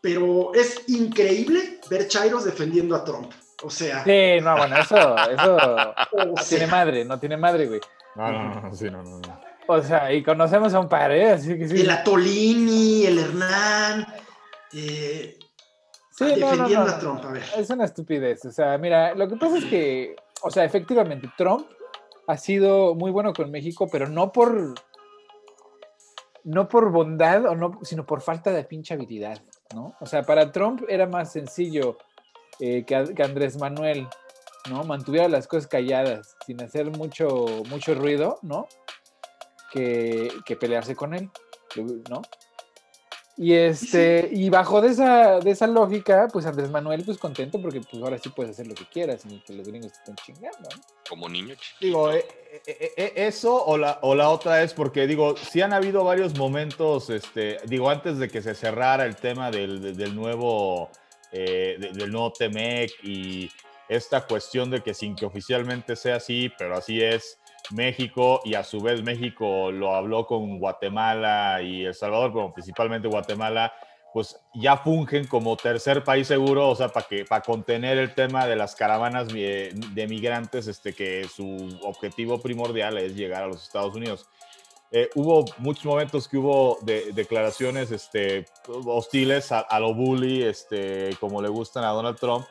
pero 0.00 0.52
es 0.52 0.82
increíble 0.88 1.78
ver 1.88 2.08
Chairos 2.08 2.44
defendiendo 2.44 2.96
a 2.96 3.04
Trump. 3.04 3.32
O 3.64 3.70
sea. 3.70 4.04
Sí, 4.04 4.38
no, 4.42 4.56
bueno, 4.56 4.76
eso, 4.78 5.16
eso 5.28 5.94
tiene 6.48 6.66
madre, 6.66 7.04
no 7.04 7.18
tiene 7.18 7.36
madre, 7.36 7.66
güey. 7.66 7.80
No, 8.14 8.30
no, 8.30 8.60
no, 8.60 8.74
sí, 8.74 8.90
no, 8.90 9.02
no. 9.02 9.20
O 9.66 9.82
sea, 9.82 10.12
y 10.12 10.22
conocemos 10.22 10.74
a 10.74 10.80
un 10.80 10.88
par, 10.88 11.10
¿eh? 11.10 11.32
Así 11.32 11.58
que 11.58 11.68
sí. 11.68 11.80
El 11.80 11.90
Atolini, 11.90 13.06
el 13.06 13.18
Hernán. 13.18 14.06
Eh, 14.72 15.38
Sí, 16.16 16.24
no, 16.24 16.30
no, 16.30 16.36
defendiendo 16.36 16.86
no, 16.86 16.92
a 16.92 16.98
Trump, 17.00 17.22
no, 17.22 17.28
a 17.28 17.32
ver. 17.32 17.42
Es 17.56 17.70
una 17.70 17.84
estupidez. 17.84 18.44
O 18.44 18.52
sea, 18.52 18.78
mira, 18.78 19.14
lo 19.16 19.26
que 19.26 19.34
pasa 19.34 19.58
es 19.58 19.64
que, 19.64 20.14
o 20.42 20.50
sea, 20.50 20.64
efectivamente, 20.64 21.28
Trump 21.36 21.66
ha 22.28 22.36
sido 22.36 22.94
muy 22.94 23.10
bueno 23.10 23.32
con 23.32 23.50
México, 23.50 23.88
pero 23.90 24.08
no 24.08 24.30
por 24.30 24.74
no 26.44 26.68
por 26.68 26.92
bondad 26.92 27.46
o 27.46 27.56
no, 27.56 27.80
sino 27.82 28.06
por 28.06 28.20
falta 28.20 28.52
de 28.52 28.62
pinche 28.62 28.94
habilidad, 28.94 29.40
¿no? 29.74 29.96
O 29.98 30.06
sea, 30.06 30.22
para 30.22 30.52
Trump 30.52 30.82
era 30.88 31.06
más 31.06 31.32
sencillo 31.32 31.98
eh, 32.60 32.84
que, 32.86 32.94
Andrés 33.22 33.56
Manuel, 33.58 34.06
¿no? 34.70 34.84
Mantuviera 34.84 35.28
las 35.28 35.46
cosas 35.46 35.66
calladas, 35.66 36.36
sin 36.46 36.62
hacer 36.62 36.86
mucho, 36.90 37.46
mucho 37.68 37.94
ruido, 37.94 38.38
¿no? 38.42 38.66
Que, 39.72 40.28
que 40.44 40.54
pelearse 40.56 40.94
con 40.94 41.14
él, 41.14 41.30
¿no? 42.08 42.22
Y 43.36 43.54
este, 43.54 44.28
y 44.32 44.48
bajo 44.48 44.80
de 44.80 44.90
esa, 44.90 45.40
de 45.40 45.50
esa 45.50 45.66
lógica, 45.66 46.28
pues 46.32 46.46
Andrés 46.46 46.70
Manuel, 46.70 47.02
pues 47.04 47.18
contento, 47.18 47.60
porque 47.60 47.80
pues 47.80 48.00
ahora 48.00 48.16
sí 48.16 48.28
puedes 48.28 48.52
hacer 48.52 48.68
lo 48.68 48.76
que 48.76 48.86
quieras, 48.86 49.22
que 49.44 49.52
los 49.52 49.66
gringos 49.66 49.90
te 49.90 49.98
estén 49.98 50.14
chingando, 50.24 50.68
¿no? 50.72 50.80
Como 51.08 51.28
niño 51.28 51.56
chiquito. 51.56 51.80
Digo, 51.84 52.12
eh, 52.12 52.24
eh, 52.64 52.92
eh, 52.96 53.12
eso 53.16 53.64
o 53.64 53.76
la, 53.76 53.98
o 54.02 54.14
la 54.14 54.28
otra 54.28 54.62
es 54.62 54.72
porque, 54.72 55.08
digo, 55.08 55.36
sí 55.36 55.60
han 55.60 55.72
habido 55.72 56.04
varios 56.04 56.38
momentos, 56.38 57.10
este, 57.10 57.56
digo, 57.66 57.90
antes 57.90 58.18
de 58.18 58.28
que 58.28 58.40
se 58.40 58.54
cerrara 58.54 59.04
el 59.04 59.16
tema 59.16 59.50
del, 59.50 59.82
de- 59.82 59.94
del 59.94 60.14
nuevo, 60.14 60.90
eh, 61.34 61.76
de- 61.78 61.92
del 61.92 62.10
nuevo 62.12 62.32
TEMEC 62.32 62.90
y 63.02 63.50
esta 63.88 64.26
cuestión 64.26 64.70
de 64.70 64.80
que 64.82 64.94
sin 64.94 65.14
que 65.14 65.26
oficialmente 65.26 65.94
sea 65.96 66.16
así, 66.16 66.50
pero 66.56 66.76
así 66.76 67.02
es 67.02 67.38
México 67.70 68.40
y 68.44 68.54
a 68.54 68.64
su 68.64 68.80
vez 68.80 69.02
México 69.02 69.70
lo 69.70 69.94
habló 69.94 70.26
con 70.26 70.58
Guatemala 70.58 71.60
y 71.62 71.84
El 71.84 71.94
Salvador, 71.94 72.32
pero 72.32 72.52
principalmente 72.52 73.08
Guatemala, 73.08 73.72
pues 74.12 74.40
ya 74.54 74.76
fungen 74.76 75.26
como 75.26 75.56
tercer 75.56 76.04
país 76.04 76.28
seguro, 76.28 76.68
o 76.68 76.76
sea, 76.76 76.88
para 76.88 77.06
que 77.06 77.24
para 77.24 77.42
contener 77.42 77.98
el 77.98 78.14
tema 78.14 78.46
de 78.46 78.54
las 78.56 78.74
caravanas 78.76 79.26
eh, 79.34 79.70
de 79.74 80.06
migrantes, 80.06 80.66
este, 80.68 80.92
que 80.92 81.24
su 81.24 81.78
objetivo 81.82 82.40
primordial 82.40 82.96
es 82.98 83.16
llegar 83.16 83.42
a 83.42 83.46
los 83.48 83.64
Estados 83.64 83.94
Unidos. 83.96 84.28
Eh, 84.96 85.10
hubo 85.16 85.44
muchos 85.58 85.84
momentos 85.86 86.28
que 86.28 86.36
hubo 86.36 86.78
de- 86.82 87.10
declaraciones 87.12 87.90
este, 87.90 88.44
hostiles 88.68 89.50
a, 89.50 89.58
a 89.58 89.80
lo 89.80 89.92
bully, 89.92 90.44
este, 90.44 91.16
como 91.18 91.42
le 91.42 91.48
gustan 91.48 91.82
a 91.82 91.88
Donald 91.88 92.16
Trump. 92.16 92.46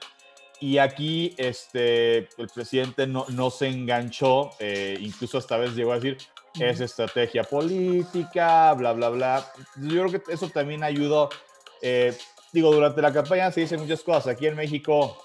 Y 0.59 0.77
aquí 0.77 1.33
este, 1.37 2.17
el 2.37 2.49
presidente 2.53 3.07
no, 3.07 3.25
no 3.29 3.49
se 3.49 3.67
enganchó, 3.67 4.49
eh, 4.59 4.97
incluso 4.99 5.37
esta 5.37 5.55
vez 5.55 5.73
llegó 5.73 5.93
a 5.93 5.95
decir, 5.95 6.17
es 6.59 6.81
estrategia 6.81 7.45
política, 7.45 8.73
bla, 8.73 8.91
bla, 8.91 9.07
bla. 9.07 9.51
Yo 9.77 10.05
creo 10.05 10.21
que 10.21 10.33
eso 10.33 10.49
también 10.49 10.83
ayudó. 10.83 11.29
Eh, 11.81 12.13
digo, 12.51 12.73
durante 12.73 13.01
la 13.01 13.13
campaña 13.13 13.51
se 13.53 13.61
dicen 13.61 13.79
muchas 13.79 14.01
cosas. 14.03 14.27
Aquí 14.27 14.47
en 14.47 14.55
México, 14.55 15.17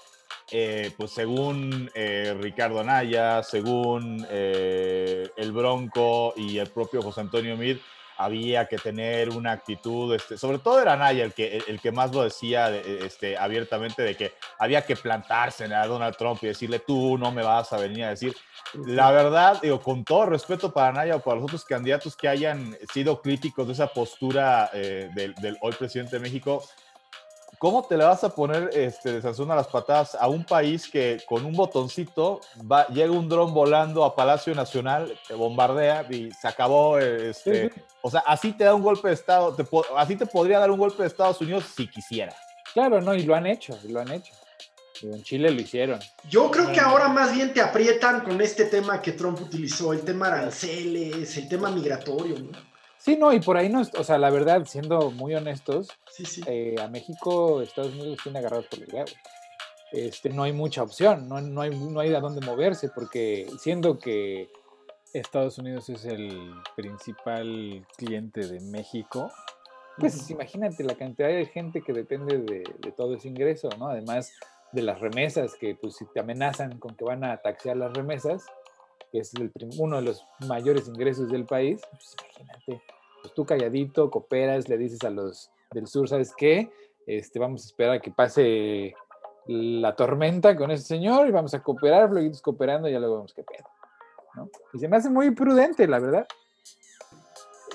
eh, 0.51 0.91
pues 0.97 1.11
según 1.11 1.89
eh, 1.93 2.35
Ricardo 2.39 2.79
Anaya, 2.79 3.43
según 3.43 4.25
eh, 4.29 5.29
el 5.37 5.51
Bronco 5.51 6.33
y 6.35 6.57
el 6.57 6.67
propio 6.67 7.01
José 7.01 7.21
Antonio 7.21 7.55
Mid, 7.57 7.77
había 8.21 8.67
que 8.67 8.77
tener 8.77 9.29
una 9.29 9.53
actitud, 9.53 10.13
este, 10.13 10.37
sobre 10.37 10.59
todo 10.59 10.81
era 10.81 10.91
Anaya 10.91 11.23
el 11.23 11.31
que, 11.33 11.63
el, 11.65 11.79
que 11.79 11.93
más 11.93 12.13
lo 12.13 12.23
decía 12.23 12.69
de- 12.69 13.05
este, 13.05 13.37
abiertamente, 13.37 14.01
de 14.01 14.17
que 14.17 14.33
había 14.57 14.85
que 14.85 14.97
plantarse 14.97 15.73
a 15.73 15.87
Donald 15.87 16.17
Trump 16.17 16.37
y 16.43 16.47
decirle, 16.47 16.79
tú 16.79 17.17
no 17.17 17.31
me 17.31 17.43
vas 17.43 17.71
a 17.71 17.77
venir 17.77 18.03
a 18.03 18.09
decir. 18.09 18.35
La 18.85 19.11
verdad, 19.11 19.61
digo, 19.61 19.79
con 19.79 20.03
todo 20.03 20.25
respeto 20.25 20.73
para 20.73 20.89
Anaya 20.89 21.15
o 21.15 21.19
para 21.21 21.35
los 21.35 21.45
otros 21.45 21.63
candidatos 21.63 22.17
que 22.17 22.27
hayan 22.27 22.77
sido 22.93 23.21
críticos 23.21 23.67
de 23.67 23.73
esa 23.73 23.87
postura 23.87 24.69
eh, 24.73 25.09
del, 25.15 25.33
del 25.35 25.57
hoy 25.61 25.71
presidente 25.71 26.17
de 26.17 26.19
México, 26.21 26.61
¿Cómo 27.57 27.83
te 27.83 27.97
le 27.97 28.05
vas 28.05 28.23
a 28.23 28.29
poner 28.29 28.69
este, 28.73 29.13
de 29.13 29.21
Sansón 29.21 29.51
a 29.51 29.55
las 29.55 29.67
patadas 29.67 30.15
a 30.15 30.27
un 30.27 30.45
país 30.45 30.89
que 30.89 31.21
con 31.27 31.43
un 31.43 31.53
botoncito 31.53 32.39
va, 32.71 32.87
llega 32.87 33.11
un 33.11 33.27
dron 33.27 33.53
volando 33.53 34.05
a 34.05 34.15
Palacio 34.15 34.55
Nacional, 34.55 35.17
te 35.27 35.33
bombardea 35.33 36.05
y 36.09 36.31
se 36.31 36.47
acabó? 36.47 36.99
eh, 36.99 37.31
Este, 37.31 37.69
Sí, 37.69 37.75
sí. 37.75 37.81
O 38.01 38.09
sea, 38.09 38.21
así 38.25 38.53
te 38.53 38.63
da 38.63 38.73
un 38.73 38.81
golpe 38.81 39.09
de 39.09 39.13
Estado, 39.13 39.53
te 39.55 39.65
así 39.97 40.15
te 40.15 40.25
podría 40.25 40.59
dar 40.59 40.71
un 40.71 40.79
golpe 40.79 41.03
de 41.03 41.07
Estados 41.07 41.41
Unidos 41.41 41.65
si 41.75 41.89
quisiera. 41.89 42.33
Claro, 42.73 43.01
no, 43.01 43.13
y 43.13 43.23
lo 43.23 43.35
han 43.35 43.45
hecho, 43.45 43.77
y 43.83 43.89
lo 43.91 43.99
han 43.99 44.11
hecho. 44.11 44.33
En 45.01 45.23
Chile 45.23 45.49
lo 45.49 45.61
hicieron. 45.61 45.99
Yo 46.29 46.51
creo 46.51 46.71
que 46.71 46.79
ahora 46.79 47.07
más 47.07 47.33
bien 47.33 47.53
te 47.53 47.61
aprietan 47.61 48.21
con 48.21 48.41
este 48.41 48.65
tema 48.65 49.01
que 49.01 49.13
Trump 49.13 49.41
utilizó, 49.41 49.93
el 49.93 50.01
tema 50.01 50.27
aranceles, 50.27 51.37
el 51.37 51.47
tema 51.47 51.69
migratorio. 51.71 52.37
¿no? 52.39 52.68
Sí, 52.99 53.15
no, 53.17 53.31
y 53.33 53.39
por 53.39 53.57
ahí 53.57 53.69
no, 53.69 53.81
es- 53.81 53.93
o 53.95 54.03
sea, 54.03 54.17
la 54.17 54.29
verdad, 54.29 54.65
siendo 54.65 55.09
muy 55.11 55.33
honestos, 55.33 55.87
Sí, 56.11 56.25
sí. 56.25 56.43
eh, 56.45 56.75
a 56.81 56.87
México, 56.87 57.61
Estados 57.61 57.93
Unidos 57.93 58.19
tiene 58.21 58.39
agarrados 58.39 58.67
por 58.67 58.79
los 58.79 58.93
huevos. 58.93 59.15
Este, 59.91 60.29
no 60.29 60.43
hay 60.43 60.53
mucha 60.53 60.83
opción, 60.83 61.27
no, 61.27 61.41
no, 61.41 61.61
hay, 61.61 61.71
no 61.71 61.99
hay 61.99 62.13
a 62.13 62.19
dónde 62.19 62.45
moverse, 62.45 62.89
porque 62.89 63.47
siendo 63.57 63.97
que 63.97 64.49
Estados 65.13 65.57
Unidos 65.57 65.89
es 65.89 66.05
el 66.05 66.53
principal 66.75 67.87
cliente 67.97 68.47
de 68.47 68.59
México, 68.59 69.31
pues 69.97 70.15
Ujú. 70.15 70.33
imagínate 70.33 70.83
la 70.83 70.95
cantidad 70.95 71.29
de 71.29 71.45
gente 71.47 71.81
que 71.81 71.93
depende 71.93 72.37
de, 72.37 72.63
de 72.79 72.91
todo 72.91 73.15
ese 73.15 73.27
ingreso, 73.29 73.69
¿no? 73.79 73.87
Además 73.87 74.31
de 74.71 74.83
las 74.83 74.99
remesas, 74.99 75.55
que 75.55 75.73
pues 75.73 75.95
si 75.95 76.05
te 76.13 76.19
amenazan 76.19 76.77
con 76.77 76.95
que 76.95 77.03
van 77.03 77.23
a 77.23 77.37
taxear 77.37 77.75
las 77.77 77.91
remesas, 77.93 78.45
que 79.11 79.19
es 79.19 79.33
el 79.35 79.51
uno 79.77 79.97
de 79.97 80.03
los 80.03 80.25
mayores 80.47 80.87
ingresos 80.87 81.29
del 81.29 81.45
país, 81.45 81.81
pues 81.91 82.15
imagínate, 82.39 82.81
pues 83.21 83.33
tú 83.33 83.45
calladito, 83.45 84.09
cooperas, 84.09 84.69
le 84.69 84.77
dices 84.77 85.03
a 85.03 85.09
los 85.09 85.51
del 85.71 85.87
sur, 85.87 86.07
¿sabes 86.07 86.33
qué? 86.35 86.71
Este, 87.05 87.39
vamos 87.39 87.63
a 87.63 87.65
esperar 87.67 87.93
a 87.95 87.99
que 87.99 88.11
pase 88.11 88.93
la 89.47 89.95
tormenta 89.95 90.55
con 90.55 90.69
ese 90.71 90.83
señor 90.83 91.27
y 91.27 91.31
vamos 91.31 91.53
a 91.53 91.63
cooperar, 91.63 92.11
luego 92.11 92.31
cooperando 92.41 92.87
y 92.87 92.91
ya 92.91 92.99
luego 92.99 93.15
vemos 93.15 93.33
qué 93.33 93.43
pedo, 93.43 93.67
¿no? 94.35 94.49
Y 94.73 94.79
se 94.79 94.87
me 94.87 94.97
hace 94.97 95.09
muy 95.09 95.31
prudente, 95.31 95.87
la 95.87 95.99
verdad. 95.99 96.27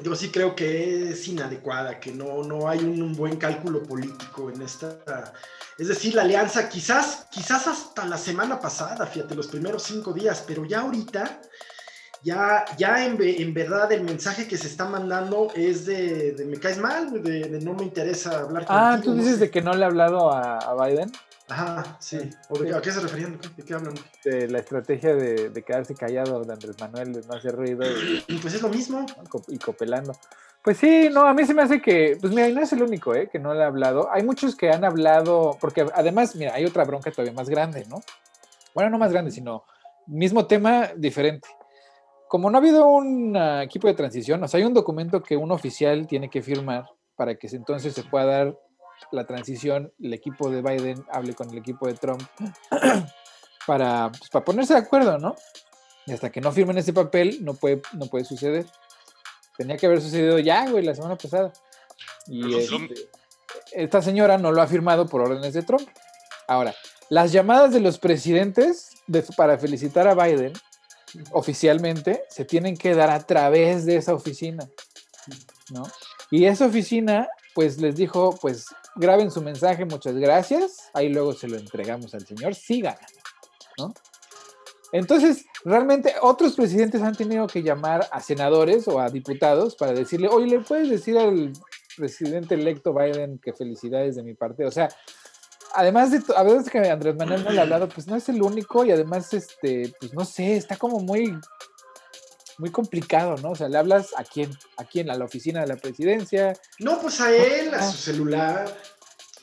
Yo 0.02 0.14
sí 0.16 0.30
creo 0.30 0.54
que 0.56 1.10
es 1.10 1.28
inadecuada, 1.28 2.00
que 2.00 2.12
no, 2.12 2.42
no 2.42 2.68
hay 2.68 2.80
un, 2.80 3.00
un 3.00 3.14
buen 3.14 3.36
cálculo 3.36 3.82
político 3.82 4.50
en 4.50 4.62
esta. 4.62 5.32
Es 5.78 5.88
decir, 5.88 6.14
la 6.14 6.22
alianza 6.22 6.68
quizás, 6.68 7.26
quizás 7.30 7.66
hasta 7.66 8.04
la 8.04 8.18
semana 8.18 8.60
pasada, 8.60 9.06
fíjate, 9.06 9.34
los 9.34 9.46
primeros 9.48 9.82
cinco 9.84 10.12
días, 10.12 10.44
pero 10.46 10.64
ya 10.64 10.80
ahorita, 10.80 11.40
ya, 12.22 12.64
ya 12.76 13.04
en, 13.06 13.18
en 13.22 13.54
verdad 13.54 13.92
el 13.92 14.02
mensaje 14.02 14.48
que 14.48 14.56
se 14.56 14.66
está 14.66 14.86
mandando 14.86 15.52
es 15.54 15.86
de, 15.86 16.32
de 16.32 16.44
me 16.44 16.58
caes 16.58 16.78
mal, 16.78 17.22
de, 17.22 17.48
de 17.48 17.60
no 17.60 17.74
me 17.74 17.84
interesa 17.84 18.40
hablar 18.40 18.64
Ah, 18.68 18.92
contigo, 18.94 19.12
tú 19.12 19.16
no 19.16 19.22
dices 19.22 19.38
de 19.40 19.50
que 19.50 19.62
no 19.62 19.74
le 19.74 19.84
ha 19.84 19.88
hablado 19.88 20.30
a, 20.32 20.58
a 20.58 20.86
Biden 20.86 21.12
Ajá, 21.48 21.96
sí. 22.00 22.18
¿O 22.48 22.58
de 22.58 22.68
qué- 22.68 22.74
¿A 22.74 22.80
qué 22.80 22.90
se 22.90 23.00
referían? 23.00 23.38
¿De 23.56 23.62
qué 23.64 23.74
hablan? 23.74 23.94
de 24.24 24.48
la 24.48 24.58
estrategia 24.60 25.14
de, 25.14 25.50
de 25.50 25.62
quedarse 25.62 25.94
callado 25.94 26.42
de 26.42 26.52
Andrés 26.52 26.76
Manuel, 26.80 27.12
de 27.12 27.20
no 27.26 27.34
hacer 27.34 27.54
ruido 27.54 27.82
y, 27.84 28.38
Pues 28.42 28.54
es 28.54 28.62
lo 28.62 28.68
mismo. 28.70 29.04
y 29.48 29.58
copelando. 29.58 30.12
Pues 30.62 30.78
sí, 30.78 31.10
no, 31.12 31.24
a 31.26 31.34
mí 31.34 31.44
se 31.44 31.52
me 31.52 31.60
hace 31.60 31.82
que, 31.82 32.16
pues 32.18 32.32
mira, 32.32 32.48
y 32.48 32.54
no 32.54 32.62
es 32.62 32.72
el 32.72 32.82
único, 32.82 33.14
¿eh? 33.14 33.28
Que 33.30 33.38
no 33.38 33.52
le 33.52 33.62
ha 33.62 33.66
hablado. 33.66 34.08
Hay 34.10 34.22
muchos 34.22 34.56
que 34.56 34.70
han 34.70 34.82
hablado, 34.82 35.58
porque 35.60 35.86
además, 35.94 36.34
mira, 36.36 36.54
hay 36.54 36.64
otra 36.64 36.84
bronca 36.84 37.10
todavía 37.10 37.34
más 37.34 37.50
grande, 37.50 37.84
¿no? 37.90 38.00
Bueno, 38.74 38.88
no 38.88 38.96
más 38.98 39.12
grande, 39.12 39.30
sino 39.30 39.64
mismo 40.06 40.46
tema, 40.46 40.88
diferente. 40.96 41.46
Como 42.28 42.50
no 42.50 42.56
ha 42.56 42.60
habido 42.62 42.86
un 42.86 43.36
ah, 43.36 43.62
equipo 43.62 43.86
de 43.88 43.94
transición, 43.94 44.42
o 44.42 44.48
sea, 44.48 44.58
hay 44.58 44.64
un 44.64 44.72
documento 44.72 45.22
que 45.22 45.36
un 45.36 45.52
oficial 45.52 46.06
tiene 46.06 46.30
que 46.30 46.40
firmar 46.40 46.86
para 47.14 47.34
que 47.34 47.46
entonces 47.48 47.92
se 47.92 48.02
pueda 48.02 48.24
dar 48.24 48.58
la 49.12 49.26
transición, 49.26 49.92
el 50.02 50.12
equipo 50.14 50.50
de 50.50 50.62
Biden 50.62 51.04
hable 51.10 51.34
con 51.34 51.50
el 51.50 51.58
equipo 51.58 51.86
de 51.86 51.94
Trump 51.94 52.22
para, 53.66 54.10
pues, 54.10 54.30
para 54.30 54.44
ponerse 54.44 54.74
de 54.74 54.80
acuerdo, 54.80 55.18
¿no? 55.18 55.34
Y 56.06 56.12
hasta 56.12 56.30
que 56.30 56.40
no 56.40 56.52
firmen 56.52 56.76
ese 56.78 56.92
papel, 56.92 57.44
no 57.44 57.54
puede, 57.54 57.80
no 57.94 58.06
puede 58.06 58.24
suceder. 58.24 58.66
Tenía 59.56 59.76
que 59.76 59.86
haber 59.86 60.00
sucedido 60.02 60.38
ya, 60.38 60.68
güey, 60.68 60.84
la 60.84 60.94
semana 60.94 61.16
pasada. 61.16 61.52
Y 62.26 62.54
este, 62.56 63.08
esta 63.72 64.02
señora 64.02 64.36
no 64.36 64.52
lo 64.52 64.60
ha 64.60 64.66
firmado 64.66 65.06
por 65.06 65.22
órdenes 65.22 65.54
de 65.54 65.62
Trump. 65.62 65.88
Ahora, 66.46 66.74
las 67.08 67.32
llamadas 67.32 67.72
de 67.72 67.80
los 67.80 67.98
presidentes 67.98 68.90
de- 69.06 69.22
para 69.36 69.58
felicitar 69.58 70.08
a 70.08 70.14
Biden 70.14 70.52
oficialmente 71.30 72.24
se 72.28 72.44
tienen 72.44 72.76
que 72.76 72.94
dar 72.94 73.10
a 73.10 73.20
través 73.20 73.86
de 73.86 73.96
esa 73.96 74.14
oficina, 74.14 74.68
¿no? 75.70 75.84
Y 76.30 76.46
esa 76.46 76.66
oficina, 76.66 77.28
pues 77.54 77.80
les 77.80 77.96
dijo, 77.96 78.36
pues 78.40 78.66
graben 78.96 79.30
su 79.30 79.42
mensaje, 79.42 79.84
muchas 79.84 80.14
gracias, 80.14 80.90
ahí 80.92 81.08
luego 81.08 81.32
se 81.32 81.48
lo 81.48 81.56
entregamos 81.56 82.14
al 82.14 82.26
señor, 82.26 82.54
sigan, 82.54 82.96
¿no? 83.78 83.92
Entonces, 84.92 85.44
realmente 85.64 86.14
otros 86.22 86.54
presidentes 86.54 87.02
han 87.02 87.16
tenido 87.16 87.48
que 87.48 87.64
llamar 87.64 88.06
a 88.12 88.20
senadores 88.20 88.86
o 88.86 89.00
a 89.00 89.10
diputados 89.10 89.74
para 89.74 89.92
decirle, 89.92 90.28
oye, 90.28 90.46
¿le 90.46 90.60
puedes 90.60 90.88
decir 90.88 91.18
al 91.18 91.52
presidente 91.96 92.54
electo 92.54 92.94
Biden 92.94 93.38
que 93.38 93.52
felicidades 93.52 94.14
de 94.14 94.22
mi 94.22 94.34
parte? 94.34 94.64
O 94.64 94.70
sea, 94.70 94.88
además 95.74 96.12
de, 96.12 96.22
a 96.36 96.44
veces 96.44 96.70
que 96.70 96.78
Andrés 96.78 97.16
Manuel 97.16 97.42
no 97.42 97.50
le 97.50 97.58
ha 97.58 97.62
hablado, 97.62 97.88
pues 97.88 98.06
no 98.06 98.14
es 98.14 98.28
el 98.28 98.40
único 98.40 98.84
y 98.84 98.92
además, 98.92 99.34
este, 99.34 99.92
pues 99.98 100.14
no 100.14 100.24
sé, 100.24 100.56
está 100.56 100.76
como 100.76 101.00
muy, 101.00 101.36
muy 102.58 102.70
complicado, 102.70 103.36
¿no? 103.38 103.50
O 103.50 103.56
sea, 103.56 103.68
le 103.68 103.78
hablas 103.78 104.10
a 104.16 104.24
quién, 104.24 104.56
a 104.76 104.84
quién, 104.84 105.10
a 105.10 105.16
la 105.16 105.24
oficina 105.24 105.60
de 105.60 105.66
la 105.66 105.76
presidencia. 105.76 106.58
No, 106.78 107.00
pues 107.00 107.20
a 107.20 107.34
él, 107.34 107.74
a 107.74 107.90
su 107.90 107.96
celular. 107.96 108.76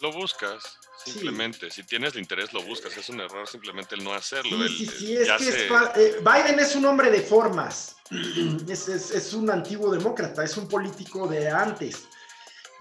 Lo 0.02 0.12
buscas. 0.12 0.78
Simplemente, 1.04 1.72
si 1.72 1.84
tienes 1.84 2.14
el 2.14 2.22
interés, 2.22 2.54
lo 2.54 2.62
buscas. 2.64 2.96
Es 2.96 3.10
un 3.10 3.20
error 3.20 3.48
simplemente 3.48 3.96
el 3.96 4.04
no 4.04 4.14
hacerlo. 4.14 4.68
Sí, 4.68 4.86
sí, 4.86 4.86
sí, 4.86 5.18
es 5.18 5.32
que 5.32 5.68
eh, 5.96 6.16
Biden 6.20 6.60
es 6.60 6.76
un 6.76 6.86
hombre 6.86 7.10
de 7.10 7.22
formas. 7.22 7.96
Es, 8.68 8.90
es, 8.90 9.34
un 9.34 9.50
antiguo 9.50 9.90
demócrata, 9.90 10.44
es 10.44 10.58
un 10.58 10.68
político 10.68 11.28
de 11.28 11.50
antes. 11.50 12.04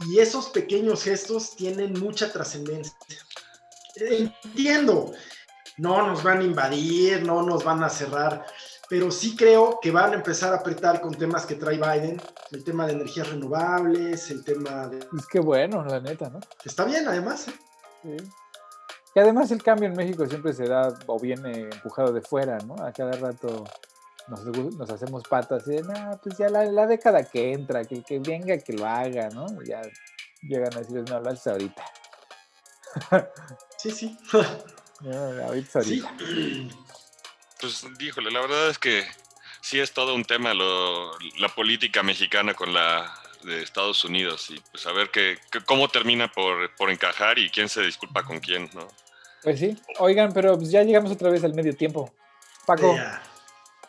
Y 0.08 0.18
esos 0.18 0.48
pequeños 0.48 1.04
gestos 1.04 1.54
tienen 1.54 1.92
mucha 2.00 2.32
trascendencia. 2.32 2.94
Entiendo, 3.94 5.12
no 5.76 6.06
nos 6.06 6.22
van 6.22 6.40
a 6.40 6.44
invadir, 6.44 7.22
no 7.22 7.42
nos 7.42 7.62
van 7.64 7.82
a 7.84 7.88
cerrar, 7.88 8.44
pero 8.90 9.12
sí 9.12 9.36
creo 9.36 9.78
que 9.80 9.92
van 9.92 10.10
a 10.10 10.16
empezar 10.16 10.52
a 10.52 10.56
apretar 10.56 11.00
con 11.00 11.14
temas 11.14 11.46
que 11.46 11.54
trae 11.54 11.76
Biden, 11.76 12.20
el 12.50 12.64
tema 12.64 12.88
de 12.88 12.94
energías 12.94 13.30
renovables, 13.30 14.28
el 14.32 14.44
tema 14.44 14.88
de... 14.88 14.98
Es 15.16 15.26
que 15.30 15.38
bueno, 15.38 15.84
la 15.84 16.00
neta, 16.00 16.28
¿no? 16.28 16.40
Está 16.64 16.84
bien, 16.84 17.06
además. 17.06 17.46
¿eh? 17.46 17.54
Sí. 18.02 18.16
Y 19.14 19.20
además 19.20 19.52
el 19.52 19.62
cambio 19.62 19.88
en 19.88 19.94
México 19.94 20.26
siempre 20.26 20.52
se 20.52 20.64
da 20.64 20.92
o 21.06 21.20
viene 21.20 21.68
empujado 21.72 22.12
de 22.12 22.20
fuera, 22.20 22.58
¿no? 22.66 22.74
A 22.84 22.92
cada 22.92 23.12
rato 23.12 23.62
nos, 24.26 24.90
hacemos 24.90 25.22
patas 25.22 25.68
y 25.68 25.76
de, 25.76 25.84
pues 26.20 26.36
ya 26.36 26.48
la, 26.48 26.86
década 26.88 27.22
que 27.22 27.52
entra, 27.52 27.84
que, 27.84 28.02
que 28.02 28.18
venga, 28.18 28.58
que 28.58 28.72
lo 28.72 28.86
haga, 28.86 29.28
¿no? 29.28 29.46
Y 29.62 29.68
ya 29.68 29.82
llegan 30.42 30.74
a 30.74 30.80
decir, 30.80 31.04
no, 31.08 31.20
lo 31.20 31.30
haces 31.30 31.46
ahorita. 31.46 31.84
Sí, 33.78 33.92
sí. 33.92 34.18
ahorita, 35.44 35.78
ahorita. 35.78 36.10
Pues, 37.60 37.86
díjole, 37.98 38.30
la 38.30 38.40
verdad 38.40 38.70
es 38.70 38.78
que 38.78 39.04
sí 39.60 39.78
es 39.78 39.92
todo 39.92 40.14
un 40.14 40.24
tema 40.24 40.54
lo, 40.54 41.18
la 41.38 41.48
política 41.48 42.02
mexicana 42.02 42.54
con 42.54 42.72
la 42.72 43.12
de 43.44 43.62
Estados 43.62 44.04
Unidos 44.04 44.50
y 44.50 44.60
pues 44.70 44.86
a 44.86 44.92
ver 44.92 45.10
que, 45.10 45.38
cómo 45.64 45.88
termina 45.88 46.30
por, 46.30 46.74
por, 46.76 46.90
encajar 46.90 47.38
y 47.38 47.48
quién 47.50 47.68
se 47.68 47.82
disculpa 47.82 48.22
con 48.22 48.38
quién, 48.38 48.68
¿no? 48.74 48.86
Pues 49.42 49.58
sí. 49.60 49.76
Oigan, 49.98 50.32
pero 50.32 50.56
pues 50.58 50.70
ya 50.70 50.82
llegamos 50.82 51.10
otra 51.12 51.30
vez 51.30 51.42
al 51.44 51.54
medio 51.54 51.74
tiempo. 51.74 52.12
Paco, 52.66 52.96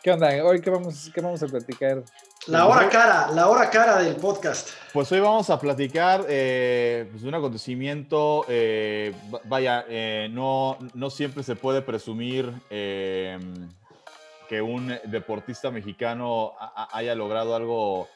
¿qué 0.02 0.10
onda? 0.10 0.28
Hoy 0.44 0.60
qué 0.60 0.70
vamos, 0.70 1.10
qué 1.14 1.20
vamos 1.20 1.42
a 1.42 1.46
platicar. 1.46 2.02
La 2.46 2.66
hora 2.66 2.88
cara, 2.88 3.30
la 3.30 3.48
hora 3.48 3.70
cara 3.70 4.02
del 4.02 4.16
podcast. 4.16 4.70
Pues 4.92 5.10
hoy 5.12 5.20
vamos 5.20 5.48
a 5.50 5.60
platicar 5.60 6.24
eh, 6.28 7.06
pues, 7.10 7.22
de 7.22 7.28
un 7.28 7.34
acontecimiento, 7.34 8.44
eh, 8.48 9.14
vaya, 9.44 9.84
eh, 9.88 10.28
no, 10.30 10.76
no 10.94 11.10
siempre 11.10 11.42
se 11.42 11.54
puede 11.54 11.82
presumir 11.82 12.52
que 12.68 14.60
un 14.60 14.92
deportista 15.04 15.70
mexicano 15.70 16.52
haya 16.92 17.14
logrado 17.14 17.54
algo 17.54 18.08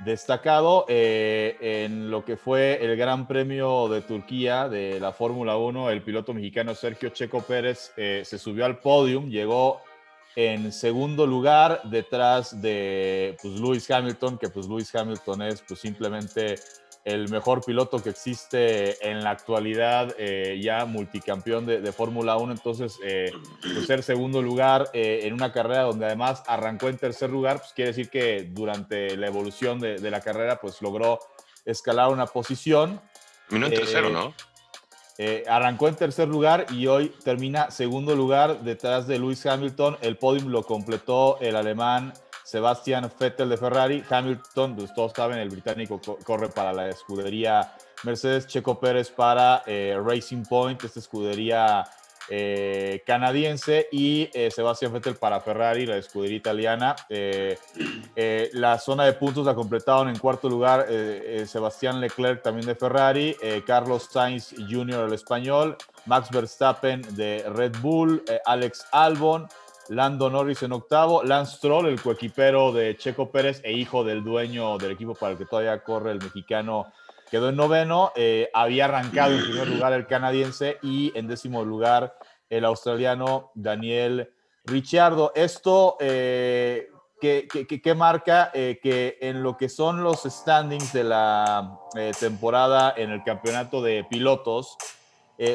destacado 0.00 0.84
eh, 0.88 1.56
en 1.60 2.10
lo 2.10 2.24
que 2.24 2.36
fue 2.36 2.84
el 2.84 2.96
Gran 2.96 3.26
Premio 3.26 3.88
de 3.88 4.02
Turquía 4.02 4.68
de 4.68 4.98
la 5.00 5.12
Fórmula 5.12 5.56
1. 5.56 5.90
El 5.90 6.02
piloto 6.02 6.34
mexicano 6.34 6.74
Sergio 6.74 7.10
Checo 7.10 7.40
Pérez 7.42 7.92
eh, 7.96 8.22
se 8.24 8.38
subió 8.38 8.64
al 8.64 8.78
podium, 8.78 9.28
llegó 9.28 9.80
en 10.36 10.72
segundo 10.72 11.26
lugar 11.26 11.82
detrás 11.84 12.60
de 12.60 13.36
pues, 13.40 13.60
Lewis 13.60 13.90
Hamilton, 13.90 14.38
que 14.38 14.48
pues 14.48 14.66
Lewis 14.66 14.94
Hamilton 14.94 15.42
es 15.42 15.62
pues 15.62 15.80
simplemente 15.80 16.56
el 17.04 17.28
mejor 17.28 17.62
piloto 17.62 18.02
que 18.02 18.08
existe 18.10 19.08
en 19.08 19.22
la 19.22 19.30
actualidad, 19.30 20.14
eh, 20.18 20.58
ya 20.60 20.86
multicampeón 20.86 21.66
de, 21.66 21.92
Fórmula 21.92 22.38
1, 22.38 22.52
entonces 22.52 22.98
eh, 23.04 23.30
pues, 23.60 23.86
ser 23.86 24.02
segundo 24.02 24.40
lugar 24.40 24.88
eh, 24.94 25.20
en 25.24 25.34
una 25.34 25.52
carrera 25.52 25.82
donde 25.82 26.06
además 26.06 26.42
arrancó 26.46 26.88
en 26.88 26.96
tercer 26.96 27.28
lugar, 27.28 27.58
pues 27.58 27.74
quiere 27.74 27.90
decir 27.90 28.08
que 28.08 28.48
durante 28.50 29.16
la 29.18 29.26
evolución 29.26 29.80
de, 29.80 29.98
la 30.10 30.20
carrera 30.20 30.58
pues 30.60 30.80
logró 30.80 31.20
escalar 31.66 32.08
una 32.08 32.26
posición. 32.26 33.00
Terminó 33.48 33.66
en 33.66 33.74
tercero, 33.74 34.08
¿no? 34.08 34.34
Arrancó 35.48 35.88
en 35.88 35.94
tercer 35.94 36.28
lugar 36.28 36.66
y 36.70 36.86
hoy 36.86 37.12
termina 37.22 37.70
segundo 37.70 38.16
lugar 38.16 38.60
detrás 38.62 39.06
de 39.06 39.18
Lewis 39.18 39.46
Hamilton. 39.46 39.96
El 40.00 40.16
podium 40.16 40.48
lo 40.48 40.62
completó 40.62 41.38
el 41.40 41.56
alemán 41.56 42.12
Sebastian 42.44 43.10
Vettel 43.18 43.48
de 43.48 43.56
Ferrari, 43.56 44.04
Hamilton, 44.08 44.76
pues 44.76 44.94
todos 44.94 45.12
saben, 45.16 45.38
el 45.38 45.48
británico 45.48 46.00
corre 46.24 46.48
para 46.48 46.72
la 46.72 46.88
escudería 46.88 47.72
Mercedes, 48.04 48.46
Checo 48.46 48.78
Pérez 48.78 49.10
para 49.10 49.62
eh, 49.66 49.98
Racing 50.04 50.44
Point, 50.44 50.84
esta 50.84 51.00
escudería 51.00 51.84
eh, 52.28 53.02
canadiense, 53.06 53.88
y 53.92 54.30
eh, 54.34 54.50
Sebastian 54.50 54.92
Vettel 54.92 55.16
para 55.16 55.40
Ferrari, 55.40 55.86
la 55.86 55.96
escudería 55.96 56.36
italiana. 56.36 56.96
la 58.52 58.78
zona 58.78 59.04
de 59.04 59.12
puntos 59.14 59.46
la 59.46 59.54
completaron 59.54 60.08
en 60.08 60.18
cuarto 60.18 60.48
lugar 60.48 60.86
Sebastián 61.46 62.00
Leclerc 62.00 62.42
también 62.42 62.66
de 62.66 62.74
Ferrari, 62.74 63.36
Carlos 63.66 64.08
Sainz 64.10 64.54
Jr. 64.68 65.06
el 65.06 65.12
español, 65.12 65.76
Max 66.06 66.30
Verstappen 66.30 67.02
de 67.14 67.44
Red 67.48 67.76
Bull, 67.80 68.22
Alex 68.44 68.86
Albon. 68.92 69.48
Lando 69.88 70.30
Norris 70.30 70.62
en 70.62 70.72
octavo, 70.72 71.22
Lance 71.22 71.56
Stroll, 71.56 71.86
el 71.86 72.00
coequipero 72.00 72.72
de 72.72 72.96
Checo 72.96 73.30
Pérez 73.30 73.60
e 73.64 73.72
hijo 73.72 74.02
del 74.02 74.24
dueño 74.24 74.78
del 74.78 74.92
equipo 74.92 75.14
para 75.14 75.32
el 75.32 75.38
que 75.38 75.44
todavía 75.44 75.78
corre 75.82 76.12
el 76.12 76.18
mexicano, 76.18 76.86
quedó 77.30 77.48
en 77.48 77.56
noveno, 77.56 78.12
eh, 78.16 78.50
había 78.52 78.86
arrancado 78.86 79.34
en 79.34 79.42
primer 79.42 79.68
lugar 79.68 79.92
el 79.92 80.06
canadiense 80.06 80.78
y 80.82 81.16
en 81.16 81.28
décimo 81.28 81.64
lugar 81.64 82.16
el 82.48 82.64
australiano 82.64 83.50
Daniel 83.54 84.32
Ricciardo. 84.64 85.32
Esto 85.34 85.96
eh, 86.00 86.88
que, 87.20 87.94
marca 87.96 88.50
eh, 88.52 88.78
que 88.82 89.18
en 89.20 89.42
lo 89.42 89.56
que 89.56 89.68
son 89.68 90.02
los 90.02 90.22
standings 90.24 90.92
de 90.92 91.04
la 91.04 91.78
temporada 92.18 92.94
en 92.96 93.10
el 93.10 93.22
campeonato 93.24 93.82
de 93.82 94.04
pilotos, 94.04 94.76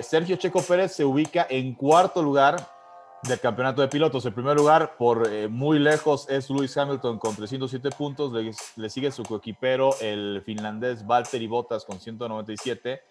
Sergio 0.02 0.36
Checo 0.36 0.62
Pérez 0.62 0.94
se 0.94 1.06
ubica 1.06 1.48
en 1.50 1.74
cuarto 1.74 2.22
lugar 2.22 2.79
del 3.24 3.40
campeonato 3.40 3.82
de 3.82 3.88
pilotos. 3.88 4.26
En 4.26 4.34
primer 4.34 4.56
lugar, 4.56 4.96
por 4.98 5.28
eh, 5.32 5.48
muy 5.48 5.80
lejos, 5.80 6.28
es 6.30 6.50
Lewis 6.50 6.76
Hamilton 6.78 7.20
con 7.20 7.36
307 7.36 7.90
puntos. 7.92 8.32
Le, 8.76 8.90
sigue 8.90 9.12
su 9.12 9.24
coequipero, 9.24 9.92
el 10.02 10.42
finlandés 10.46 11.06
Valtteri 11.06 11.48
Bottas 11.48 11.86
con 11.86 12.00
197. 12.00 13.02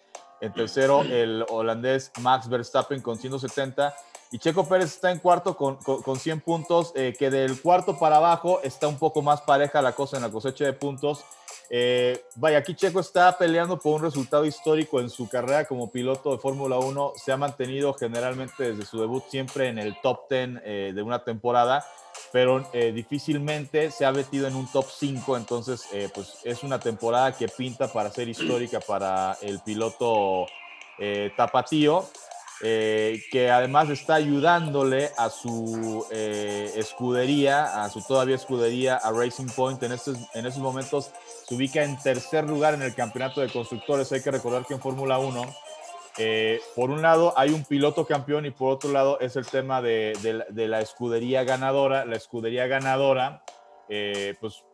En 0.41 0.53
tercero, 0.53 1.01
el 1.01 1.45
holandés 1.49 2.11
Max 2.21 2.47
Verstappen 2.47 3.01
con 3.01 3.17
170. 3.17 3.93
Y 4.31 4.37
Checo 4.37 4.67
Pérez 4.67 4.93
está 4.93 5.11
en 5.11 5.19
cuarto 5.19 5.57
con, 5.57 5.77
con, 5.77 6.15
100 6.15 6.41
puntos, 6.41 6.93
eh, 6.95 7.15
que 7.17 7.31
del 7.31 7.59
cuarto 7.61 7.97
para 7.97 8.17
abajo 8.17 8.61
está 8.63 8.87
un 8.87 8.97
poco 8.97 9.21
más 9.21 9.41
pareja 9.41 9.81
la 9.81 9.93
cosa 9.93 10.17
en 10.17 10.23
la 10.23 10.29
cosecha 10.29 10.65
de 10.65 10.73
puntos. 10.73 11.25
Eh, 11.69 12.23
vaya, 12.35 12.57
aquí 12.57 12.73
Checo 12.73 12.99
está 12.99 13.37
peleando 13.37 13.77
por 13.77 13.95
un 13.95 14.01
resultado 14.01 14.45
histórico 14.45 14.99
en 14.99 15.09
su 15.09 15.29
carrera 15.29 15.65
como 15.65 15.91
piloto 15.91 16.31
de 16.31 16.39
Fórmula 16.39 16.79
1. 16.79 17.13
Se 17.15 17.31
ha 17.31 17.37
mantenido 17.37 17.93
generalmente 17.93 18.71
desde 18.71 18.85
su 18.85 18.99
debut 18.99 19.23
siempre 19.29 19.67
en 19.67 19.77
el 19.77 19.95
top 20.01 20.29
10 20.29 20.49
eh, 20.63 20.91
de 20.95 21.01
una 21.03 21.23
temporada, 21.23 21.85
pero 22.31 22.67
eh, 22.73 22.91
difícilmente 22.91 23.91
se 23.91 24.05
ha 24.05 24.11
metido 24.11 24.47
en 24.47 24.55
un 24.55 24.71
top 24.71 24.85
5. 24.89 25.37
Entonces, 25.37 25.83
pues 26.13 26.39
es 26.43 26.63
una 26.63 26.79
temporada 26.79 27.33
que 27.33 27.47
pinta 27.47 27.87
para 27.91 28.09
ser 28.09 28.27
histórica 28.29 28.79
para 28.79 29.37
el 29.41 29.59
piloto 29.59 30.47
tapatío. 31.37 32.05
Eh, 32.61 33.23
que 33.31 33.49
además 33.49 33.89
está 33.89 34.15
ayudándole 34.15 35.11
a 35.17 35.29
su 35.29 36.05
eh, 36.11 36.69
escudería, 36.75 37.83
a 37.83 37.89
su 37.89 38.01
todavía 38.01 38.35
escudería, 38.35 38.97
a 38.97 39.11
Racing 39.13 39.47
Point. 39.47 39.81
En 39.83 39.93
estos, 39.93 40.17
en 40.33 40.45
esos 40.45 40.59
momentos 40.59 41.11
se 41.47 41.55
ubica 41.55 41.83
en 41.83 41.97
tercer 41.97 42.43
lugar 42.45 42.73
en 42.73 42.81
el 42.81 42.93
campeonato 42.93 43.39
de 43.39 43.49
constructores. 43.49 44.11
Hay 44.11 44.21
que 44.21 44.31
recordar 44.31 44.65
que 44.65 44.73
en 44.73 44.81
Fórmula 44.81 45.19
1, 45.19 45.41
eh, 46.17 46.59
por 46.75 46.89
un 46.89 47.01
lado 47.01 47.33
hay 47.37 47.51
un 47.51 47.63
piloto 47.63 48.05
campeón 48.05 48.45
y 48.45 48.51
por 48.51 48.73
otro 48.73 48.91
lado 48.91 49.21
es 49.21 49.37
el 49.37 49.45
tema 49.47 49.81
de, 49.81 50.45
de, 50.49 50.67
la 50.67 50.81
escudería 50.81 51.45
ganadora. 51.45 52.03
La 52.03 52.17
escudería 52.17 52.67
ganadora, 52.67 53.41
pues 54.41 54.65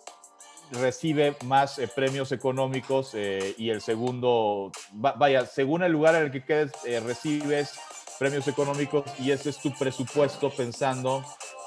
recibe 0.71 1.35
más 1.45 1.79
premios 1.95 2.31
económicos 2.31 3.13
y 3.13 3.69
el 3.69 3.81
segundo, 3.81 4.71
vaya, 4.91 5.45
según 5.45 5.83
el 5.83 5.91
lugar 5.91 6.15
en 6.15 6.23
el 6.23 6.31
que 6.31 6.43
quedes, 6.43 6.71
recibes 7.03 7.73
premios 8.19 8.47
económicos 8.47 9.03
y 9.19 9.31
ese 9.31 9.49
es 9.49 9.57
tu 9.57 9.73
presupuesto 9.73 10.49
pensando 10.49 11.23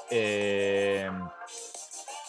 en 0.09 1.19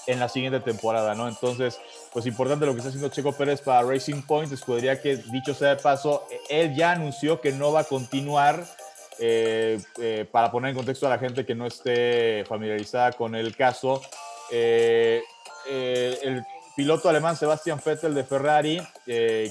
la 0.07 0.29
siguiente 0.29 0.61
temporada, 0.61 1.15
¿no? 1.15 1.29
Entonces, 1.29 1.81
pues 2.13 2.27
importante 2.27 2.67
lo 2.67 2.73
que 2.73 2.79
está 2.79 2.89
haciendo 2.89 3.09
Checo 3.09 3.33
Pérez 3.33 3.61
para 3.61 3.83
Racing 3.83 4.23
Point, 4.23 4.53
escudería 4.53 5.01
que, 5.01 5.17
dicho 5.17 5.55
sea 5.55 5.77
de 5.77 5.83
paso, 5.83 6.27
él 6.49 6.75
ya 6.75 6.93
anunció 6.93 7.41
que 7.41 7.53
no 7.53 7.73
va 7.73 7.81
a 7.81 7.85
continuar. 7.85 8.65
para 10.33 10.51
poner 10.51 10.71
en 10.71 10.77
contexto 10.77 11.07
a 11.07 11.11
la 11.11 11.19
gente 11.19 11.45
que 11.45 11.55
no 11.55 11.67
esté 11.67 12.43
familiarizada 12.49 13.13
con 13.13 13.35
el 13.35 13.55
caso, 13.55 14.01
el 14.51 15.23
piloto 16.77 17.09
alemán 17.09 17.37
Sebastian 17.37 17.81
Vettel 17.85 18.15
de 18.15 18.25
Ferrari, 18.25 18.81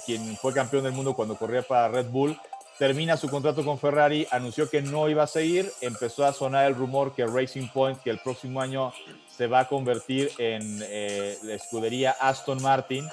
quien 0.05 0.37
fue 0.37 0.53
campeón 0.53 0.83
del 0.83 0.93
mundo 0.93 1.13
cuando 1.13 1.35
corría 1.35 1.61
para 1.61 1.89
Red 1.89 2.07
Bull, 2.07 2.39
termina 2.79 3.17
su 3.17 3.29
contrato 3.29 3.63
con 3.65 3.77
Ferrari, 3.77 4.25
anunció 4.31 4.69
que 4.69 4.81
no 4.81 5.09
iba 5.09 5.23
a 5.23 5.27
seguir, 5.27 5.69
empezó 5.81 6.25
a 6.25 6.31
sonar 6.31 6.65
el 6.65 6.75
rumor 6.75 7.13
que 7.13 7.27
Racing 7.27 7.67
Point, 7.67 8.01
que 8.01 8.09
el 8.09 8.19
próximo 8.19 8.61
año 8.61 8.93
se 9.27 9.47
va 9.47 9.59
a 9.59 9.67
convertir 9.67 10.31
en 10.37 10.79
eh, 10.83 11.37
la 11.43 11.55
escudería 11.55 12.11
Aston 12.11 12.61
Martin, 12.63 13.05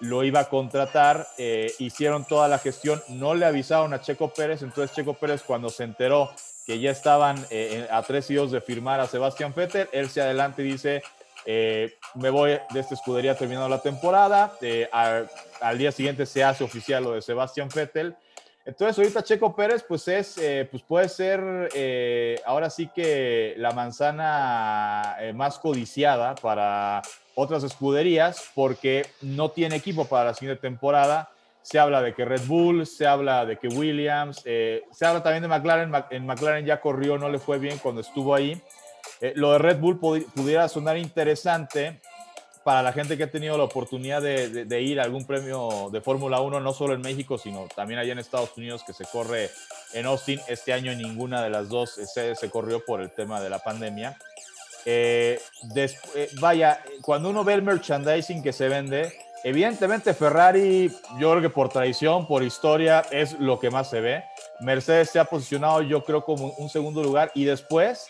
lo 0.00 0.24
iba 0.24 0.40
a 0.40 0.48
contratar, 0.48 1.28
eh, 1.38 1.72
hicieron 1.78 2.24
toda 2.24 2.48
la 2.48 2.58
gestión, 2.58 3.00
no 3.10 3.36
le 3.36 3.46
avisaron 3.46 3.94
a 3.94 4.00
Checo 4.00 4.34
Pérez, 4.34 4.62
entonces 4.62 4.94
Checo 4.94 5.14
Pérez 5.14 5.44
cuando 5.44 5.70
se 5.70 5.84
enteró 5.84 6.32
que 6.66 6.80
ya 6.80 6.90
estaban 6.90 7.46
eh, 7.50 7.86
a 7.92 8.02
tres 8.02 8.28
hijos 8.28 8.50
de 8.50 8.60
firmar 8.60 8.98
a 8.98 9.06
Sebastián 9.06 9.54
Vettel, 9.54 9.88
él 9.92 10.10
se 10.10 10.20
adelanta 10.20 10.62
y 10.62 10.64
dice, 10.64 11.04
me 11.46 12.30
voy 12.30 12.58
de 12.72 12.80
esta 12.80 12.94
escudería 12.94 13.36
terminando 13.36 13.68
la 13.68 13.80
temporada, 13.80 14.56
al 15.60 15.78
día 15.78 15.92
siguiente 15.92 16.26
se 16.26 16.44
hace 16.44 16.64
oficial 16.64 17.04
lo 17.04 17.12
de 17.12 17.22
Sebastián 17.22 17.68
Vettel, 17.74 18.16
entonces 18.64 18.96
ahorita 18.96 19.24
Checo 19.24 19.56
Pérez 19.56 19.84
pues 19.86 20.06
es, 20.06 20.38
eh, 20.38 20.68
pues 20.70 20.82
puede 20.84 21.08
ser 21.08 21.68
eh, 21.74 22.40
ahora 22.46 22.70
sí 22.70 22.88
que 22.94 23.54
la 23.56 23.72
manzana 23.72 25.16
eh, 25.18 25.32
más 25.32 25.58
codiciada 25.58 26.36
para 26.36 27.02
otras 27.34 27.64
escuderías 27.64 28.50
porque 28.54 29.06
no 29.20 29.50
tiene 29.50 29.76
equipo 29.76 30.04
para 30.04 30.26
la 30.26 30.34
siguiente 30.34 30.60
temporada. 30.60 31.30
Se 31.62 31.78
habla 31.78 32.02
de 32.02 32.14
que 32.14 32.24
Red 32.24 32.42
Bull, 32.46 32.86
se 32.86 33.06
habla 33.06 33.46
de 33.46 33.56
que 33.56 33.68
Williams, 33.68 34.42
se 34.42 35.06
habla 35.06 35.22
también 35.22 35.42
de 35.42 35.48
McLaren. 35.48 35.92
En 36.10 36.26
McLaren 36.26 36.66
ya 36.66 36.80
corrió, 36.80 37.18
no 37.18 37.28
le 37.28 37.38
fue 37.38 37.60
bien 37.60 37.78
cuando 37.78 38.00
estuvo 38.00 38.34
ahí. 38.34 38.60
Lo 39.36 39.52
de 39.52 39.58
Red 39.58 39.78
Bull 39.78 39.98
pudiera 39.98 40.68
sonar 40.68 40.96
interesante 40.96 42.00
para 42.64 42.82
la 42.82 42.92
gente 42.92 43.16
que 43.16 43.24
ha 43.24 43.30
tenido 43.30 43.56
la 43.58 43.64
oportunidad 43.64 44.22
de, 44.22 44.82
ir 44.82 45.00
a 45.00 45.04
algún 45.04 45.26
premio 45.26 45.88
de 45.92 46.00
Fórmula 46.00 46.40
1, 46.40 46.60
no 46.60 46.72
solo 46.72 46.94
en 46.94 47.00
México, 47.00 47.38
sino 47.38 47.66
también 47.74 47.98
allá 47.98 48.12
en 48.12 48.18
Estados 48.18 48.56
Unidos, 48.56 48.82
que 48.84 48.92
se 48.92 49.04
corre 49.04 49.50
en 49.92 50.06
Austin. 50.06 50.40
Este 50.48 50.72
año 50.72 50.94
ninguna 50.94 51.42
de 51.42 51.50
las 51.50 51.68
dos 51.68 51.90
se, 51.90 52.34
se 52.34 52.50
corrió 52.50 52.84
por 52.84 53.00
el 53.00 53.10
tema 53.10 53.40
de 53.40 53.50
la 53.50 53.58
pandemia. 53.58 54.16
Eh, 54.84 55.40
eh, 55.76 56.30
vaya, 56.40 56.82
cuando 57.02 57.30
uno 57.30 57.44
ve 57.44 57.54
el 57.54 57.62
merchandising 57.62 58.42
que 58.42 58.52
se 58.52 58.68
vende, 58.68 59.12
evidentemente 59.44 60.14
Ferrari, 60.14 60.90
yo 61.18 61.30
creo 61.30 61.42
que 61.42 61.50
por 61.50 61.68
tradición, 61.68 62.26
por 62.26 62.42
historia, 62.42 63.04
es 63.10 63.38
lo 63.38 63.60
que 63.60 63.70
más 63.70 63.90
se 63.90 64.00
ve. 64.00 64.24
Mercedes 64.60 65.10
se 65.10 65.18
ha 65.18 65.24
posicionado, 65.24 65.82
yo 65.82 66.04
creo, 66.04 66.24
como 66.24 66.52
un 66.58 66.68
segundo 66.68 67.02
lugar 67.02 67.30
y 67.34 67.44
después 67.44 68.06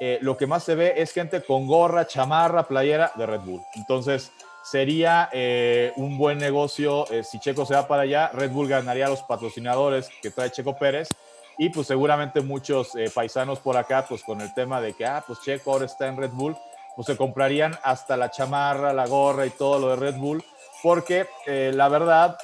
eh, 0.00 0.18
lo 0.22 0.36
que 0.36 0.46
más 0.46 0.64
se 0.64 0.74
ve 0.74 0.94
es 0.96 1.12
gente 1.12 1.42
con 1.42 1.66
gorra, 1.66 2.06
chamarra, 2.06 2.68
playera 2.68 3.12
de 3.16 3.26
Red 3.26 3.40
Bull. 3.40 3.62
Entonces, 3.74 4.30
sería 4.62 5.28
eh, 5.32 5.92
un 5.96 6.18
buen 6.18 6.38
negocio 6.38 7.10
eh, 7.10 7.24
si 7.24 7.40
Checo 7.40 7.66
se 7.66 7.74
va 7.74 7.88
para 7.88 8.02
allá. 8.02 8.30
Red 8.32 8.50
Bull 8.50 8.68
ganaría 8.68 9.06
a 9.06 9.10
los 9.10 9.22
patrocinadores 9.22 10.08
que 10.22 10.30
trae 10.30 10.50
Checo 10.50 10.76
Pérez. 10.76 11.08
Y 11.60 11.70
pues 11.70 11.88
seguramente 11.88 12.40
muchos 12.40 12.92
paisanos 13.12 13.58
por 13.58 13.76
acá, 13.76 14.06
pues 14.08 14.22
con 14.22 14.40
el 14.40 14.54
tema 14.54 14.80
de 14.80 14.92
que, 14.92 15.04
ah, 15.04 15.24
pues 15.26 15.40
Checo 15.40 15.72
ahora 15.72 15.86
está 15.86 16.06
en 16.06 16.16
Red 16.16 16.30
Bull, 16.30 16.56
pues 16.94 17.06
se 17.06 17.16
comprarían 17.16 17.76
hasta 17.82 18.16
la 18.16 18.30
chamarra, 18.30 18.92
la 18.92 19.08
gorra 19.08 19.44
y 19.44 19.50
todo 19.50 19.80
lo 19.80 19.88
de 19.90 19.96
Red 19.96 20.18
Bull 20.18 20.44
porque 20.82 21.26
la 21.46 21.88
verdad, 21.88 22.38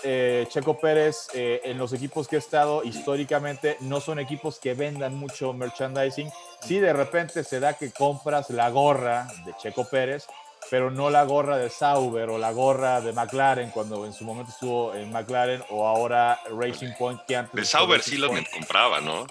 Checo 0.49 0.79
Pérez 0.79 1.29
en 1.35 1.79
los 1.79 1.93
equipos 1.93 2.29
que 2.29 2.37
ha 2.37 2.39
estado 2.39 2.83
históricamente 2.85 3.77
no 3.81 4.01
son 4.01 4.19
equipos 4.19 4.59
que 4.59 4.75
vendan 4.75 5.15
mucho 5.15 5.53
merchandising, 5.53 6.31
si 6.61 6.79
de 6.79 6.93
repente 6.93 7.45
se 7.45 7.61
da 7.61 7.75
que 7.75 7.93
compras 7.93 8.51
la 8.51 8.71
gorra 8.71 9.29
de 9.45 9.55
Checo 9.57 9.89
Pérez, 9.89 10.27
pero 10.71 10.91
no 10.91 11.11
la 11.11 11.25
gorra 11.25 11.59
de 11.59 11.69
Sauber 11.69 12.31
o 12.31 12.39
la 12.39 12.51
gorra 12.53 13.03
de 13.03 13.13
McLaren 13.13 13.71
cuando 13.71 14.07
en 14.07 14.15
su 14.15 14.25
momento 14.25 14.51
estuvo 14.51 14.95
en 14.95 15.13
McLaren 15.13 15.63
o 15.69 15.87
ahora 15.87 16.41
Racing 16.51 16.95
Point 16.99 17.21
que 17.27 17.37
antes 17.37 17.55
de 17.55 17.65
Sauber 17.67 18.03
sí 18.03 18.17
lo 18.17 18.31
compraba, 18.51 19.01
¿no? 19.01 19.27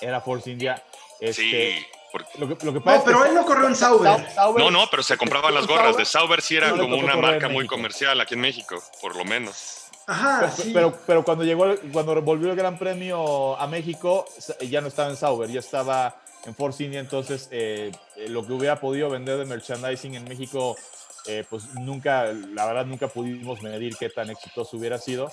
Era 0.00 0.20
Force 0.20 0.50
India. 0.50 0.82
Este, 1.18 1.42
sí. 1.42 1.86
Lo 2.38 2.48
que, 2.48 2.64
lo 2.64 2.72
que 2.72 2.80
pasa 2.80 2.98
no, 2.98 3.04
pero 3.04 3.24
él 3.24 3.34
no 3.34 3.44
corrió 3.44 3.68
en 3.68 3.76
Sauber. 3.76 4.26
No, 4.56 4.70
no, 4.70 4.86
pero 4.90 5.02
se 5.02 5.16
compraban 5.16 5.54
las 5.54 5.66
gorras 5.66 5.96
de 5.96 6.04
Sauber, 6.04 6.40
sí 6.40 6.56
era 6.56 6.70
como 6.70 6.96
una 6.96 7.16
marca 7.16 7.48
muy 7.48 7.66
comercial 7.66 8.20
aquí 8.20 8.34
en 8.34 8.40
México, 8.40 8.82
por 9.00 9.16
lo 9.16 9.24
menos. 9.24 9.78
Ajá, 10.06 10.40
pero, 10.40 10.52
sí. 10.52 10.70
pero, 10.74 10.98
pero, 11.06 11.24
cuando 11.24 11.44
llegó, 11.44 11.74
cuando 11.92 12.20
volvió 12.22 12.50
el 12.50 12.56
Gran 12.56 12.76
Premio 12.76 13.56
a 13.56 13.66
México, 13.68 14.26
ya 14.68 14.80
no 14.80 14.88
estaba 14.88 15.10
en 15.10 15.16
Sauber, 15.16 15.48
ya 15.48 15.60
estaba 15.60 16.16
en 16.44 16.54
Force 16.54 16.82
India, 16.82 16.98
entonces 16.98 17.48
eh, 17.52 17.92
lo 18.28 18.44
que 18.44 18.52
hubiera 18.52 18.80
podido 18.80 19.08
vender 19.10 19.38
de 19.38 19.44
merchandising 19.44 20.16
en 20.16 20.24
México, 20.24 20.76
eh, 21.26 21.44
pues 21.48 21.72
nunca, 21.74 22.32
la 22.32 22.66
verdad 22.66 22.84
nunca 22.84 23.08
pudimos 23.08 23.62
medir 23.62 23.96
qué 23.96 24.08
tan 24.10 24.28
exitoso 24.30 24.76
hubiera 24.76 24.98
sido. 24.98 25.30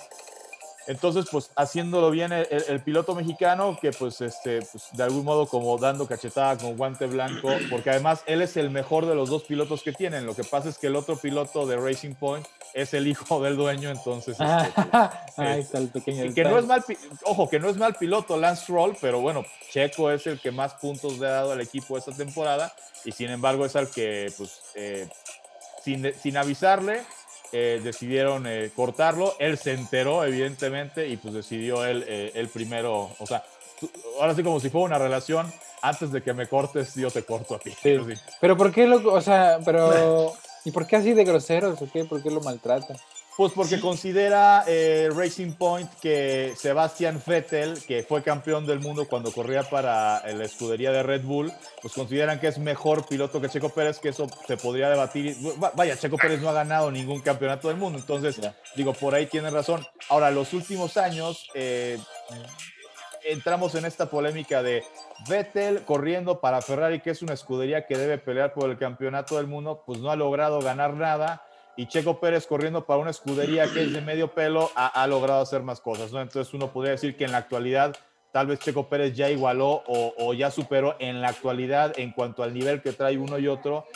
Entonces, 0.86 1.26
pues 1.30 1.50
haciéndolo 1.56 2.10
bien 2.10 2.32
el, 2.32 2.80
piloto 2.80 3.14
mexicano, 3.14 3.78
que 3.80 3.92
pues, 3.92 4.20
este, 4.20 4.60
pues, 4.62 4.88
de 4.92 5.02
algún 5.02 5.24
modo 5.24 5.46
como 5.46 5.76
dando 5.78 6.06
cachetada 6.06 6.56
con 6.56 6.76
guante 6.76 7.06
blanco, 7.06 7.50
porque 7.68 7.90
además 7.90 8.22
él 8.26 8.42
es 8.42 8.56
el 8.56 8.70
mejor 8.70 9.06
de 9.06 9.14
los 9.14 9.28
dos 9.28 9.44
pilotos 9.44 9.82
que 9.82 9.92
tienen. 9.92 10.26
Lo 10.26 10.34
que 10.34 10.42
pasa 10.42 10.68
es 10.68 10.78
que 10.78 10.86
el 10.86 10.96
otro 10.96 11.16
piloto 11.16 11.66
de 11.66 11.76
Racing 11.76 12.14
Point 12.14 12.46
es 12.74 12.94
el 12.94 13.06
hijo 13.06 13.42
del 13.42 13.56
dueño, 13.56 13.90
entonces... 13.90 14.36
Este, 14.40 14.80
Ahí 15.36 15.60
está 15.60 15.78
el 15.78 15.88
pequeño... 15.88 16.32
Que 16.34 16.44
no 16.44 16.58
es 16.58 16.66
mal, 16.66 16.84
ojo, 17.24 17.48
que 17.48 17.60
no 17.60 17.68
es 17.68 17.76
mal 17.76 17.94
piloto 17.94 18.36
Lance 18.36 18.62
Stroll, 18.62 18.96
pero 19.00 19.20
bueno, 19.20 19.44
Checo 19.70 20.10
es 20.10 20.26
el 20.26 20.40
que 20.40 20.50
más 20.50 20.74
puntos 20.74 21.18
le 21.18 21.26
ha 21.26 21.30
dado 21.30 21.52
al 21.52 21.60
equipo 21.60 21.98
esta 21.98 22.12
temporada 22.12 22.72
y 23.04 23.12
sin 23.12 23.30
embargo 23.30 23.66
es 23.66 23.76
al 23.76 23.90
que, 23.90 24.32
pues, 24.36 24.60
eh, 24.74 25.08
sin, 25.82 26.12
sin 26.14 26.36
avisarle, 26.36 27.02
eh, 27.52 27.80
decidieron 27.82 28.46
eh, 28.46 28.70
cortarlo. 28.74 29.34
Él 29.38 29.58
se 29.58 29.72
enteró, 29.72 30.24
evidentemente, 30.24 31.08
y 31.08 31.16
pues 31.16 31.34
decidió 31.34 31.84
él, 31.84 32.04
el 32.34 32.48
primero, 32.48 33.10
o 33.18 33.26
sea, 33.26 33.44
ahora 34.20 34.34
sí 34.34 34.42
como 34.42 34.60
si 34.60 34.70
fuera 34.70 34.86
una 34.86 34.98
relación, 34.98 35.52
antes 35.82 36.12
de 36.12 36.22
que 36.22 36.32
me 36.32 36.46
cortes, 36.46 36.94
yo 36.94 37.10
te 37.10 37.24
corto 37.24 37.54
a 37.54 37.58
ti. 37.58 37.72
Pero 38.40 38.56
¿por 38.56 38.72
qué 38.72 38.86
lo, 38.86 39.12
o 39.12 39.20
sea, 39.20 39.58
pero, 39.64 40.32
¿y 40.64 40.70
por 40.70 40.86
qué 40.86 40.96
así 40.96 41.12
de 41.12 41.24
groseros 41.24 41.80
o 41.80 41.90
qué? 41.90 42.04
¿Por 42.04 42.22
qué 42.22 42.30
lo 42.30 42.40
maltrata? 42.40 42.94
Pues 43.36 43.52
porque 43.52 43.80
considera 43.80 44.64
eh, 44.66 45.08
Racing 45.14 45.52
Point 45.52 45.88
que 46.02 46.52
Sebastian 46.56 47.22
Vettel, 47.24 47.82
que 47.86 48.02
fue 48.02 48.22
campeón 48.22 48.66
del 48.66 48.80
mundo 48.80 49.06
cuando 49.08 49.32
corría 49.32 49.62
para 49.62 50.20
la 50.32 50.44
escudería 50.44 50.90
de 50.92 51.02
Red 51.02 51.22
Bull, 51.22 51.52
pues 51.80 51.94
consideran 51.94 52.40
que 52.40 52.48
es 52.48 52.58
mejor 52.58 53.06
piloto 53.06 53.40
que 53.40 53.48
Checo 53.48 53.70
Pérez, 53.70 53.98
que 53.98 54.10
eso 54.10 54.26
se 54.46 54.56
podría 54.56 54.90
debatir. 54.90 55.36
Vaya, 55.74 55.96
Checo 55.96 56.18
Pérez 56.18 56.40
no 56.40 56.50
ha 56.50 56.52
ganado 56.52 56.90
ningún 56.90 57.20
campeonato 57.20 57.68
del 57.68 57.76
mundo, 57.76 57.98
entonces 57.98 58.40
digo, 58.74 58.92
por 58.92 59.14
ahí 59.14 59.26
tiene 59.26 59.48
razón. 59.50 59.86
Ahora, 60.08 60.30
los 60.30 60.52
últimos 60.52 60.96
años 60.96 61.48
eh, 61.54 61.98
entramos 63.24 63.74
en 63.74 63.84
esta 63.84 64.10
polémica 64.10 64.62
de 64.62 64.84
Vettel 65.28 65.84
corriendo 65.84 66.40
para 66.40 66.60
Ferrari, 66.62 67.00
que 67.00 67.10
es 67.10 67.22
una 67.22 67.34
escudería 67.34 67.86
que 67.86 67.96
debe 67.96 68.18
pelear 68.18 68.52
por 68.52 68.68
el 68.70 68.76
campeonato 68.76 69.36
del 69.36 69.46
mundo, 69.46 69.82
pues 69.86 70.00
no 70.00 70.10
ha 70.10 70.16
logrado 70.16 70.60
ganar 70.60 70.94
nada 70.94 71.46
y 71.80 71.86
Checo 71.86 72.20
Pérez 72.20 72.46
corriendo 72.46 72.84
para 72.84 73.00
una 73.00 73.10
escudería 73.10 73.66
que 73.72 73.84
es 73.84 73.90
de 73.90 74.02
medio 74.02 74.34
pelo 74.34 74.70
ha, 74.74 75.06
logrado 75.06 75.40
hacer 75.40 75.62
más 75.62 75.80
cosas, 75.80 76.12
¿no? 76.12 76.20
Entonces 76.20 76.52
uno 76.52 76.74
podría 76.74 76.92
decir 76.92 77.16
que 77.16 77.24
en 77.24 77.32
la 77.32 77.38
actualidad 77.38 77.96
tal 78.32 78.48
vez 78.48 78.58
Checo 78.58 78.90
Pérez 78.90 79.16
ya 79.16 79.30
igualó 79.30 79.82
o, 79.86 80.34
ya 80.34 80.50
superó 80.50 80.96
en 80.98 81.22
la 81.22 81.28
actualidad 81.28 81.98
en 81.98 82.12
cuanto 82.12 82.42
al 82.42 82.52
nivel 82.52 82.82
que 82.82 82.92
trae 82.92 83.16
uno 83.16 83.38
y 83.38 83.48
otro 83.48 83.86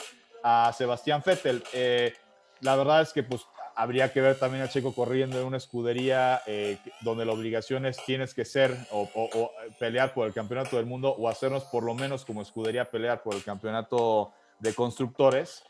a 0.43 0.73
Sebastián 0.73 1.23
Vettel. 1.27 1.63
Eh, 1.75 2.15
la 2.63 2.75
verdad 2.75 3.03
es 3.03 3.13
que 3.13 3.23
pues 3.23 3.43
habría 3.77 4.11
que 4.11 4.23
ver 4.23 4.39
también 4.39 4.65
a 4.65 4.71
Checo 4.71 4.95
corriendo 4.95 5.39
en 5.39 5.45
una 5.45 5.59
escudería 5.59 6.41
eh, 6.47 6.79
donde 7.03 7.27
la 7.27 7.33
obligación 7.33 7.85
es 7.85 8.03
tienes 8.07 8.33
que 8.33 8.47
ser 8.47 8.75
o, 8.93 9.53
pelear 9.79 10.15
por 10.15 10.27
el 10.27 10.33
campeonato 10.33 10.79
del 10.79 10.87
mundo 10.87 11.11
o 11.11 11.29
hacernos 11.29 11.65
por 11.65 11.83
lo 11.83 11.95
menos 11.95 12.25
como 12.25 12.41
escudería 12.41 12.87
pelear 12.87 13.23
por 13.23 13.35
el 13.35 13.45
campeonato 13.45 14.33
de 14.59 14.73
constructores. 14.73 15.63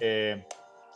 Eh, 0.00 0.44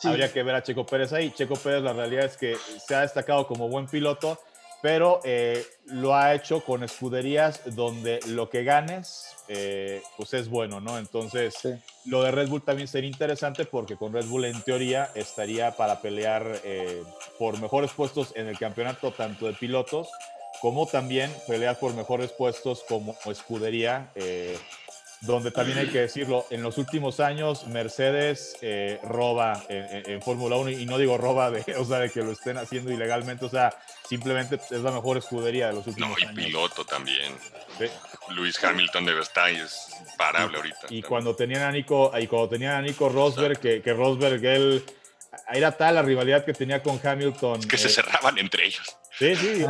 Habría 0.03 0.33
que 0.33 0.43
ver 0.43 0.55
a 0.55 0.63
Checo 0.63 0.85
Pérez 0.85 1.13
ahí. 1.13 1.31
Checo 1.31 1.55
Pérez, 1.57 1.83
la 1.83 1.93
realidad 1.93 2.27
es 2.27 2.37
que 2.37 2.57
se 2.85 2.95
ha 2.95 3.01
destacado 3.01 3.47
como 3.47 3.69
buen 3.69 3.87
piloto, 3.87 4.39
pero 4.83 5.21
eh, 5.25 5.65
lo 5.87 6.15
ha 6.15 6.35
hecho 6.35 6.63
con 6.63 6.85
escuderías 6.85 7.63
donde 7.75 8.21
lo 8.27 8.51
que 8.51 8.65
ganes, 8.65 9.35
eh, 9.49 10.03
pues 10.17 10.35
es 10.35 10.49
bueno, 10.49 10.81
¿no? 10.81 10.99
Entonces, 10.99 11.55
lo 12.05 12.23
de 12.23 12.31
Red 12.31 12.49
Bull 12.49 12.63
también 12.63 12.89
sería 12.89 13.09
interesante 13.09 13.65
porque 13.65 13.97
con 13.97 14.13
Red 14.13 14.27
Bull 14.27 14.45
en 14.45 14.61
teoría 14.63 15.11
estaría 15.15 15.71
para 15.73 16.03
pelear 16.03 16.61
eh, 16.65 17.03
por 17.39 17.59
mejores 17.61 17.93
puestos 17.93 18.33
en 18.37 18.47
el 18.47 18.59
campeonato, 18.59 19.13
tanto 19.13 19.47
de 19.47 19.55
pilotos 19.55 20.09
como 20.61 20.87
también 20.87 21.31
pelear 21.47 21.79
por 21.79 21.95
mejores 21.95 22.33
puestos 22.33 22.85
como 22.89 23.17
escudería 23.27 24.11
donde 25.21 25.51
también 25.51 25.79
hay 25.79 25.89
que 25.89 26.01
decirlo, 26.01 26.47
en 26.51 26.63
los 26.63 26.79
últimos 26.79 27.21
años 27.21 27.67
Mercedes 27.67 28.57
eh, 28.61 28.99
roba 29.03 29.65
en, 29.69 30.21
Fórmula 30.23 30.57
1 30.57 30.71
y 30.71 30.87
no 30.87 30.99
digo 30.99 31.17
roba 31.19 31.51
de, 31.51 31.65
o 31.79 31.85
sea, 31.85 31.99
de 31.99 32.11
que 32.11 32.23
lo 32.23 32.33
estén 32.33 32.59
haciendo 32.59 32.93
ilegalmente, 32.93 33.45
o 33.45 33.49
sea, 33.49 33.77
simplemente 34.09 34.57
es 34.57 34.81
la 34.83 34.91
mejor 34.91 35.17
escudería 35.17 35.69
de 35.69 35.75
los 35.75 35.87
últimos 35.87 36.17
años. 36.19 36.35
No, 36.35 36.41
y 36.41 36.45
piloto 36.45 36.85
también. 36.85 37.33
Luis 38.31 38.63
Hamilton 38.63 39.05
de 39.05 39.15
Verstappen 39.15 39.57
es 39.57 39.91
parable 40.17 40.57
ahorita. 40.57 40.87
Y 40.91 41.03
cuando 41.03 41.35
tenían 41.35 41.63
a 41.63 41.71
Nico, 41.71 42.13
y 42.19 42.27
cuando 42.27 42.49
tenían 42.49 42.77
a 42.77 42.83
Nico 42.83 43.09
Rosberg, 43.09 43.59
que, 43.59 43.93
Rosberg, 43.93 44.45
él, 44.45 44.85
era 45.53 45.73
tal 45.73 45.95
la 45.97 46.03
rivalidad 46.03 46.45
que 46.45 46.53
tenía 46.53 46.83
con 46.83 47.01
Hamilton. 47.03 47.63
que 47.63 47.77
se 47.77 47.89
eh, 47.89 47.91
cerraban 47.91 48.39
entre 48.39 48.67
ellos. 48.67 48.97
Sí, 49.17 49.37
sí, 49.37 49.65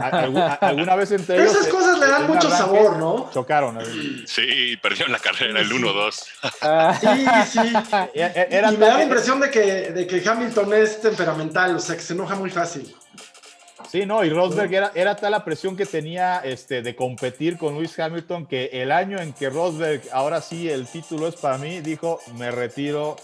alguna, 0.60 0.96
vez 0.96 1.12
entre 1.12 1.36
ellos. 1.36 1.52
Esas 1.52 1.68
cosas 1.68 1.98
le 1.98 2.06
dan 2.06 2.26
mucho 2.26 2.50
sabor, 2.50 2.96
¿no? 2.96 3.30
Chocaron. 3.32 3.78
Sí, 4.26 4.76
perdieron 4.78 5.12
la 5.12 5.18
carrera, 5.18 5.60
el 5.60 5.70
1-2. 5.70 6.12
Sí, 7.00 7.26
sí. 7.50 7.58
Era 8.14 8.72
y 8.72 8.76
me 8.78 8.86
da 8.86 8.96
la 8.96 9.02
impresión 9.02 9.40
de 9.40 9.50
que, 9.50 9.60
de 9.90 10.06
que 10.06 10.26
Hamilton 10.26 10.72
es 10.72 11.00
temperamental, 11.02 11.76
o 11.76 11.80
sea, 11.80 11.94
que 11.94 12.02
se 12.02 12.14
enoja 12.14 12.36
muy 12.36 12.50
fácil. 12.50 12.94
Sí, 13.94 14.06
no, 14.06 14.24
y 14.24 14.30
Rosberg 14.30 14.74
era, 14.74 14.90
era 14.94 15.14
tal 15.14 15.30
la 15.30 15.44
presión 15.44 15.76
que 15.76 15.86
tenía 15.86 16.40
este, 16.40 16.82
de 16.82 16.96
competir 16.96 17.56
con 17.56 17.74
Lewis 17.74 17.96
Hamilton 17.96 18.46
que 18.46 18.70
el 18.72 18.90
año 18.90 19.20
en 19.20 19.32
que 19.32 19.50
Rosberg, 19.50 20.02
ahora 20.10 20.40
sí 20.40 20.68
el 20.68 20.88
título 20.88 21.28
es 21.28 21.36
para 21.36 21.58
mí, 21.58 21.80
dijo, 21.80 22.18
me 22.34 22.50
retiro 22.50 23.14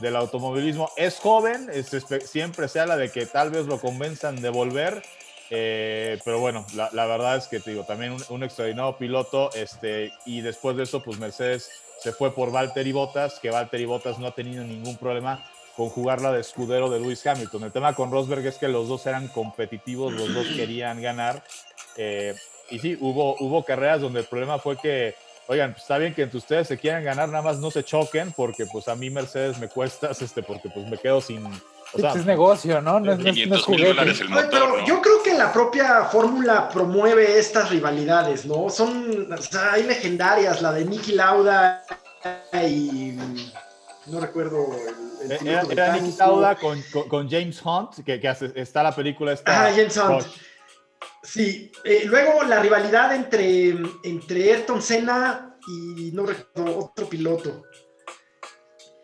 del 0.00 0.16
automovilismo. 0.16 0.90
Es 0.96 1.18
joven, 1.18 1.68
siempre 2.24 2.68
se 2.68 2.80
habla 2.80 2.96
de 2.96 3.10
que 3.10 3.26
tal 3.26 3.50
vez 3.50 3.66
lo 3.66 3.80
convenzan 3.80 4.40
de 4.40 4.50
volver, 4.50 5.02
eh, 5.50 6.18
pero 6.24 6.38
bueno, 6.38 6.64
la, 6.74 7.06
verdad 7.06 7.36
es 7.36 7.48
que 7.48 7.60
te 7.60 7.70
digo, 7.70 7.84
también 7.84 8.16
un, 8.28 8.42
extraordinario 8.42 8.96
piloto, 8.96 9.50
este, 9.54 10.12
y 10.24 10.40
después 10.40 10.76
de 10.76 10.84
eso, 10.84 11.02
pues 11.02 11.18
Mercedes 11.18 11.70
se 12.00 12.12
fue 12.12 12.34
por 12.34 12.52
Valtteri 12.52 12.92
Bottas, 12.92 13.40
que 13.40 13.50
Valtteri 13.50 13.84
Bottas 13.84 14.18
no 14.18 14.28
ha 14.28 14.34
tenido 14.34 14.64
ningún 14.64 14.96
problema 14.96 15.44
con 15.76 15.88
jugarla 15.88 16.32
de 16.32 16.40
escudero 16.40 16.88
de 16.90 17.00
Lewis 17.00 17.26
Hamilton. 17.26 17.64
El 17.64 17.72
tema 17.72 17.94
con 17.94 18.10
Rosberg 18.10 18.46
es 18.46 18.58
que 18.58 18.68
los 18.68 18.88
dos 18.88 19.06
eran 19.06 19.28
competitivos, 19.28 20.12
los 20.12 20.32
dos 20.32 20.46
querían 20.56 21.02
ganar, 21.02 21.42
eh, 21.96 22.34
y 22.70 22.78
sí, 22.78 22.96
hubo, 23.00 23.36
hubo 23.40 23.64
carreras 23.64 24.00
donde 24.00 24.20
el 24.20 24.26
problema 24.26 24.58
fue 24.58 24.76
que 24.76 25.14
oigan, 25.50 25.72
pues 25.72 25.82
está 25.82 25.98
bien 25.98 26.14
que 26.14 26.22
entre 26.22 26.38
ustedes 26.38 26.68
se 26.68 26.78
quieran 26.78 27.02
ganar, 27.02 27.28
nada 27.28 27.42
más 27.42 27.58
no 27.58 27.72
se 27.72 27.82
choquen, 27.82 28.32
porque 28.32 28.66
pues 28.66 28.86
a 28.86 28.94
mí 28.94 29.10
Mercedes 29.10 29.58
me 29.58 29.68
cuesta, 29.68 30.10
este, 30.20 30.42
porque 30.44 30.70
pues 30.70 30.88
me 30.88 30.96
quedo 30.96 31.20
sin, 31.20 31.44
es 31.92 32.24
negocio, 32.24 32.80
¿no? 32.80 33.00
No 33.00 33.12
es, 33.12 33.18
pero 33.18 34.86
yo 34.86 35.02
creo 35.02 35.22
que 35.24 35.34
la 35.34 35.52
propia 35.52 36.04
fórmula 36.04 36.68
promueve 36.68 37.36
estas 37.36 37.68
rivalidades, 37.68 38.46
¿no? 38.46 38.70
Son, 38.70 39.32
o 39.32 39.42
sea, 39.42 39.72
hay 39.72 39.82
legendarias, 39.82 40.62
la 40.62 40.72
de 40.72 40.84
Nicky 40.84 41.12
Lauda 41.12 41.82
y 42.68 43.18
no 44.06 44.20
recuerdo 44.20 44.68
el, 45.24 45.32
el 45.32 45.48
era, 45.48 45.62
era 45.68 45.96
Nicky 45.96 46.16
Lauda 46.16 46.54
con, 46.54 46.80
con, 47.08 47.28
James 47.28 47.60
Hunt, 47.64 48.04
que, 48.06 48.20
que 48.20 48.28
hace, 48.28 48.52
está 48.54 48.84
la 48.84 48.94
película 48.94 49.32
esta. 49.32 49.66
Ah, 49.66 49.70
James 49.74 49.96
Hunt. 49.96 50.26
Sí, 51.22 51.70
eh, 51.84 52.02
luego 52.06 52.42
la 52.44 52.60
rivalidad 52.60 53.14
entre, 53.14 53.76
entre 54.04 54.52
Ayrton 54.52 54.82
Senna 54.82 55.56
y 55.66 56.10
no 56.12 56.26
recuerdo 56.26 56.78
otro 56.78 57.08
piloto. 57.08 57.62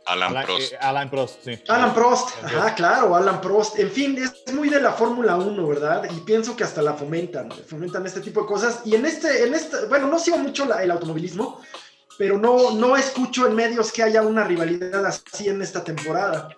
Alan, 0.06 0.44
Prost. 0.44 0.72
Eh, 0.72 0.78
Alan 0.80 1.10
Prost, 1.10 1.44
sí. 1.44 1.58
Alan 1.68 1.92
Prost, 1.92 2.30
ajá, 2.44 2.74
claro, 2.74 3.16
Alan 3.16 3.40
Prost. 3.40 3.78
En 3.78 3.90
fin, 3.90 4.16
es 4.18 4.54
muy 4.54 4.68
de 4.68 4.80
la 4.80 4.92
Fórmula 4.92 5.36
1, 5.36 5.66
¿verdad? 5.66 6.08
Y 6.10 6.20
pienso 6.20 6.56
que 6.56 6.62
hasta 6.64 6.80
la 6.80 6.94
fomentan, 6.94 7.50
fomentan 7.50 8.06
este 8.06 8.20
tipo 8.20 8.42
de 8.42 8.46
cosas. 8.46 8.82
Y 8.84 8.94
en 8.94 9.04
este, 9.04 9.44
en 9.44 9.54
este 9.54 9.86
bueno, 9.86 10.06
no 10.06 10.18
sigo 10.18 10.38
mucho 10.38 10.64
el 10.78 10.90
automovilismo, 10.90 11.60
pero 12.18 12.38
no, 12.38 12.70
no 12.72 12.96
escucho 12.96 13.46
en 13.46 13.54
medios 13.56 13.90
que 13.90 14.04
haya 14.04 14.22
una 14.22 14.44
rivalidad 14.44 15.04
así 15.04 15.48
en 15.48 15.60
esta 15.60 15.82
temporada. 15.82 16.48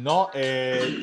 No, 0.00 0.30
eh, 0.32 1.00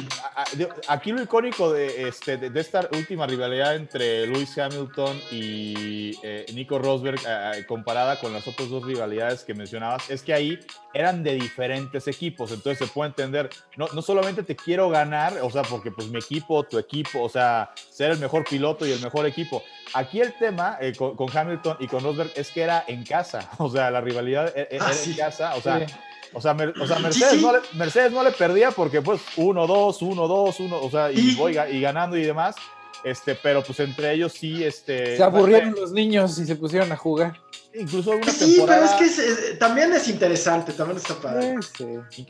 aquí 0.87 1.11
lo 1.11 1.21
icónico 1.21 1.71
de, 1.71 2.07
este, 2.07 2.37
de, 2.37 2.59
esta 2.59 2.89
última 2.93 3.27
rivalidad 3.27 3.75
entre 3.75 4.25
Lewis 4.25 4.57
Hamilton 4.57 5.21
y 5.31 6.17
eh, 6.23 6.47
Nico 6.53 6.79
Rosberg, 6.79 7.19
eh, 7.27 7.63
comparada 7.67 8.19
con 8.19 8.33
las 8.33 8.47
otras 8.47 8.69
dos 8.69 8.83
rivalidades 8.83 9.43
que 9.43 9.53
mencionabas, 9.53 10.09
es 10.09 10.23
que 10.23 10.33
ahí 10.33 10.59
eran 10.95 11.23
de 11.23 11.35
diferentes 11.35 12.07
equipos. 12.07 12.51
Entonces 12.51 12.87
se 12.87 12.91
puede 12.91 13.09
entender, 13.09 13.49
no, 13.75 13.87
no 13.93 14.01
solamente 14.01 14.41
te 14.41 14.55
quiero 14.55 14.89
ganar, 14.89 15.37
o 15.43 15.51
sea, 15.51 15.61
porque 15.61 15.91
pues 15.91 16.07
mi 16.07 16.17
equipo, 16.17 16.63
tu 16.63 16.79
equipo, 16.79 17.21
o 17.21 17.29
sea, 17.29 17.71
ser 17.91 18.11
el 18.11 18.17
mejor 18.17 18.45
piloto 18.45 18.87
y 18.87 18.93
el 18.93 19.01
mejor 19.01 19.27
equipo. 19.27 19.63
Aquí 19.93 20.21
el 20.21 20.33
tema 20.39 20.79
con, 20.97 21.37
Hamilton 21.37 21.77
y 21.79 21.87
con 21.87 22.03
Rosberg 22.03 22.31
es 22.35 22.49
que 22.49 22.63
era 22.63 22.83
en 22.87 23.03
casa, 23.03 23.47
o 23.59 23.69
sea, 23.69 23.91
la 23.91 24.01
rivalidad 24.01 24.51
e, 24.57 24.61
e, 24.61 24.79
ah, 24.81 24.89
era, 24.91 25.03
en 25.03 25.13
casa, 25.13 25.55
o 25.55 25.61
sea. 25.61 25.85
O 26.33 26.41
sea, 26.41 26.53
Mercedes, 26.53 27.41
No 27.41 27.51
le, 27.51 27.59
Mercedes, 27.73 28.11
No 28.11 28.23
le, 28.23 28.31
perdía 28.31 28.71
porque 28.71 29.01
pues 29.01 29.21
1, 29.35 29.67
2, 29.67 30.01
1, 30.01 30.27
2, 30.27 30.59
1, 30.59 30.81
o 30.81 30.91
sea, 30.91 31.11
y, 31.11 31.35
voy, 31.35 31.57
y 31.71 31.81
ganando 31.81 32.17
y 32.17 32.23
demás. 32.23 32.55
Este, 33.03 33.35
pero 33.35 33.63
pues 33.63 33.79
entre 33.79 34.13
ellos 34.13 34.33
sí, 34.33 34.63
este... 34.63 35.17
Se 35.17 35.23
aburrieron 35.23 35.73
los 35.75 35.91
niños 35.91 36.37
y 36.39 36.45
se 36.45 36.55
pusieron 36.55 36.91
a 36.91 36.97
jugar. 36.97 37.39
Incluso 37.73 38.11
una 38.11 38.31
sí, 38.31 38.55
temporada... 38.55 38.97
pero 38.97 39.05
es 39.05 39.15
que 39.15 39.53
también 39.55 39.93
es 39.93 40.07
interesante, 40.07 40.73
también 40.73 40.97
está 40.97 41.15
padre. 41.15 41.55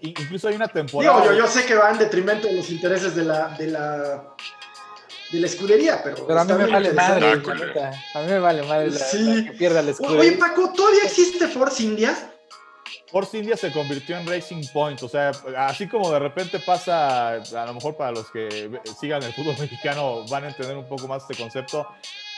Incluso 0.01 0.47
hay 0.49 0.55
una 0.55 0.67
temporada... 0.67 1.25
yo, 1.25 1.33
yo 1.33 1.47
sé 1.47 1.65
que 1.65 1.75
va 1.75 1.91
en 1.91 1.97
detrimento 1.97 2.47
de 2.47 2.53
los 2.53 2.69
intereses 2.69 3.15
de 3.15 3.23
la, 3.23 3.49
de 3.57 3.67
la, 3.67 4.35
de 5.31 5.39
la 5.39 5.47
escudería, 5.47 6.01
pero... 6.03 6.27
Pero 6.27 6.39
a 6.39 6.43
mí 6.43 6.53
me 6.53 6.67
vale 6.67 6.93
madre, 6.93 7.31
a 7.31 8.21
mí 8.21 8.27
me 8.27 8.39
vale 8.39 8.63
madre 8.63 8.91
sí. 8.91 9.45
que 9.45 9.53
pierda 9.53 9.81
la 9.81 9.91
escudería. 9.91 10.19
Oye, 10.19 10.31
Paco, 10.33 10.73
¿todavía 10.73 11.03
existe 11.05 11.47
Force 11.47 11.81
India? 11.81 12.15
Force 13.11 13.37
India 13.37 13.55
se 13.55 13.71
convirtió 13.71 14.17
en 14.17 14.27
Racing 14.27 14.63
Point, 14.73 15.01
o 15.03 15.07
sea, 15.07 15.31
así 15.57 15.87
como 15.87 16.11
de 16.11 16.19
repente 16.19 16.59
pasa, 16.59 17.35
a 17.35 17.65
lo 17.65 17.73
mejor 17.73 17.95
para 17.95 18.11
los 18.11 18.29
que 18.31 18.79
sigan 18.99 19.23
el 19.23 19.33
fútbol 19.33 19.55
mexicano 19.59 20.25
van 20.29 20.43
a 20.43 20.47
entender 20.49 20.75
un 20.75 20.87
poco 20.87 21.07
más 21.07 21.23
este 21.23 21.41
concepto. 21.41 21.87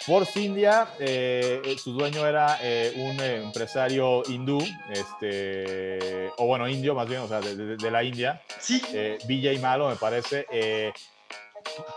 Force 0.05 0.39
India, 0.39 0.87
eh, 0.99 1.75
su 1.77 1.93
dueño 1.93 2.25
era 2.25 2.57
eh, 2.61 2.93
un 2.95 3.19
empresario 3.19 4.23
hindú, 4.27 4.63
este, 4.89 6.31
o 6.37 6.45
bueno, 6.47 6.67
indio 6.67 6.95
más 6.95 7.07
bien, 7.07 7.21
o 7.21 7.27
sea, 7.27 7.41
de, 7.41 7.91
la 7.91 8.03
India. 8.03 8.41
Sí. 8.59 8.81
Eh, 8.93 9.17
Vijay 9.27 9.59
Malo, 9.59 9.89
me 9.89 9.97
parece 9.97 10.45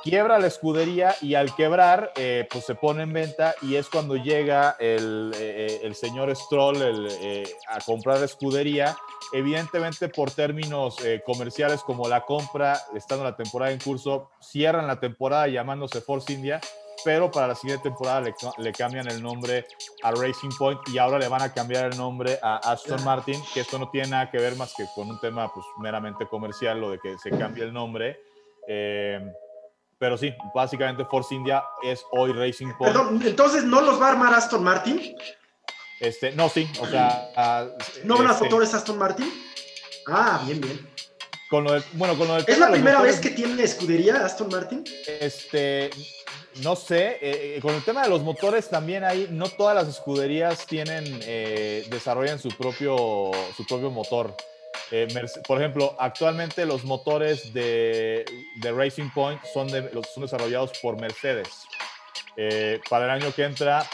quiebra 0.02 0.38
la 0.38 0.46
escudería 0.46 1.14
y 1.20 1.34
al 1.34 1.54
quebrar, 1.54 2.12
eh, 2.16 2.46
pues 2.50 2.64
se 2.64 2.74
pone 2.74 3.02
en 3.02 3.12
venta 3.12 3.54
y 3.62 3.76
es 3.76 3.88
cuando 3.88 4.16
llega 4.16 4.76
el, 4.78 5.32
eh, 5.38 5.80
el 5.82 5.94
señor 5.94 6.34
Stroll 6.34 6.76
eh, 6.80 7.44
a 7.68 7.80
comprar 7.80 8.18
la 8.18 8.26
escudería. 8.26 8.96
Evidentemente 9.32 10.08
por 10.08 10.30
términos 10.30 10.96
comerciales 11.24 11.80
como 11.82 12.06
la 12.06 12.26
compra, 12.26 12.78
estando 12.94 13.24
la 13.24 13.34
temporada 13.34 13.72
en 13.72 13.78
curso, 13.78 14.30
cierran 14.42 14.86
la 14.86 15.00
temporada 15.00 15.48
llamándose 15.48 16.02
Force 16.02 16.30
India, 16.30 16.60
pero 17.02 17.30
para 17.30 17.48
la 17.48 17.54
siguiente 17.54 17.84
temporada 17.84 18.20
le, 18.20 18.34
le, 18.58 18.72
cambian 18.72 19.10
el 19.10 19.22
nombre 19.22 19.66
a 20.02 20.10
Racing 20.10 20.50
Point 20.58 20.80
y 20.92 20.98
ahora 20.98 21.18
le 21.18 21.28
van 21.28 21.42
a 21.42 21.52
cambiar 21.52 21.86
el 21.86 21.96
nombre 21.96 22.38
a 22.42 22.56
Aston 22.58 23.02
Martin, 23.04 23.40
que 23.54 23.60
esto 23.60 23.78
no 23.78 23.88
tiene 23.90 24.08
nada 24.08 24.30
que 24.30 24.38
ver 24.38 24.56
más 24.56 24.74
que 24.74 24.84
con 24.94 25.08
un 25.08 25.18
tema 25.18 25.52
pues 25.52 25.64
meramente 25.78 26.26
comercial, 26.26 26.80
lo 26.80 26.90
de 26.90 26.98
que 26.98 27.16
se 27.18 27.30
cambie 27.30 27.64
el 27.64 27.72
nombre. 27.72 28.20
Pero 30.02 30.18
sí, 30.18 30.34
básicamente 30.52 31.04
Force 31.04 31.32
India 31.32 31.62
es 31.80 32.04
hoy 32.10 32.32
Racing 32.32 32.72
Point. 32.76 32.92
Perdón, 32.92 33.22
entonces 33.24 33.62
no 33.62 33.80
los 33.80 34.02
va 34.02 34.08
a 34.08 34.10
armar 34.10 34.34
Aston 34.34 34.64
Martin. 34.64 35.14
Este, 36.00 36.32
no, 36.32 36.48
sí, 36.48 36.68
o 36.80 36.86
sea. 36.88 37.30
Ah, 37.36 37.68
¿No 38.02 38.18
van 38.18 38.26
a 38.26 38.32
este, 38.32 38.42
motores 38.42 38.74
Aston 38.74 38.98
Martin? 38.98 39.32
Ah, 40.08 40.42
bien, 40.44 40.60
bien. 40.60 40.90
Con 41.48 41.62
lo 41.62 41.80
bueno, 41.92 42.18
con 42.18 42.26
lo 42.26 42.36
¿Es 42.36 42.58
la 42.58 42.72
primera 42.72 43.00
vez 43.00 43.20
que 43.20 43.30
tiene 43.30 43.62
escudería 43.62 44.26
Aston 44.26 44.48
Martin? 44.48 44.82
Este, 45.20 45.90
no 46.64 46.74
sé, 46.74 47.18
eh, 47.20 47.56
eh, 47.56 47.60
con 47.62 47.72
el 47.72 47.84
tema 47.84 48.02
de 48.02 48.08
los 48.08 48.24
motores 48.24 48.68
también 48.68 49.04
hay, 49.04 49.28
no 49.30 49.50
todas 49.50 49.76
las 49.76 49.86
escuderías 49.86 50.66
tienen, 50.66 51.04
eh, 51.22 51.86
desarrollan 51.90 52.40
su 52.40 52.48
propio, 52.48 53.30
su 53.56 53.64
propio 53.66 53.88
motor. 53.92 54.34
Eh, 54.90 55.08
por 55.46 55.58
ejemplo, 55.58 55.96
actualmente 55.98 56.66
los 56.66 56.84
motores 56.84 57.52
de, 57.52 58.24
Racing 58.62 59.10
Point 59.10 59.40
son, 59.52 59.68
son 59.70 60.22
desarrollados 60.22 60.72
por 60.80 61.00
Mercedes. 61.00 61.48
Eh, 62.36 62.80
para 62.88 63.06
el 63.06 63.22
año 63.22 63.32
que 63.34 63.44
entra, 63.44 63.86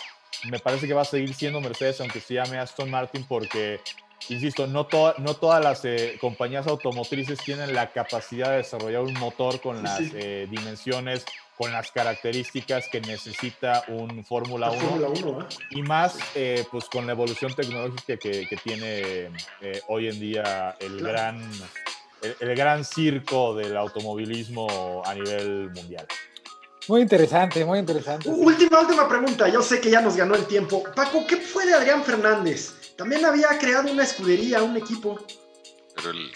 me 0.50 0.58
parece 0.58 0.86
que 0.86 0.94
va 0.94 1.02
a 1.02 1.04
seguir 1.04 1.34
siendo 1.34 1.60
Mercedes, 1.60 2.00
aunque 2.00 2.20
se 2.20 2.34
llame 2.34 2.58
Aston 2.58 2.90
Martin, 2.90 3.24
porque, 3.24 3.80
insisto, 4.28 4.66
no, 4.66 4.88
no 5.18 5.34
todas 5.34 5.62
las 5.62 5.84
eh, 5.84 6.18
compañías 6.20 6.66
automotrices 6.66 7.38
tienen 7.38 7.74
la 7.74 7.92
capacidad 7.92 8.50
de 8.50 8.58
desarrollar 8.58 9.02
un 9.02 9.14
motor 9.14 9.60
con 9.60 9.82
las 9.82 10.00
dimensiones 10.50 11.24
con 11.58 11.72
las 11.72 11.90
características 11.90 12.88
que 12.88 13.00
necesita 13.00 13.84
un 13.88 14.24
Fórmula 14.24 14.70
1, 14.70 15.40
¿eh? 15.40 15.44
y 15.70 15.82
más 15.82 16.16
eh, 16.36 16.64
pues 16.70 16.84
con 16.84 17.04
la 17.06 17.12
evolución 17.12 17.52
tecnológica 17.52 18.16
que, 18.16 18.58
tiene 18.62 19.30
eh, 19.60 19.80
hoy 19.88 20.08
en 20.08 20.20
día 20.20 20.76
el 20.78 21.00
gran 21.00 21.50
el, 22.22 22.54
gran 22.54 22.84
circo 22.84 23.54
del 23.54 23.76
automovilismo 23.76 25.02
a 25.04 25.14
nivel 25.14 25.70
mundial. 25.70 26.06
Muy 26.86 27.02
interesante, 27.02 27.64
muy 27.64 27.80
interesante. 27.80 28.28
Última, 28.28 28.80
última 28.80 29.08
pregunta. 29.08 29.48
Yo 29.48 29.60
sé 29.60 29.80
que 29.80 29.90
ya 29.90 30.00
nos 30.00 30.16
ganó 30.16 30.34
el 30.34 30.46
tiempo. 30.46 30.84
Paco, 30.94 31.26
¿qué 31.26 31.36
fue 31.36 31.66
de 31.66 31.74
Adrián 31.74 32.02
Fernández? 32.02 32.94
También 32.96 33.24
había 33.24 33.48
creado 33.58 33.92
una 33.92 34.04
escudería, 34.04 34.62
un 34.62 34.76
equipo. 34.76 35.18
Pero 35.94 36.10
el, 36.10 36.32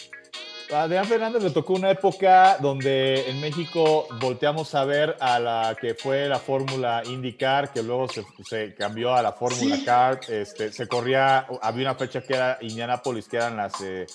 a 0.72 0.82
Adrián 0.82 1.04
Fernández 1.06 1.42
le 1.42 1.50
tocó 1.50 1.74
una 1.74 1.90
época 1.90 2.56
donde 2.60 3.28
en 3.28 3.40
México 3.40 4.06
volteamos 4.20 4.74
a 4.74 4.84
ver 4.84 5.16
a 5.20 5.38
la 5.38 5.76
que 5.80 5.94
fue 5.94 6.28
la 6.28 6.38
Fórmula 6.38 7.02
IndyCar, 7.04 7.72
que 7.72 7.82
luego 7.82 8.06
se, 8.08 8.74
cambió 8.74 9.14
a 9.14 9.22
la 9.22 9.32
Fórmula 9.32 9.78
Car. 9.84 10.20
Este, 10.28 10.72
se 10.72 10.86
corría, 10.88 11.46
había 11.60 11.90
una 11.90 11.94
fecha 11.94 12.22
que 12.22 12.34
era 12.34 12.58
Indianápolis, 12.60 13.28
que 13.28 13.36
eran 13.36 13.56
las, 13.56 13.80
eh, 13.80 14.06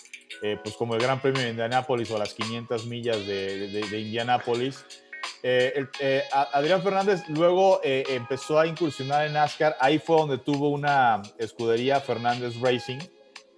eh, 0.41 0.57
pues 0.63 0.75
como 0.75 0.95
el 0.95 1.01
Gran 1.01 1.21
Premio 1.21 1.41
de 1.41 1.49
Indianápolis 1.49 2.09
o 2.11 2.17
las 2.17 2.33
500 2.33 2.85
millas 2.87 3.25
de, 3.27 3.67
de, 3.67 3.99
Indianápolis. 3.99 4.85
Eh, 5.43 5.85
Adrián 6.53 6.81
Fernández 6.81 7.23
luego 7.29 7.81
empezó 7.83 8.59
a 8.59 8.67
incursionar 8.67 9.25
en 9.25 9.33
NASCAR. 9.33 9.75
Ahí 9.79 9.99
fue 9.99 10.17
donde 10.17 10.37
tuvo 10.37 10.69
una 10.69 11.21
escudería, 11.37 11.99
Fernández 11.99 12.55
Racing. 12.59 12.99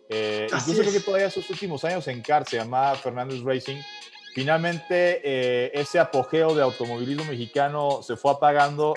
Incluso 0.09 0.81
creo 0.81 0.91
que 0.91 0.99
todavía 0.99 1.29
sus 1.29 1.49
últimos 1.49 1.83
años 1.85 2.07
en 2.07 2.21
CAR 2.21 2.47
se 2.47 2.57
llamaba 2.57 2.95
Fernández 2.95 3.41
Racing. 3.43 3.81
Finalmente, 4.33 5.79
ese 5.79 5.99
apogeo 5.99 6.55
de 6.55 6.61
automovilismo 6.61 7.25
mexicano 7.25 8.01
se 8.01 8.15
fue 8.15 8.31
apagando. 8.31 8.93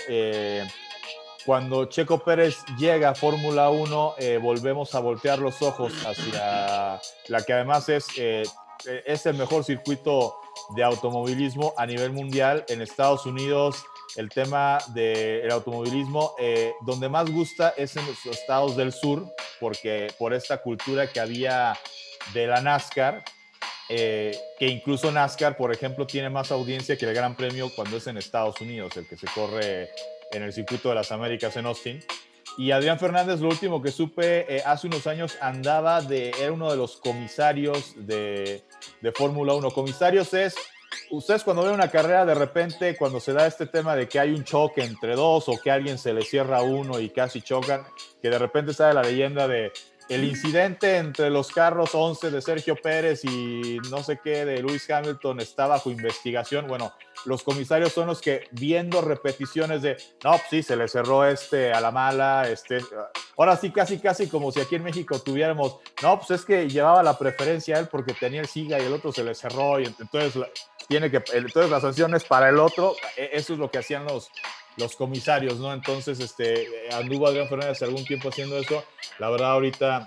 cuando 1.44 1.86
Checo 1.86 2.18
Pérez 2.18 2.58
llega 2.78 3.10
a 3.10 3.14
Fórmula 3.14 3.70
1, 3.70 4.14
volvemos 4.40 4.94
a 4.94 5.00
voltear 5.00 5.38
los 5.38 5.60
ojos 5.62 5.92
hacia 6.06 7.00
la 7.28 7.42
que 7.42 7.52
además 7.52 7.88
es, 7.88 8.06
es 8.16 9.26
el 9.26 9.34
mejor 9.36 9.64
circuito 9.64 10.36
de 10.76 10.84
automovilismo 10.84 11.74
a 11.76 11.86
nivel 11.86 12.12
mundial. 12.12 12.64
En 12.68 12.80
Estados 12.80 13.26
Unidos, 13.26 13.84
el 14.16 14.28
tema 14.28 14.78
del 14.88 15.50
automovilismo, 15.50 16.34
eh, 16.38 16.72
donde 16.84 17.08
más 17.08 17.30
gusta 17.30 17.74
es 17.76 17.96
en 17.96 18.06
los 18.06 18.24
estados 18.26 18.76
del 18.76 18.92
sur, 18.92 19.24
porque 19.60 20.12
por 20.18 20.34
esta 20.34 20.58
cultura 20.58 21.06
que 21.06 21.20
había 21.20 21.78
de 22.34 22.46
la 22.46 22.60
NASCAR, 22.60 23.24
eh, 23.88 24.36
que 24.58 24.68
incluso 24.68 25.10
NASCAR, 25.10 25.56
por 25.56 25.72
ejemplo, 25.72 26.06
tiene 26.06 26.30
más 26.30 26.50
audiencia 26.50 26.96
que 26.96 27.06
el 27.06 27.14
Gran 27.14 27.34
Premio 27.34 27.70
cuando 27.74 27.96
es 27.96 28.06
en 28.06 28.16
Estados 28.16 28.60
Unidos, 28.60 28.96
el 28.96 29.06
que 29.06 29.16
se 29.16 29.26
corre 29.34 29.90
en 30.32 30.42
el 30.42 30.52
circuito 30.52 30.88
de 30.88 30.94
las 30.94 31.12
Américas 31.12 31.56
en 31.56 31.66
Austin. 31.66 32.02
Y 32.58 32.70
Adrián 32.70 32.98
Fernández, 32.98 33.40
lo 33.40 33.48
último 33.48 33.80
que 33.80 33.90
supe, 33.90 34.56
eh, 34.56 34.62
hace 34.64 34.86
unos 34.86 35.06
años 35.06 35.36
andaba 35.40 36.02
de, 36.02 36.30
era 36.38 36.52
uno 36.52 36.70
de 36.70 36.76
los 36.76 36.96
comisarios 36.96 37.94
de, 37.96 38.62
de 39.00 39.12
Fórmula 39.12 39.54
1. 39.54 39.70
Comisarios 39.70 40.34
es, 40.34 40.54
ustedes 41.10 41.44
cuando 41.44 41.62
ven 41.62 41.74
una 41.74 41.90
carrera, 41.90 42.24
de 42.24 42.34
repente, 42.34 42.96
cuando 42.96 43.20
se 43.20 43.32
da 43.32 43.46
este 43.46 43.66
tema 43.66 43.94
de 43.96 44.08
que 44.08 44.18
hay 44.18 44.30
un 44.30 44.44
choque 44.44 44.82
entre 44.82 45.14
dos 45.14 45.48
o 45.48 45.60
que 45.60 45.70
alguien 45.70 45.98
se 45.98 46.12
le 46.12 46.22
cierra 46.22 46.62
uno 46.62 47.00
y 47.00 47.10
casi 47.10 47.42
chocan, 47.42 47.84
que 48.20 48.30
de 48.30 48.38
repente 48.38 48.74
sale 48.74 48.94
la 48.94 49.02
leyenda 49.02 49.48
de 49.48 49.72
el 50.08 50.24
incidente 50.24 50.96
entre 50.96 51.30
los 51.30 51.48
carros 51.48 51.94
11 51.94 52.30
de 52.30 52.42
Sergio 52.42 52.76
Pérez 52.76 53.24
y 53.24 53.78
no 53.90 54.02
sé 54.02 54.20
qué 54.22 54.44
de 54.44 54.62
Lewis 54.62 54.88
Hamilton 54.90 55.40
está 55.40 55.66
bajo 55.66 55.90
investigación. 55.90 56.66
Bueno, 56.66 56.92
los 57.24 57.42
comisarios 57.42 57.92
son 57.92 58.08
los 58.08 58.20
que 58.20 58.48
viendo 58.50 59.00
repeticiones 59.00 59.82
de, 59.82 59.96
no, 60.24 60.32
pues 60.32 60.42
sí, 60.50 60.62
se 60.62 60.76
le 60.76 60.88
cerró 60.88 61.24
este 61.24 61.72
a 61.72 61.80
la 61.80 61.90
mala, 61.90 62.48
este, 62.48 62.80
ahora 63.36 63.56
sí, 63.56 63.70
casi, 63.70 63.98
casi 63.98 64.26
como 64.28 64.50
si 64.50 64.60
aquí 64.60 64.74
en 64.74 64.82
México 64.82 65.18
tuviéramos, 65.20 65.76
no, 66.02 66.18
pues 66.18 66.30
es 66.32 66.44
que 66.44 66.68
llevaba 66.68 67.02
la 67.02 67.18
preferencia 67.18 67.78
él 67.78 67.88
porque 67.88 68.12
tenía 68.12 68.40
el 68.40 68.48
SIGA 68.48 68.80
y 68.80 68.86
el 68.86 68.92
otro 68.92 69.12
se 69.12 69.24
le 69.24 69.34
cerró 69.34 69.80
y 69.80 69.84
entonces 69.84 70.42
tiene 70.92 71.10
que, 71.10 71.22
entonces 71.32 71.70
la 71.70 71.80
sanción 71.80 72.14
es 72.14 72.22
para 72.24 72.50
el 72.50 72.58
otro, 72.58 72.94
e, 73.16 73.30
eso 73.32 73.54
es 73.54 73.58
lo 73.58 73.70
que 73.70 73.78
hacían 73.78 74.04
los, 74.04 74.30
los 74.76 74.94
comisarios, 74.94 75.58
¿no? 75.58 75.72
Entonces, 75.72 76.20
este, 76.20 76.68
anduvo 76.92 77.26
Adrián 77.26 77.48
Fernández 77.48 77.80
algún 77.80 78.04
tiempo 78.04 78.28
haciendo 78.28 78.58
eso. 78.58 78.84
La 79.18 79.30
verdad, 79.30 79.52
ahorita 79.52 80.06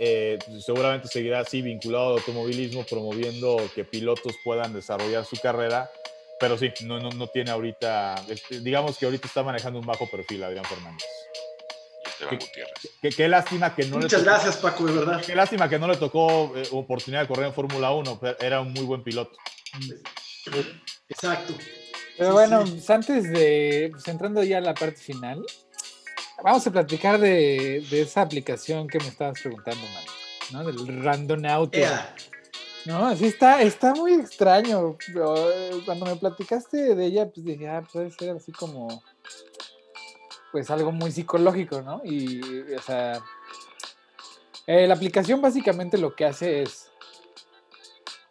eh, 0.00 0.40
seguramente 0.64 1.06
seguirá 1.06 1.38
así 1.38 1.62
vinculado 1.62 2.08
al 2.08 2.18
automovilismo, 2.18 2.84
promoviendo 2.84 3.58
que 3.76 3.84
pilotos 3.84 4.34
puedan 4.42 4.72
desarrollar 4.72 5.24
su 5.24 5.36
carrera. 5.36 5.88
Pero 6.40 6.58
sí, 6.58 6.72
no, 6.84 6.98
no, 6.98 7.10
no 7.10 7.28
tiene 7.28 7.52
ahorita, 7.52 8.16
este, 8.28 8.58
digamos 8.58 8.98
que 8.98 9.04
ahorita 9.04 9.28
está 9.28 9.44
manejando 9.44 9.78
un 9.78 9.86
bajo 9.86 10.10
perfil 10.10 10.42
Adrián 10.42 10.64
Fernández. 10.64 11.06
Qué, 13.00 13.10
qué, 13.10 13.28
lástima 13.28 13.72
que 13.76 13.86
no 13.86 13.98
Muchas 13.98 14.24
gracias, 14.24 14.56
Paco, 14.56 14.84
de 14.84 14.92
verdad. 14.92 15.22
Qué 15.24 15.36
lástima 15.36 15.68
que 15.68 15.78
no 15.78 15.86
le 15.86 15.96
tocó 15.96 16.52
eh, 16.56 16.64
oportunidad 16.72 17.22
de 17.22 17.28
correr 17.28 17.46
en 17.46 17.54
Fórmula 17.54 17.92
1, 17.92 18.18
pero 18.20 18.36
era 18.40 18.60
un 18.60 18.72
muy 18.72 18.84
buen 18.84 19.04
piloto. 19.04 19.36
Exacto. 21.08 21.54
Pero 22.16 22.32
bueno, 22.32 22.64
pues, 22.64 22.90
antes 22.90 23.30
de, 23.30 23.88
pues, 23.92 24.08
entrando 24.08 24.42
ya 24.42 24.58
a 24.58 24.60
la 24.60 24.74
parte 24.74 24.96
final, 25.00 25.44
vamos 26.42 26.66
a 26.66 26.70
platicar 26.70 27.18
de, 27.20 27.78
esa 27.90 28.22
aplicación 28.22 28.88
que 28.88 28.98
me 28.98 29.06
estabas 29.06 29.40
preguntando, 29.40 29.80
man, 29.94 30.04
¿no? 30.52 30.64
Del 30.64 31.02
Random 31.02 31.44
Auto. 31.46 31.78
No, 32.84 33.06
así 33.06 33.26
está, 33.26 33.62
está 33.62 33.94
muy 33.94 34.14
extraño. 34.14 34.96
Eh, 35.14 35.82
cuando 35.84 36.06
me 36.06 36.16
platicaste 36.16 36.94
de 36.94 37.04
ella, 37.04 37.28
pues 37.30 37.44
dije, 37.44 37.68
ah, 37.68 37.82
puede 37.92 38.10
ser 38.10 38.30
así 38.30 38.50
como, 38.50 39.02
pues 40.50 40.70
algo 40.70 40.90
muy 40.90 41.12
psicológico, 41.12 41.82
¿no? 41.82 42.00
Y, 42.04 42.40
o 42.72 42.82
sea, 42.82 43.20
eh, 44.66 44.86
la 44.86 44.94
aplicación 44.94 45.40
básicamente 45.40 45.98
lo 45.98 46.16
que 46.16 46.24
hace 46.24 46.62
es 46.62 46.87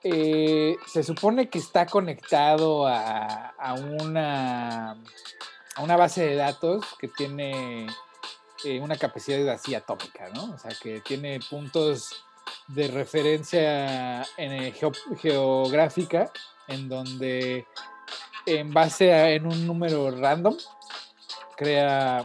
eh, 0.10 0.78
se 0.86 1.04
supone 1.04 1.50
que 1.50 1.60
está 1.60 1.86
conectado 1.86 2.88
a, 2.88 3.54
una, 4.00 4.92
a 5.76 5.82
una 5.84 5.98
base 5.98 6.26
de 6.26 6.36
datos 6.36 6.86
que 7.00 7.08
tiene 7.08 7.88
eh, 8.64 8.80
una 8.80 8.96
capacidad 8.96 9.48
así 9.50 9.76
atómica, 9.76 10.30
¿no? 10.34 10.54
O 10.54 10.58
sea, 10.58 10.72
que 10.82 11.02
tiene 11.02 11.40
puntos 11.50 12.24
de 12.68 12.88
referencia 12.88 14.24
en, 14.38 14.74
geográfica 14.74 16.32
en 16.68 16.88
donde 16.88 17.66
en 18.46 18.74
base 18.74 19.14
a 19.14 19.32
en 19.32 19.46
un 19.46 19.68
número 19.68 20.12
random 20.12 20.56
crea 21.56 22.24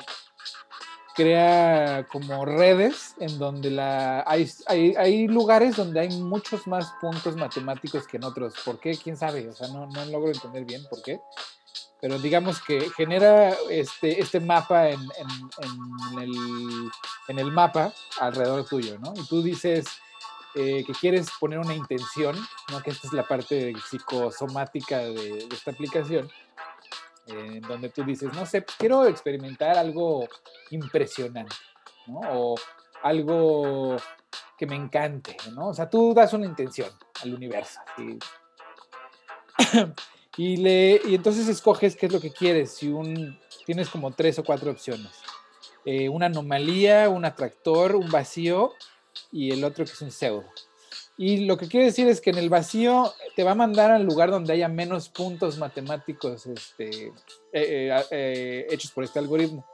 crea 1.14 2.06
como 2.10 2.44
redes 2.44 3.14
en 3.18 3.38
donde 3.38 3.70
la, 3.70 4.24
hay, 4.26 4.48
hay, 4.66 5.28
lugares 5.28 5.76
donde 5.76 6.00
hay 6.00 6.08
muchos 6.20 6.66
más 6.66 6.92
puntos 7.00 7.36
matemáticos 7.36 8.06
que 8.06 8.16
en 8.16 8.24
otros. 8.24 8.54
¿Por 8.64 8.78
qué? 8.78 8.96
¿Quién 8.96 9.16
sabe? 9.16 9.48
O 9.48 9.52
sea, 9.52 9.68
no, 9.68 9.86
no 9.86 10.04
logro 10.06 10.30
entender 10.30 10.64
bien 10.64 10.82
por 10.88 11.02
qué. 11.02 11.20
Pero 12.00 12.18
digamos 12.18 12.60
que 12.60 12.90
genera 12.96 13.54
este, 13.70 14.20
este 14.20 14.40
mapa 14.40 14.88
en, 14.88 15.00
en, 15.00 16.18
el, 16.18 16.32
en 17.28 17.38
el 17.38 17.52
mapa 17.52 17.92
alrededor 18.18 18.64
tuyo, 18.66 18.98
¿no? 18.98 19.12
Y 19.14 19.24
tú 19.26 19.40
dices 19.40 19.86
eh, 20.54 20.82
que 20.84 20.92
quieres 20.92 21.28
poner 21.38 21.60
una 21.60 21.74
intención, 21.74 22.36
¿no? 22.70 22.82
Que 22.82 22.90
esta 22.90 23.06
es 23.06 23.12
la 23.12 23.28
parte 23.28 23.72
psicosomática 23.88 24.98
de 24.98 25.46
esta 25.52 25.70
aplicación 25.70 26.28
en 27.26 27.60
donde 27.62 27.88
tú 27.88 28.04
dices, 28.04 28.32
no 28.32 28.44
sé, 28.46 28.64
quiero 28.78 29.06
experimentar 29.06 29.76
algo 29.78 30.26
impresionante, 30.70 31.54
¿no? 32.06 32.20
O 32.32 32.54
algo 33.02 33.96
que 34.58 34.66
me 34.66 34.76
encante, 34.76 35.36
¿no? 35.54 35.68
O 35.68 35.74
sea, 35.74 35.88
tú 35.88 36.14
das 36.14 36.32
una 36.32 36.46
intención 36.46 36.90
al 37.22 37.34
universo. 37.34 37.80
Y, 40.38 40.56
le, 40.56 40.98
y 41.04 41.14
entonces 41.14 41.46
escoges 41.46 41.94
qué 41.94 42.06
es 42.06 42.12
lo 42.12 42.18
que 42.18 42.30
quieres. 42.30 42.72
Si 42.72 42.88
un, 42.88 43.38
tienes 43.66 43.90
como 43.90 44.12
tres 44.12 44.38
o 44.38 44.44
cuatro 44.44 44.70
opciones. 44.70 45.10
Eh, 45.84 46.08
una 46.08 46.24
anomalía, 46.24 47.10
un 47.10 47.26
atractor, 47.26 47.96
un 47.96 48.10
vacío 48.10 48.72
y 49.30 49.50
el 49.50 49.62
otro 49.62 49.84
que 49.84 49.92
es 49.92 50.00
un 50.00 50.10
pseudo. 50.10 50.44
Y 51.16 51.44
lo 51.44 51.56
que 51.56 51.68
quiere 51.68 51.86
decir 51.86 52.08
es 52.08 52.20
que 52.20 52.30
en 52.30 52.38
el 52.38 52.48
vacío 52.48 53.12
te 53.36 53.44
va 53.44 53.52
a 53.52 53.54
mandar 53.54 53.90
al 53.90 54.04
lugar 54.04 54.30
donde 54.30 54.52
haya 54.52 54.68
menos 54.68 55.08
puntos 55.08 55.58
matemáticos 55.58 56.46
este, 56.46 57.06
eh, 57.06 57.12
eh, 57.52 58.04
eh, 58.10 58.66
hechos 58.70 58.90
por 58.90 59.04
este 59.04 59.18
algoritmo. 59.18 59.66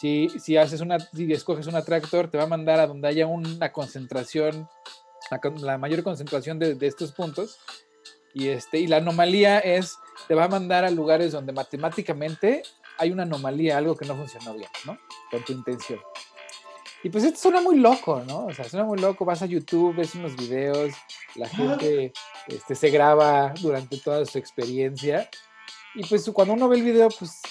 Si, 0.00 0.28
si, 0.40 0.56
haces 0.56 0.80
una, 0.80 0.98
si 0.98 1.32
escoges 1.32 1.66
un 1.66 1.76
atractor, 1.76 2.30
te 2.30 2.36
va 2.36 2.44
a 2.44 2.48
mandar 2.48 2.80
a 2.80 2.86
donde 2.86 3.08
haya 3.08 3.26
una 3.26 3.72
concentración, 3.72 4.68
la, 5.60 5.78
mayor 5.78 6.02
concentración 6.02 6.58
de, 6.58 6.74
de, 6.74 6.86
estos 6.86 7.12
puntos. 7.12 7.58
Y, 8.32 8.48
este, 8.48 8.78
y 8.78 8.86
la 8.88 8.96
anomalía 8.96 9.60
es, 9.60 9.96
te 10.26 10.34
va 10.34 10.44
a 10.44 10.48
mandar 10.48 10.84
a 10.84 10.90
lugares 10.90 11.32
donde 11.32 11.52
matemáticamente 11.52 12.62
hay 12.98 13.10
una 13.10 13.22
anomalía, 13.24 13.78
algo 13.78 13.96
que 13.96 14.06
no 14.06 14.16
funcionó 14.16 14.54
bien, 14.54 14.70
¿no? 14.84 14.98
Con 15.30 15.44
tu 15.44 15.52
intención. 15.52 16.00
Y 17.04 17.10
pues 17.10 17.22
esto 17.22 17.38
suena 17.38 17.60
muy 17.60 17.76
loco, 17.76 18.24
¿no? 18.26 18.46
O 18.46 18.52
sea, 18.54 18.64
suena 18.64 18.86
muy 18.86 18.98
loco. 18.98 19.26
Vas 19.26 19.42
a 19.42 19.46
YouTube, 19.46 19.94
ves 19.94 20.14
unos 20.14 20.34
videos, 20.36 20.94
la 21.34 21.46
gente 21.46 22.14
este, 22.48 22.74
se 22.74 22.88
graba 22.88 23.52
durante 23.60 23.98
toda 23.98 24.24
su 24.24 24.38
experiencia. 24.38 25.28
Y 25.94 26.02
pues 26.06 26.28
cuando 26.30 26.54
uno 26.54 26.66
ve 26.66 26.78
el 26.78 26.82
video, 26.82 27.10
pues, 27.10 27.42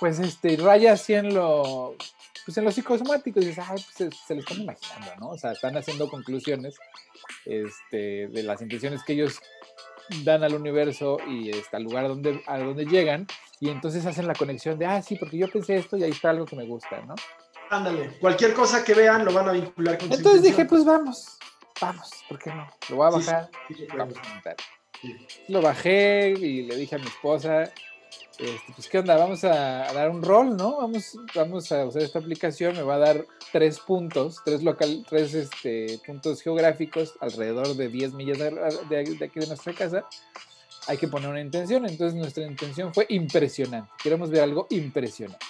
pues 0.00 0.18
este, 0.18 0.56
raya 0.56 0.94
así 0.94 1.14
en 1.14 1.32
lo, 1.32 1.94
pues 2.44 2.58
en 2.58 2.64
lo 2.64 2.72
psicosomático 2.72 3.38
y 3.38 3.44
dices, 3.44 3.64
ay, 3.64 3.80
pues 3.80 4.12
se, 4.26 4.34
lo 4.34 4.40
están 4.40 4.60
imaginando, 4.60 5.12
¿no? 5.20 5.28
O 5.28 5.38
sea, 5.38 5.52
están 5.52 5.76
haciendo 5.76 6.10
conclusiones 6.10 6.74
este, 7.46 8.26
de 8.26 8.42
las 8.42 8.60
intenciones 8.60 9.04
que 9.04 9.12
ellos 9.12 9.38
dan 10.24 10.42
al 10.42 10.54
universo 10.54 11.18
y 11.28 11.50
este, 11.50 11.76
al 11.76 11.84
lugar 11.84 12.08
donde, 12.08 12.42
a 12.48 12.58
donde 12.58 12.86
llegan. 12.86 13.28
Y 13.60 13.68
entonces 13.68 14.04
hacen 14.04 14.26
la 14.26 14.34
conexión 14.34 14.80
de, 14.80 14.86
ah, 14.86 15.00
sí, 15.00 15.14
porque 15.14 15.38
yo 15.38 15.48
pensé 15.48 15.76
esto 15.76 15.96
y 15.96 16.02
ahí 16.02 16.10
está 16.10 16.30
algo 16.30 16.44
que 16.44 16.56
me 16.56 16.66
gusta, 16.66 17.00
¿no? 17.02 17.14
Ándale, 17.72 18.18
cualquier 18.20 18.52
cosa 18.52 18.84
que 18.84 18.92
vean 18.92 19.24
lo 19.24 19.32
van 19.32 19.48
a 19.48 19.52
vincular 19.52 19.96
con 19.96 20.12
Entonces 20.12 20.42
dije, 20.42 20.66
pues 20.66 20.84
vamos, 20.84 21.38
vamos, 21.80 22.10
¿por 22.28 22.38
qué 22.38 22.50
no? 22.50 22.68
Lo 22.90 22.96
voy 22.96 23.06
a 23.06 23.10
bajar, 23.10 23.50
vamos 23.96 24.18
a 24.18 24.20
comentar. 24.20 24.56
Lo 25.48 25.62
bajé 25.62 26.34
y 26.38 26.64
le 26.64 26.76
dije 26.76 26.96
a 26.96 26.98
mi 26.98 27.06
esposa, 27.06 27.62
este, 28.38 28.72
pues 28.74 28.88
qué 28.90 28.98
onda, 28.98 29.16
vamos 29.16 29.42
a, 29.44 29.90
dar 29.90 30.10
un 30.10 30.22
rol, 30.22 30.54
¿no? 30.54 30.82
Vamos, 30.82 31.18
vamos 31.34 31.72
a 31.72 31.86
usar 31.86 32.02
esta 32.02 32.18
aplicación, 32.18 32.76
me 32.76 32.82
va 32.82 32.96
a 32.96 32.98
dar 32.98 33.24
tres 33.52 33.80
puntos, 33.80 34.42
tres, 34.44 34.62
local, 34.62 35.06
tres 35.08 35.32
este, 35.32 35.98
puntos 36.06 36.42
geográficos 36.42 37.14
alrededor 37.20 37.74
de 37.74 37.88
10 37.88 38.12
millas 38.12 38.38
de, 38.38 38.50
de, 38.90 39.24
aquí 39.24 39.40
de 39.40 39.46
nuestra 39.46 39.72
casa. 39.72 40.04
hay 40.88 40.98
que 40.98 41.08
poner 41.08 41.30
una 41.30 41.40
intención. 41.40 41.86
Entonces 41.86 42.18
nuestra 42.18 42.44
intención 42.44 42.92
fue 42.92 43.06
impresionante. 43.08 43.90
Queremos 44.02 44.28
ver 44.28 44.42
algo 44.42 44.66
impresionante. 44.68 45.46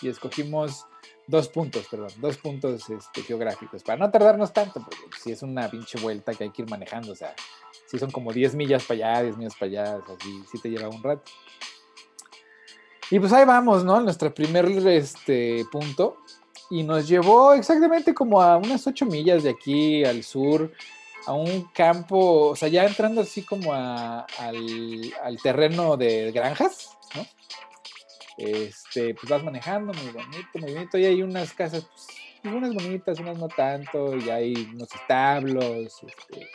Y 0.00 0.08
escogimos 0.08 0.86
dos 1.26 1.48
puntos, 1.48 1.86
perdón, 1.90 2.10
dos 2.18 2.36
puntos 2.36 2.88
este, 2.90 3.22
geográficos, 3.22 3.82
para 3.82 3.98
no 3.98 4.10
tardarnos 4.10 4.52
tanto, 4.52 4.80
porque 4.80 5.18
si 5.22 5.32
es 5.32 5.42
una 5.42 5.70
pinche 5.70 5.98
vuelta 6.00 6.34
que 6.34 6.44
hay 6.44 6.50
que 6.50 6.62
ir 6.62 6.70
manejando, 6.70 7.12
o 7.12 7.16
sea, 7.16 7.34
si 7.86 7.98
son 7.98 8.10
como 8.10 8.32
10 8.32 8.54
millas 8.54 8.84
para 8.84 9.10
allá, 9.10 9.22
10 9.24 9.36
millas 9.36 9.54
para 9.54 9.66
allá, 9.70 10.00
así, 10.18 10.42
sí 10.50 10.58
te 10.58 10.70
lleva 10.70 10.88
un 10.88 11.02
rato. 11.02 11.30
Y 13.10 13.20
pues 13.20 13.30
ahí 13.34 13.44
vamos, 13.44 13.84
¿no? 13.84 14.00
Nuestro 14.00 14.32
primer 14.32 14.64
este, 14.64 15.66
punto. 15.70 16.16
Y 16.70 16.82
nos 16.82 17.06
llevó 17.06 17.52
exactamente 17.52 18.14
como 18.14 18.40
a 18.40 18.56
unas 18.56 18.86
8 18.86 19.04
millas 19.04 19.42
de 19.42 19.50
aquí 19.50 20.02
al 20.02 20.22
sur, 20.22 20.72
a 21.26 21.34
un 21.34 21.68
campo, 21.74 22.48
o 22.48 22.56
sea, 22.56 22.68
ya 22.68 22.86
entrando 22.86 23.20
así 23.20 23.42
como 23.42 23.74
al, 23.74 24.24
al 25.22 25.42
terreno 25.42 25.98
de 25.98 26.32
granjas. 26.32 26.96
Este, 28.36 29.14
pues 29.14 29.28
vas 29.28 29.44
manejando, 29.44 29.92
muy 29.92 30.10
bonito, 30.10 30.58
muy 30.58 30.72
bonito, 30.72 30.98
y 30.98 31.04
hay 31.04 31.22
unas 31.22 31.52
casas, 31.52 31.86
pues, 32.42 32.54
unas 32.54 32.74
bonitas, 32.74 33.18
unas 33.20 33.38
no 33.38 33.48
tanto, 33.48 34.16
y 34.16 34.30
hay 34.30 34.54
unos 34.74 34.88
establos, 34.94 36.00
este, 36.02 36.48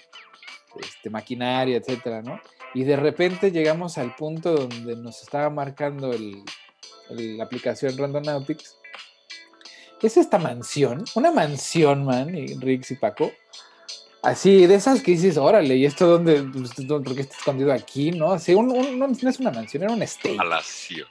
este, 0.81 1.09
maquinaria, 1.09 1.77
etcétera, 1.77 2.21
¿no? 2.21 2.39
Y 2.73 2.83
de 2.83 2.95
repente 2.95 3.51
llegamos 3.51 3.97
al 3.97 4.15
punto 4.15 4.53
donde 4.53 4.95
nos 4.95 5.21
estaba 5.21 5.49
marcando 5.49 6.11
el, 6.11 6.43
la 7.09 7.43
aplicación 7.43 7.97
Randonautics. 7.97 8.77
Es 10.01 10.17
esta 10.17 10.37
mansión, 10.37 11.05
una 11.15 11.31
mansión, 11.31 12.05
man, 12.05 12.35
y 12.35 12.53
Rix 12.55 12.91
y 12.91 12.95
Paco. 12.95 13.31
Así, 14.21 14.67
de 14.67 14.75
esas 14.75 15.01
que 15.01 15.11
dices, 15.11 15.37
órale, 15.37 15.75
¿y 15.75 15.85
esto 15.85 16.05
dónde? 16.05 16.43
Pues, 16.43 16.71
¿Por 16.73 17.19
está 17.19 17.37
escondido 17.37 17.71
aquí, 17.71 18.11
no? 18.11 18.33
Así, 18.33 18.53
un, 18.53 18.67
no 18.67 19.29
es 19.29 19.39
una 19.39 19.51
mansión, 19.51 19.83
era 19.83 19.93
un 19.93 20.01
estate. 20.01 20.35
Palacio. 20.35 21.07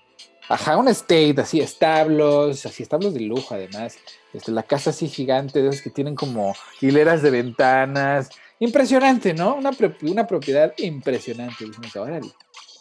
Ajá, 0.49 0.77
un 0.77 0.89
estate, 0.89 1.35
así, 1.39 1.61
establos, 1.61 2.65
así, 2.67 2.83
establos 2.83 3.15
de 3.15 3.21
lujo, 3.21 3.55
además. 3.55 3.99
Este, 4.33 4.53
la 4.53 4.63
casa 4.63 4.91
así 4.91 5.09
gigante, 5.09 5.63
de 5.63 5.69
esas 5.69 5.83
que 5.83 5.91
tienen 5.91 6.15
como 6.15 6.55
hileras 6.81 7.23
de 7.23 7.31
ventanas, 7.31 8.31
Impresionante, 8.59 9.35
¿no? 9.35 9.55
Una, 9.55 9.71
una 10.03 10.27
propiedad 10.27 10.73
impresionante. 10.79 11.67
Dijimos, 11.67 11.95
órale, 11.97 12.33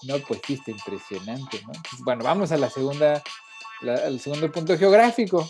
no, 0.04 0.18
pues 0.20 0.40
sí, 0.46 0.54
está 0.54 0.72
impresionante, 0.72 1.62
¿no? 1.66 1.74
bueno, 2.00 2.24
vamos 2.24 2.52
a 2.52 2.58
la 2.58 2.70
segunda, 2.70 3.22
al 3.82 4.20
segundo 4.20 4.50
punto 4.52 4.78
geográfico. 4.78 5.50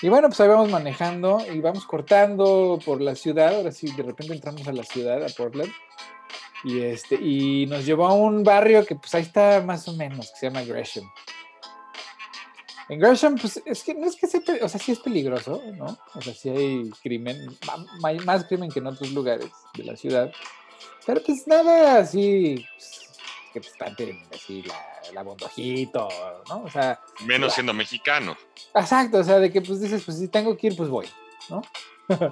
Y 0.00 0.08
bueno, 0.08 0.28
pues 0.28 0.38
ahí 0.40 0.48
vamos 0.48 0.70
manejando 0.70 1.40
y 1.52 1.60
vamos 1.60 1.86
cortando 1.86 2.78
por 2.84 3.00
la 3.00 3.16
ciudad. 3.16 3.56
Ahora 3.56 3.72
sí, 3.72 3.90
de 3.90 4.02
repente 4.02 4.34
entramos 4.34 4.66
a 4.68 4.72
la 4.72 4.84
ciudad, 4.84 5.24
a 5.24 5.28
Portland. 5.28 5.72
Y, 6.64 6.80
este, 6.80 7.16
y 7.16 7.66
nos 7.66 7.84
llevó 7.84 8.06
a 8.06 8.14
un 8.14 8.42
barrio 8.42 8.84
que 8.86 8.96
pues 8.96 9.14
ahí 9.14 9.22
está 9.22 9.62
más 9.62 9.86
o 9.86 9.92
menos, 9.92 10.30
que 10.30 10.38
se 10.38 10.46
llama 10.46 10.62
Gresham. 10.62 11.04
En 12.88 12.98
Gresham, 12.98 13.36
pues 13.36 13.62
es 13.64 13.82
que 13.82 13.94
no 13.94 14.06
es 14.06 14.16
que 14.16 14.26
sea, 14.26 14.40
o 14.62 14.68
sea, 14.68 14.80
sí 14.80 14.92
es 14.92 14.98
peligroso, 14.98 15.62
¿no? 15.74 15.98
O 16.14 16.20
sea, 16.20 16.34
sí 16.34 16.48
hay 16.50 16.90
crimen, 17.02 17.56
hay 18.02 18.18
más 18.20 18.44
crimen 18.44 18.70
que 18.70 18.80
en 18.80 18.86
otros 18.86 19.10
lugares 19.12 19.50
de 19.74 19.84
la 19.84 19.96
ciudad. 19.96 20.32
Pero 21.06 21.22
pues 21.22 21.46
nada 21.46 21.98
así, 21.98 22.64
pues, 22.76 23.10
que 23.52 23.60
pues 23.60 23.72
tanto 23.78 24.04
así 24.34 24.62
la, 24.62 24.74
la 25.12 25.22
bondojito, 25.22 26.08
¿no? 26.48 26.64
O 26.64 26.70
sea. 26.70 27.00
Menos 27.26 27.54
siendo 27.54 27.72
mexicano. 27.72 28.36
Exacto, 28.74 29.18
o 29.18 29.24
sea, 29.24 29.38
de 29.38 29.50
que 29.50 29.62
pues 29.62 29.80
dices, 29.80 30.02
pues 30.04 30.18
si 30.18 30.28
tengo 30.28 30.56
que 30.56 30.68
ir, 30.68 30.76
pues 30.76 30.88
voy, 30.88 31.06
¿no? 31.48 31.62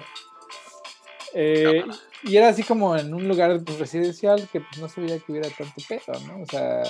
eh, 1.33 1.83
y 2.23 2.37
era 2.37 2.49
así 2.49 2.63
como 2.63 2.95
en 2.95 3.13
un 3.13 3.27
lugar 3.27 3.61
pues, 3.63 3.79
residencial 3.79 4.47
que 4.49 4.61
pues 4.61 4.77
no 4.77 4.87
se 4.87 5.01
veía 5.01 5.19
que 5.19 5.31
hubiera 5.31 5.49
tanto 5.49 5.81
peso, 5.87 6.11
¿no? 6.27 6.41
O 6.41 6.45
sea, 6.45 6.83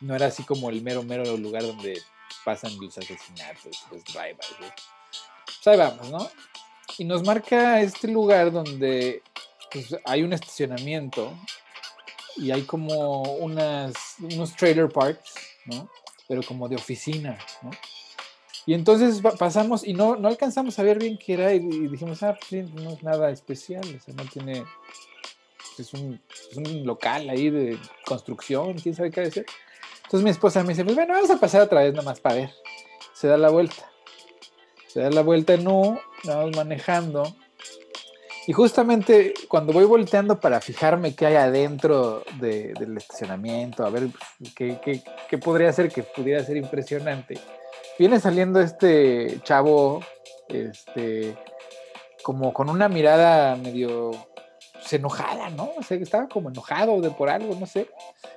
no 0.00 0.14
era 0.14 0.26
así 0.26 0.44
como 0.44 0.70
el 0.70 0.82
mero, 0.82 1.02
mero 1.02 1.36
lugar 1.36 1.62
donde 1.62 2.00
pasan 2.44 2.72
los 2.80 2.96
asesinatos, 2.96 3.84
los 3.90 4.04
drive-bys. 4.04 4.72
Pues 5.44 5.66
ahí 5.66 5.76
vamos, 5.76 6.10
¿no? 6.10 6.30
Y 6.98 7.04
nos 7.04 7.24
marca 7.24 7.80
este 7.80 8.08
lugar 8.08 8.52
donde 8.52 9.22
pues, 9.72 9.96
hay 10.04 10.22
un 10.22 10.32
estacionamiento 10.32 11.32
y 12.36 12.50
hay 12.50 12.62
como 12.62 13.22
unas, 13.22 13.94
unos 14.20 14.54
trailer 14.54 14.88
parks, 14.88 15.34
¿no? 15.66 15.90
Pero 16.28 16.42
como 16.42 16.68
de 16.68 16.76
oficina, 16.76 17.38
¿no? 17.62 17.70
Y 18.66 18.74
entonces 18.74 19.22
pasamos 19.38 19.86
y 19.86 19.94
no, 19.94 20.16
no 20.16 20.26
alcanzamos 20.26 20.76
a 20.78 20.82
ver 20.82 20.98
bien 20.98 21.16
qué 21.16 21.34
era 21.34 21.54
y, 21.54 21.60
dijimos, 21.60 22.22
ah, 22.24 22.36
pues 22.48 22.68
no 22.74 22.90
es 22.90 23.02
nada 23.04 23.30
especial, 23.30 23.84
o 23.84 24.00
sea, 24.00 24.12
no 24.14 24.24
tiene, 24.24 24.64
es 25.78 25.94
un, 25.94 26.20
es 26.50 26.56
un 26.56 26.84
local 26.84 27.30
ahí 27.30 27.48
de 27.48 27.78
construcción, 28.04 28.74
quién 28.74 28.94
sabe 28.94 29.12
qué 29.12 29.20
decir. 29.20 29.46
Entonces 30.06 30.24
mi 30.24 30.30
esposa 30.30 30.62
me 30.62 30.70
dice, 30.70 30.84
pues 30.84 30.96
bueno, 30.96 31.14
vamos 31.14 31.30
a 31.30 31.38
pasar 31.38 31.62
otra 31.62 31.82
vez 31.82 31.94
nomás 31.94 32.18
para 32.18 32.34
ver. 32.34 32.50
Se 33.14 33.28
da 33.28 33.36
la 33.36 33.50
vuelta. 33.50 33.88
Se 34.88 35.00
da 35.00 35.10
la 35.10 35.22
vuelta 35.22 35.54
en 35.54 35.66
U, 35.68 35.98
vamos 36.24 36.56
manejando. 36.56 37.36
Y 38.48 38.52
justamente 38.52 39.34
cuando 39.48 39.72
voy 39.72 39.84
volteando 39.84 40.40
para 40.40 40.60
fijarme 40.60 41.14
qué 41.14 41.26
hay 41.26 41.34
adentro 41.34 42.24
del 42.40 42.96
estacionamiento, 42.96 43.84
a 43.84 43.90
ver 43.90 44.08
qué, 44.54 44.78
qué, 44.84 45.02
qué, 45.28 45.38
podría 45.38 45.72
ser 45.72 45.90
que 45.90 46.04
pudiera 46.04 46.44
ser 46.44 46.56
impresionante, 46.56 47.38
viene 47.98 48.20
saliendo 48.20 48.60
este 48.60 49.40
chavo, 49.42 50.00
este, 50.48 51.36
como 52.22 52.52
con 52.52 52.68
una 52.68 52.88
mirada 52.88 53.56
medio 53.56 54.12
se 54.80 54.96
enojada, 54.96 55.50
¿no? 55.50 55.70
O 55.76 55.82
sea, 55.82 55.96
que 55.96 56.04
estaba 56.04 56.28
como 56.28 56.48
enojado 56.48 57.00
de 57.00 57.10
por 57.10 57.28
algo, 57.28 57.54
no 57.56 57.66
sé. 57.66 57.88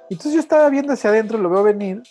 Entonces 0.10 0.34
yo 0.34 0.40
estaba 0.40 0.70
viendo 0.70 0.94
hacia 0.94 1.12
adentro, 1.12 1.38
lo 1.38 1.50
veo 1.50 1.64
venir, 1.64 2.02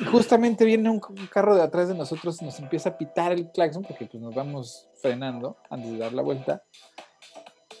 y 0.00 0.04
justamente 0.04 0.64
viene 0.64 0.90
un, 0.90 1.00
carro 1.30 1.54
de 1.54 1.62
atrás 1.62 1.88
de 1.88 1.94
nosotros, 1.94 2.42
nos 2.42 2.58
empieza 2.58 2.90
a 2.90 2.98
pitar 2.98 3.32
el 3.32 3.50
claxon, 3.50 3.82
porque 3.82 4.06
pues 4.06 4.22
nos 4.22 4.34
vamos 4.34 4.88
frenando 5.00 5.56
antes 5.70 5.92
de 5.92 5.98
dar 5.98 6.12
la 6.12 6.22
vuelta. 6.22 6.62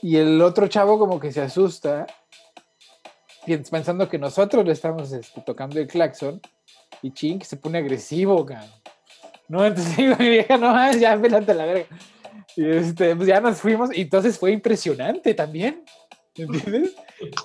Y 0.02 0.16
el 0.16 0.40
otro 0.42 0.66
chavo 0.68 0.98
como 0.98 1.18
que 1.18 1.32
se 1.32 1.42
asusta, 1.42 2.06
pensando 3.70 4.08
que 4.08 4.18
nosotros 4.18 4.64
le 4.64 4.72
estamos 4.72 5.12
este, 5.12 5.40
tocando 5.42 5.78
el 5.78 5.86
claxon, 5.86 6.40
y 7.02 7.10
ching, 7.12 7.38
que 7.38 7.44
se 7.44 7.56
pone 7.56 7.78
agresivo, 7.78 8.44
cabrón. 8.44 8.70
No, 9.48 9.64
entonces 9.64 9.96
digo, 9.96 10.16
mi 10.18 10.28
vieja, 10.28 10.56
no, 10.56 10.92
ya, 10.92 11.20
pelante 11.20 11.54
la 11.54 11.66
verga. 11.66 11.86
Y 12.56 12.66
este, 12.66 13.16
pues 13.16 13.28
ya 13.28 13.40
nos 13.40 13.58
fuimos 13.58 13.90
y 13.96 14.02
entonces 14.02 14.38
fue 14.38 14.52
impresionante 14.52 15.34
también. 15.34 15.84
¿Entiendes? 16.36 16.94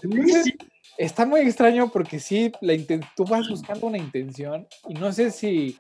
está 0.99 1.25
muy 1.25 1.41
extraño 1.41 1.89
porque 1.89 2.19
sí, 2.19 2.51
la 2.59 2.73
tú 3.15 3.23
vas 3.25 3.47
buscando 3.47 3.87
una 3.87 3.97
intención 3.97 4.67
y 4.87 4.95
no 4.95 5.13
sé 5.13 5.31
si, 5.31 5.79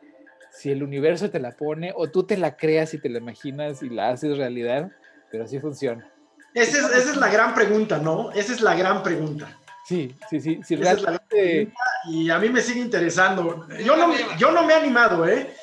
si 0.51 0.71
el 0.71 0.81
universo 0.81 1.29
te 1.29 1.39
la 1.39 1.51
pone 1.51 1.91
o 1.95 2.09
tú 2.09 2.23
te 2.23 2.37
la 2.37 2.55
creas 2.55 2.93
y 2.93 2.99
te 2.99 3.09
la 3.09 3.17
imaginas 3.17 3.83
y 3.83 3.89
la 3.89 4.09
haces 4.09 4.37
realidad, 4.37 4.91
pero 5.29 5.43
así 5.43 5.59
funciona. 5.59 6.09
Esa 6.53 6.77
es, 6.77 7.03
esa 7.03 7.11
es 7.11 7.17
la 7.17 7.29
gran 7.29 7.53
pregunta, 7.53 7.99
¿no? 7.99 8.31
Esa 8.31 8.53
es 8.53 8.61
la 8.61 8.75
gran 8.75 9.03
pregunta. 9.03 9.58
Sí, 9.89 10.15
sí, 10.29 10.39
sí. 10.39 10.59
sí 10.63 10.75
realmente... 10.75 11.73
y 12.05 12.29
a 12.29 12.37
mí 12.37 12.49
me 12.49 12.61
sigue 12.61 12.79
interesando. 12.79 13.67
Yo 13.83 13.97
no, 13.97 14.13
yo 14.37 14.51
no 14.51 14.63
me 14.63 14.73
he 14.73 14.75
animado, 14.75 15.27
¿eh? 15.27 15.55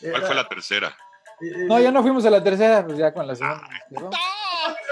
¿Cuál 0.00 0.22
fue 0.22 0.34
la 0.34 0.48
tercera? 0.48 0.96
No, 1.66 1.78
ya 1.78 1.90
no 1.90 2.00
fuimos 2.00 2.24
a 2.24 2.30
la 2.30 2.42
tercera, 2.42 2.82
pues 2.86 2.96
ya 2.96 3.12
con 3.12 3.26
la 3.26 3.34
segunda. 3.34 3.68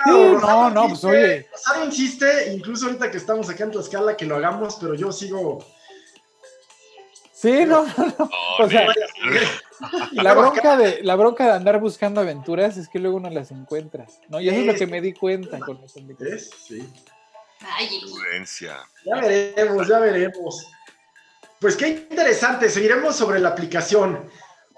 no, 0.06 0.68
no, 0.68 0.88
pues 0.88 1.02
oye. 1.04 1.48
Sara 1.54 1.86
insiste, 1.86 2.52
incluso 2.52 2.84
ahorita 2.84 3.10
que 3.10 3.16
estamos 3.16 3.48
acá 3.48 3.64
en 3.64 3.70
Tlaxcala, 3.70 4.14
que 4.14 4.26
lo 4.26 4.36
hagamos, 4.36 4.76
pero 4.78 4.92
yo 4.92 5.10
sigo. 5.10 5.64
Sí, 7.32 7.64
no, 7.64 7.86
no, 7.96 8.30
O 8.58 8.68
sea, 8.68 8.88
la 10.12 10.34
bronca, 10.34 10.76
de, 10.76 11.02
la 11.02 11.16
bronca 11.16 11.46
de 11.46 11.52
andar 11.52 11.80
buscando 11.80 12.20
aventuras 12.20 12.76
es 12.76 12.90
que 12.90 12.98
luego 12.98 13.20
no 13.20 13.30
las 13.30 13.52
encuentras, 13.52 14.20
¿no? 14.28 14.38
Y 14.38 14.50
eso 14.50 14.60
es 14.60 14.66
lo 14.66 14.74
que 14.74 14.86
me 14.86 15.00
di 15.00 15.14
cuenta 15.14 15.60
con 15.60 15.82
eso. 15.82 15.98
Sí. 16.68 16.86
Ay, 17.76 18.00
Ya 19.04 19.16
veremos, 19.16 19.88
ya 19.88 19.98
veremos. 19.98 20.66
Pues 21.60 21.76
qué 21.76 21.88
interesante, 21.88 22.68
seguiremos 22.68 23.16
sobre 23.16 23.38
la 23.38 23.50
aplicación. 23.50 24.30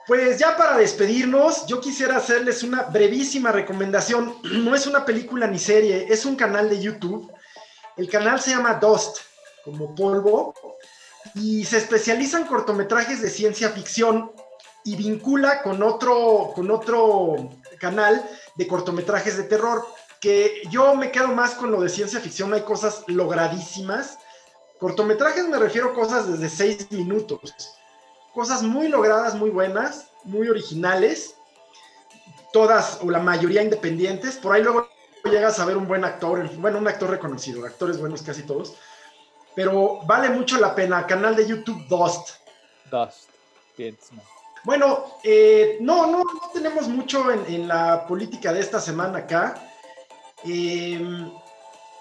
Pues 0.07 0.39
ya 0.39 0.57
para 0.57 0.77
despedirnos, 0.77 1.67
yo 1.67 1.81
quisiera 1.81 2.17
hacerles 2.17 2.63
una 2.63 2.83
brevísima 2.83 3.53
recomendación. 3.53 4.37
No 4.65 4.75
es 4.75 4.87
una 4.87 5.05
película 5.05 5.47
ni 5.47 5.59
serie, 5.59 6.07
es 6.11 6.27
un 6.27 6.37
canal 6.37 6.69
de 6.69 6.81
YouTube. 6.81 7.33
El 7.97 8.09
canal 8.09 8.41
se 8.41 8.51
llama 8.51 8.75
Dust, 8.75 9.19
como 9.65 9.95
polvo, 9.95 10.55
y 11.35 11.65
se 11.65 11.79
especializa 11.79 12.39
en 12.39 12.47
cortometrajes 12.47 13.23
de 13.23 13.31
ciencia 13.31 13.71
ficción 13.71 14.33
y 14.85 14.97
vincula 14.97 15.63
con 15.63 15.83
otro, 15.83 16.53
con 16.55 16.71
otro 16.71 17.51
canal 17.79 18.23
de 18.57 18.67
cortometrajes 18.67 19.37
de 19.37 19.45
terror, 19.45 19.87
que 20.25 20.63
yo 20.71 20.95
me 20.95 21.11
quedo 21.11 21.29
más 21.29 21.51
con 21.51 21.71
lo 21.71 21.83
de 21.83 21.91
ciencia 21.91 22.19
ficción, 22.19 22.55
hay 22.55 22.63
cosas 22.63 23.05
logradísimas. 23.09 24.19
Cortometrajes 24.79 25.47
me 25.47 25.59
refiero 25.59 25.91
a 25.91 25.95
cosas 25.95 26.27
desde 26.27 26.49
seis 26.49 26.91
minutos 26.91 27.79
cosas 28.35 28.63
muy 28.63 28.89
logradas, 28.89 29.37
muy 29.37 29.49
buenas, 29.49 30.09
muy 30.25 30.49
originales, 30.49 31.37
todas 32.53 32.99
o 33.03 33.09
la 33.09 33.21
mayoría 33.21 33.63
independientes. 33.63 34.37
Por 34.37 34.53
ahí 34.53 34.63
luego 34.63 34.89
llegas 35.25 35.61
a 35.61 35.65
ver 35.65 35.77
un 35.77 35.87
buen 35.87 36.05
actor, 36.05 36.51
bueno, 36.57 36.79
un 36.79 36.89
actor 36.89 37.11
reconocido, 37.11 37.65
actores 37.65 37.99
buenos 37.99 38.23
casi 38.23 38.43
todos, 38.43 38.75
pero 39.55 40.01
vale 40.05 40.31
mucho 40.31 40.59
la 40.59 40.75
pena. 40.75 41.07
Canal 41.07 41.37
de 41.37 41.47
YouTube 41.47 41.87
Dust. 41.89 42.31
Dust. 42.91 43.31
Bien, 43.79 43.97
bueno, 44.65 45.19
eh, 45.23 45.79
no, 45.81 46.07
no, 46.07 46.19
no 46.19 46.51
tenemos 46.53 46.89
mucho 46.89 47.31
en, 47.31 47.69
la 47.69 48.07
política 48.07 48.53
de 48.53 48.61
esta 48.61 48.81
semana 48.81 49.19
acá. 49.19 49.55
Em, 50.45 51.31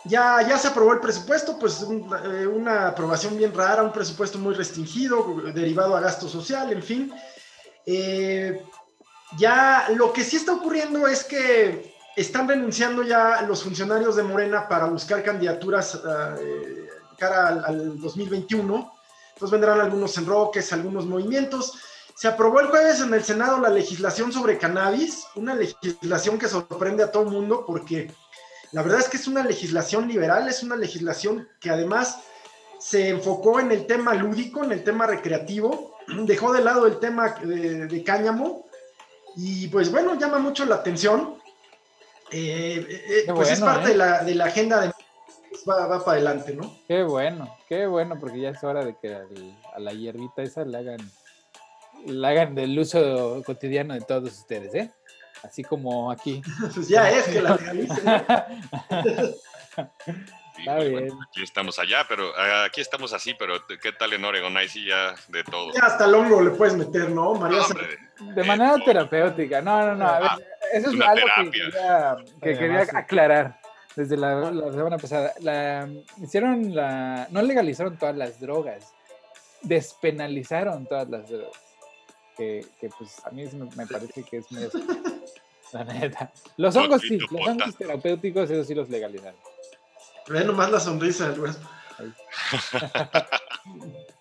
ya, 0.06 0.42
ya 0.48 0.58
se 0.58 0.68
aprobó 0.68 0.94
el 0.94 1.00
presupuesto, 1.00 1.58
pues 1.58 1.82
eh, 1.82 2.48
una 2.48 2.90
aprobación 2.90 3.38
bien 3.38 3.54
rara, 3.54 3.84
un 3.84 3.92
presupuesto 3.92 4.38
muy 4.38 4.54
restringido, 4.54 5.42
derivado 5.54 5.96
a 5.96 6.02
gasto 6.02 6.28
social, 6.28 6.72
en 6.72 6.84
fin. 6.84 7.14
Eh, 7.86 8.66
ya 9.38 9.88
lo 9.96 10.12
que 10.12 10.24
sí 10.24 10.38
está 10.38 10.54
ocurriendo 10.54 11.08
es 11.08 11.24
que 11.24 11.94
están 12.16 12.48
renunciando 12.48 13.02
ya 13.04 13.42
los 13.44 13.64
funcionarios 13.64 14.16
de 14.16 14.24
Morena 14.24 14.68
para 14.68 14.86
buscar 14.86 15.24
candidaturas 15.24 16.00
cara 17.18 17.48
al 17.66 18.00
2021. 18.00 18.94
Entonces 19.34 19.52
vendrán 19.52 19.80
algunos 19.80 20.18
enroques, 20.18 20.72
algunos 20.74 21.06
movimientos. 21.06 21.74
Se 22.16 22.28
aprobó 22.28 22.60
el 22.60 22.68
jueves 22.68 23.00
en 23.00 23.14
el 23.14 23.24
Senado 23.24 23.60
la 23.60 23.70
legislación 23.70 24.32
sobre 24.32 24.58
cannabis, 24.58 25.26
una 25.36 25.56
legislación 25.56 26.38
que 26.38 26.48
sorprende 26.48 27.04
a 27.04 27.12
todo 27.12 27.24
el 27.24 27.30
mundo 27.30 27.66
porque 27.66 28.14
la 28.74 28.82
verdad 28.82 29.00
es 29.00 29.10
que 29.10 29.18
es 29.18 29.28
una 29.28 29.44
legislación 29.44 30.08
liberal, 30.08 30.48
es 30.48 30.64
una 30.64 30.76
legislación 30.76 31.48
que 31.60 31.70
además 31.70 32.20
se 32.80 33.10
enfocó 33.10 33.60
en 33.60 33.72
el 33.72 33.86
tema 33.86 34.14
lúdico, 34.16 34.64
en 34.64 34.72
el 34.72 34.84
tema 34.84 35.06
recreativo, 35.06 35.96
dejó 36.26 36.52
de 36.52 36.64
lado 36.64 36.88
el 36.88 37.00
tema 37.00 37.30
de, 37.30 38.04
cáñamo 38.04 38.66
y 39.36 39.68
pues 39.68 39.92
bueno, 39.92 40.16
llama 40.20 40.40
mucho 40.40 40.66
la 40.66 40.76
atención. 40.76 41.36
Eh, 42.32 42.86
eh, 42.90 43.24
eh, 43.28 43.32
pues 43.34 43.52
es 43.52 43.60
parte 43.60 43.90
de, 43.90 43.96
la, 43.96 44.24
de, 44.24 44.34
la, 44.34 44.46
agenda 44.46 44.82
de... 44.82 44.92
Va, 45.70 45.86
va, 45.86 46.04
para 46.04 46.18
adelante, 46.18 46.56
¿no? 46.56 46.76
Qué 46.88 47.04
bueno, 47.04 47.56
qué 47.70 47.86
bueno, 47.86 48.18
porque 48.20 48.42
ya 48.42 48.50
es 48.50 48.64
hora 48.64 48.84
de 48.84 48.98
que 49.00 49.16
a 49.16 49.80
la 49.80 49.94
hierbita 49.94 50.42
esa 50.42 50.66
le 50.66 50.80
hagan 50.80 51.12
la 52.06 52.30
hagan 52.30 52.56
del 52.56 52.78
uso 52.78 53.42
cotidiano 53.46 53.94
de 53.94 54.02
todos 54.02 54.32
ustedes, 54.32 54.74
¿eh? 54.76 54.92
Así 55.44 55.64
como 55.64 56.12
aquí. 56.12 56.42
Pues 56.74 56.88
ya 56.88 57.10
es 57.10 57.28
que 57.28 57.42
la 57.42 57.56
legalicen. 57.56 58.08
Está 60.58 60.78
bien. 60.80 61.10
aquí 61.30 61.44
estamos 61.44 61.78
allá, 61.80 62.06
pero 62.08 62.32
ah, 62.38 62.66
aquí 62.66 62.80
estamos 62.80 63.12
así, 63.12 63.34
pero 63.38 63.56
¿qué 63.82 63.92
tal 63.92 64.14
en 64.14 64.24
Oregon? 64.24 64.56
Ahí 64.56 64.70
sí 64.70 64.86
ya 64.86 65.16
de 65.28 65.44
todo. 65.44 65.74
Ya 65.74 65.88
hasta 65.88 66.06
el 66.06 66.14
hongo 66.14 66.42
le 66.42 66.52
puedes 66.52 66.76
meter, 66.76 67.10
¿no, 67.10 67.34
María? 67.34 67.60
de 68.20 68.44
manera 68.44 68.76
terapéutica. 68.86 69.62
No, 69.62 69.86
no, 69.88 69.96
no. 69.96 70.08
A 70.08 70.20
ver, 70.20 70.30
ah, 70.32 70.38
eso 70.72 70.92
es, 70.92 71.02
algo 71.02 71.26
que 72.42 72.58
quería, 72.58 72.88
aclarar 72.94 73.60
desde 73.96 74.16
la, 74.16 74.52
la, 74.52 74.72
semana 74.72 74.98
pasada. 74.98 75.34
La, 75.42 75.90
hicieron 76.22 76.74
la. 76.74 77.28
No 77.32 77.42
legalizaron 77.42 77.98
todas 77.98 78.16
las 78.16 78.40
drogas, 78.40 78.94
despenalizaron 79.64 80.86
todas 80.86 81.10
las 81.10 81.28
drogas 81.28 81.64
que, 82.36 82.90
pues 82.98 83.26
a 83.26 83.30
mí 83.32 83.46
me, 83.76 83.88
parece 83.88 84.24
que 84.24 84.38
es 84.38 84.52
muy... 84.52 84.64
la 85.74 85.84
neta. 85.84 86.32
Los 86.58 86.76
hongos 86.76 87.02
sí, 87.02 87.18
los 87.18 87.48
hongos 87.48 87.76
terapéuticos, 87.76 88.50
esos 88.50 88.68
sí 88.68 88.76
los 88.76 88.90
legalizaron. 88.90 89.40
Ve 90.28 90.46
nomás 90.46 90.72
la 90.72 90.80
sonrisa 90.80 91.30
del 91.30 91.42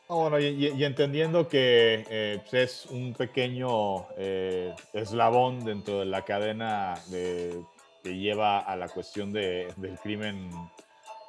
bueno, 0.08 0.38
y, 0.38 0.84
entendiendo 0.84 1.48
que 1.48 2.04
eh, 2.08 2.42
pues, 2.50 2.84
es 2.84 2.86
un 2.86 3.14
pequeño 3.14 4.06
eh, 4.16 4.74
eslabón 4.92 5.64
dentro 5.64 6.00
de 6.00 6.06
la 6.06 6.24
cadena 6.24 6.94
de, 7.06 7.62
que 8.02 8.16
lleva 8.16 8.58
a 8.58 8.76
la 8.76 8.88
cuestión 8.88 9.32
de, 9.32 9.72
del 9.76 9.98
crimen 9.98 10.50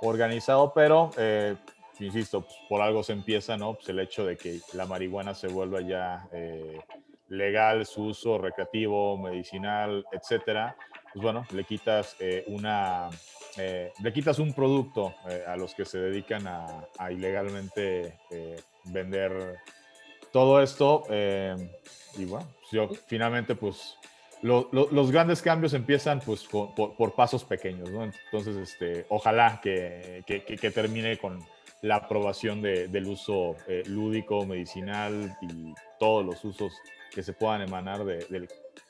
organizado, 0.02 0.74
pero 0.74 1.12
eh, 1.18 1.56
insisto, 2.00 2.42
pues, 2.42 2.56
por 2.68 2.82
algo 2.82 3.04
se 3.04 3.14
empieza, 3.14 3.58
¿no? 3.58 3.76
Pues 3.76 3.90
el 3.90 4.00
hecho 4.00 4.26
de 4.26 4.38
que 4.38 4.60
la 4.74 4.86
marihuana 4.86 5.34
se 5.34 5.48
vuelva 5.48 5.82
ya 5.82 6.28
eh, 6.32 6.80
legal, 7.34 7.86
su 7.86 8.06
uso 8.06 8.38
recreativo, 8.38 9.18
medicinal, 9.18 10.06
etcétera, 10.12 10.76
pues 11.12 11.24
bueno, 11.24 11.46
le 11.52 11.64
quitas 11.64 12.16
eh, 12.20 12.44
una, 12.48 13.10
eh, 13.58 13.92
le 14.02 14.14
quitas 14.14 14.40
un 14.40 14.54
producto 14.54 15.14
a 15.48 15.56
los 15.56 15.74
que 15.76 15.86
se 15.86 16.00
dedican 16.00 16.48
a, 16.48 17.12
ilegalmente 17.12 18.18
vender 18.86 19.58
todo 20.32 20.62
esto. 20.62 21.04
y 22.18 22.26
bueno, 22.26 22.48
pues, 22.60 22.72
yo 22.72 22.90
finalmente, 23.08 23.56
pues 23.56 23.98
los 24.42 25.12
grandes 25.12 25.42
cambios 25.42 25.74
empiezan 25.74 26.20
pues 26.20 26.44
por, 26.44 27.16
pasos 27.16 27.44
pequeños, 27.44 27.90
¿no? 27.90 28.04
Entonces, 28.04 28.56
este, 28.58 29.06
ojalá 29.10 29.62
que, 29.62 30.24
que 30.26 30.72
termine 30.72 31.18
con, 31.18 31.40
la 31.84 31.98
aprobación 31.98 32.62
del 32.62 33.08
uso 33.08 33.58
eh, 33.68 33.84
lúdico, 33.86 34.46
medicinal 34.46 35.38
y 35.42 35.74
todos 36.00 36.26
los 36.26 36.44
usos 36.46 36.74
que 37.12 37.22
se 37.22 37.34
puedan 37.34 37.62
emanar 37.62 38.06
del 38.06 38.48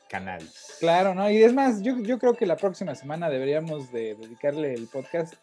cannabis. 0.07 0.77
Claro, 0.79 1.15
¿no? 1.15 1.27
Y 1.29 1.41
es 1.41 1.53
más, 1.53 1.81
yo, 1.81 1.97
yo 1.97 2.19
creo 2.19 2.35
que 2.35 2.45
la 2.45 2.55
próxima 2.55 2.93
semana 2.93 3.31
deberíamos 3.31 3.91
de 3.91 4.13
dedicarle 4.13 4.75
el 4.75 4.87
podcast 4.87 5.33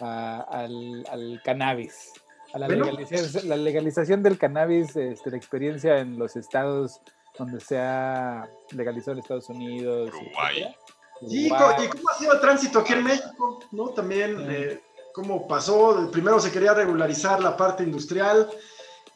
al, 0.00 1.04
al, 1.10 1.42
cannabis, 1.44 2.10
a 2.54 2.58
la, 2.58 2.68
legalización, 2.68 3.48
la 3.50 3.56
legalización 3.56 4.22
del 4.22 4.38
cannabis, 4.38 4.96
este, 4.96 5.30
la 5.30 5.36
experiencia 5.36 5.98
en 5.98 6.18
los 6.18 6.36
estados 6.36 7.02
donde 7.38 7.60
se 7.60 7.78
ha 7.78 8.48
legalizado 8.70 9.12
en 9.12 9.18
Estados 9.18 9.50
Unidos. 9.50 10.08
Uruguay. 10.08 10.74
¿Y 11.20 11.50
cómo 11.50 11.66
ha 11.66 12.18
sido 12.18 12.32
el 12.32 12.40
tránsito 12.40 12.78
aquí 12.78 12.94
en 12.94 13.04
México? 13.04 13.60
¿No? 13.72 13.90
También... 13.90 14.36
Eh, 14.48 14.80
cómo 15.14 15.46
pasó. 15.46 16.10
Primero 16.10 16.40
se 16.40 16.50
quería 16.50 16.74
regularizar 16.74 17.40
la 17.40 17.56
parte 17.56 17.84
industrial, 17.84 18.50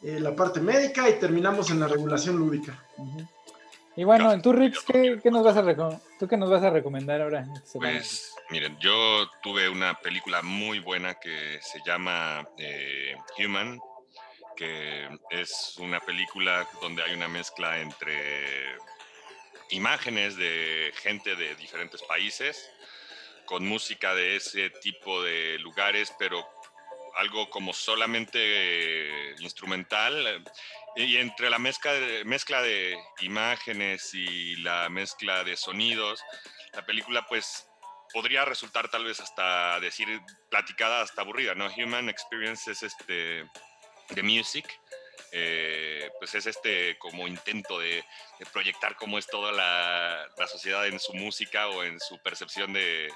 eh, 0.01 0.17
la 0.19 0.33
parte 0.33 0.61
médica 0.61 1.09
y 1.09 1.19
terminamos 1.19 1.69
en 1.69 1.81
la 1.81 1.87
regulación 1.87 2.37
lúdica. 2.37 2.81
Y 3.97 4.05
bueno, 4.05 4.41
tú, 4.41 4.53
Rix, 4.53 4.79
¿qué, 4.85 5.19
nos 5.29 5.43
vas 5.43 5.57
a 5.57 5.99
¿tú 6.17 6.25
qué 6.25 6.37
nos 6.37 6.49
vas 6.49 6.63
a 6.63 6.69
recomendar 6.69 7.21
ahora? 7.21 7.45
Pues, 7.73 8.33
miren, 8.49 8.79
yo 8.79 9.27
tuve 9.43 9.67
una 9.67 9.93
película 9.93 10.41
muy 10.41 10.79
buena 10.79 11.15
que 11.15 11.59
se 11.61 11.79
llama 11.85 12.47
eh, 12.57 13.15
Human, 13.37 13.77
que 14.55 15.09
es 15.31 15.75
una 15.79 15.99
película 15.99 16.65
donde 16.81 17.03
hay 17.03 17.13
una 17.13 17.27
mezcla 17.27 17.77
entre 17.81 18.77
imágenes 19.71 20.37
de 20.37 20.93
gente 20.95 21.35
de 21.35 21.55
diferentes 21.55 22.01
países 22.03 22.71
con 23.49 23.65
música 23.65 24.13
de 24.13 24.35
ese 24.35 24.69
tipo 24.69 25.23
de 25.23 25.57
lugares, 25.57 26.13
pero 26.19 26.47
algo 27.17 27.49
como 27.49 27.73
solamente 27.73 29.33
instrumental. 29.39 30.43
Y 30.95 31.17
entre 31.17 31.49
la 31.49 31.57
mezcla 31.57 31.91
de, 31.93 32.23
mezcla 32.25 32.61
de 32.61 32.95
imágenes 33.21 34.13
y 34.13 34.55
la 34.57 34.87
mezcla 34.89 35.43
de 35.43 35.57
sonidos, 35.57 36.23
la 36.73 36.85
película 36.85 37.25
pues 37.27 37.67
podría 38.13 38.45
resultar 38.45 38.87
tal 38.89 39.05
vez 39.05 39.19
hasta 39.19 39.79
decir 39.79 40.07
platicada, 40.51 41.01
hasta 41.01 41.23
aburrida, 41.23 41.55
¿no? 41.55 41.71
Human 41.75 42.07
Experience 42.07 42.69
es 42.69 42.83
este, 42.83 43.49
de 44.09 44.23
music, 44.23 44.79
eh, 45.31 46.09
pues 46.19 46.33
es 46.35 46.45
este 46.47 46.97
como 46.97 47.27
intento 47.27 47.79
de, 47.79 48.03
proyectar 48.51 48.95
cómo 48.95 49.17
es 49.17 49.27
toda 49.27 49.51
la, 49.51 50.25
sociedad 50.47 50.87
en 50.87 50.99
su 50.99 51.13
música 51.13 51.67
o 51.67 51.83
en 51.83 51.99
su 51.99 52.17
percepción 52.19 52.73
de, 52.73 53.11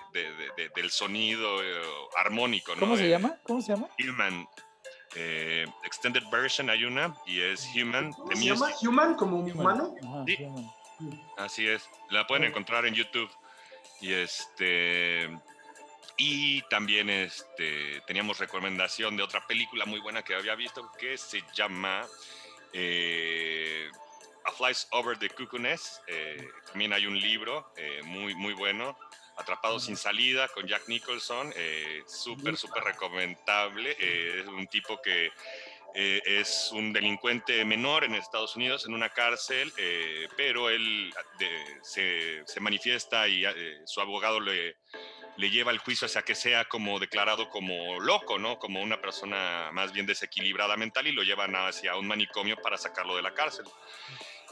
del 0.76 0.91
sonido 0.91 1.64
eh, 1.64 1.82
armónico. 2.18 2.74
¿Cómo 2.80 2.97
se 2.97 3.09
llama? 3.09 3.38
¿Cómo 3.43 3.61
se 3.61 3.74
llama? 3.74 3.89
Human. 3.99 4.47
Eh, 5.16 5.66
extended 5.84 6.24
version 6.32 6.70
hay 6.70 6.86
una 6.86 7.16
y 7.26 7.41
es 7.41 7.68
Human. 7.76 8.11
¿Cómo 8.14 8.36
se 8.36 8.45
llama? 8.45 8.70
¿Human 8.82 9.16
como 9.16 9.39
humano? 9.39 9.95
Sí. 10.26 10.38
Así 11.38 11.68
es. 11.68 11.89
La 12.09 12.28
pueden 12.28 12.43
encontrar 12.43 12.86
en 12.86 12.93
YouTube. 12.93 13.30
Y 14.01 14.14
este 14.14 15.30
y 16.18 16.61
también 16.64 17.09
este, 17.09 18.01
teníamos 18.05 18.39
recomendación 18.39 19.18
de 19.18 19.24
otra 19.24 19.45
película 19.47 19.86
muy 19.86 19.99
buena 19.99 20.24
que 20.24 20.36
había 20.36 20.55
visto 20.55 20.91
que 20.99 21.18
se 21.18 21.43
llama 21.53 22.05
eh, 22.72 23.89
A 24.45 24.51
Flies 24.51 24.88
Over 24.91 25.18
the 25.18 25.30
Cuckoo 25.30 25.59
eh, 26.07 26.47
también 26.68 26.93
hay 26.93 27.07
un 27.07 27.20
libro 27.20 27.72
eh, 27.78 28.01
muy, 28.03 28.36
muy 28.36 28.53
bueno, 28.53 28.97
Atrapado 29.36 29.80
sin 29.80 29.97
salida 29.97 30.47
con 30.49 30.68
Jack 30.68 30.88
Nicholson. 30.88 31.51
súper, 32.05 32.55
súper 32.55 32.84
recomendable. 32.84 33.97
es 33.99 34.45
un 34.45 34.68
tipo 34.68 35.01
que 35.01 35.32
es 35.95 36.70
un 36.72 36.93
delincuente 36.93 37.66
menor 37.66 38.03
en 38.03 38.14
Estados 38.14 38.55
Unidos, 38.55 38.86
en 38.86 38.93
una 38.93 39.09
cárcel, 39.09 39.74
pero 40.38 40.70
él 40.70 41.11
se, 41.82 42.43
se, 42.45 42.59
manifiesta 42.59 43.28
y 43.28 43.43
su 43.86 44.01
abogado 44.01 44.39
le 44.39 44.76
le 45.38 45.49
lleva 45.49 45.71
el 45.71 45.79
juicio 45.79 46.05
hacia 46.05 46.21
que 46.21 46.36
sea 46.36 46.65
como 46.65 46.99
declarado 46.99 47.49
como 47.49 47.99
loco, 47.99 48.38
¿no? 48.38 48.59
Como 48.59 48.81
una 48.81 49.01
persona 49.01 49.69
más 49.71 49.91
bien 49.91 50.05
desequilibrada 50.05 50.77
mental 50.77 51.07
y 51.07 51.11
lo 51.11 51.23
llevan 51.23 51.55
hacia 51.55 51.95
un 51.95 52.07
manicomio 52.07 52.55
para 52.57 52.77
sacarlo 52.77 53.15
de 53.15 53.21
la 53.21 53.34
cárcel. 53.34 53.65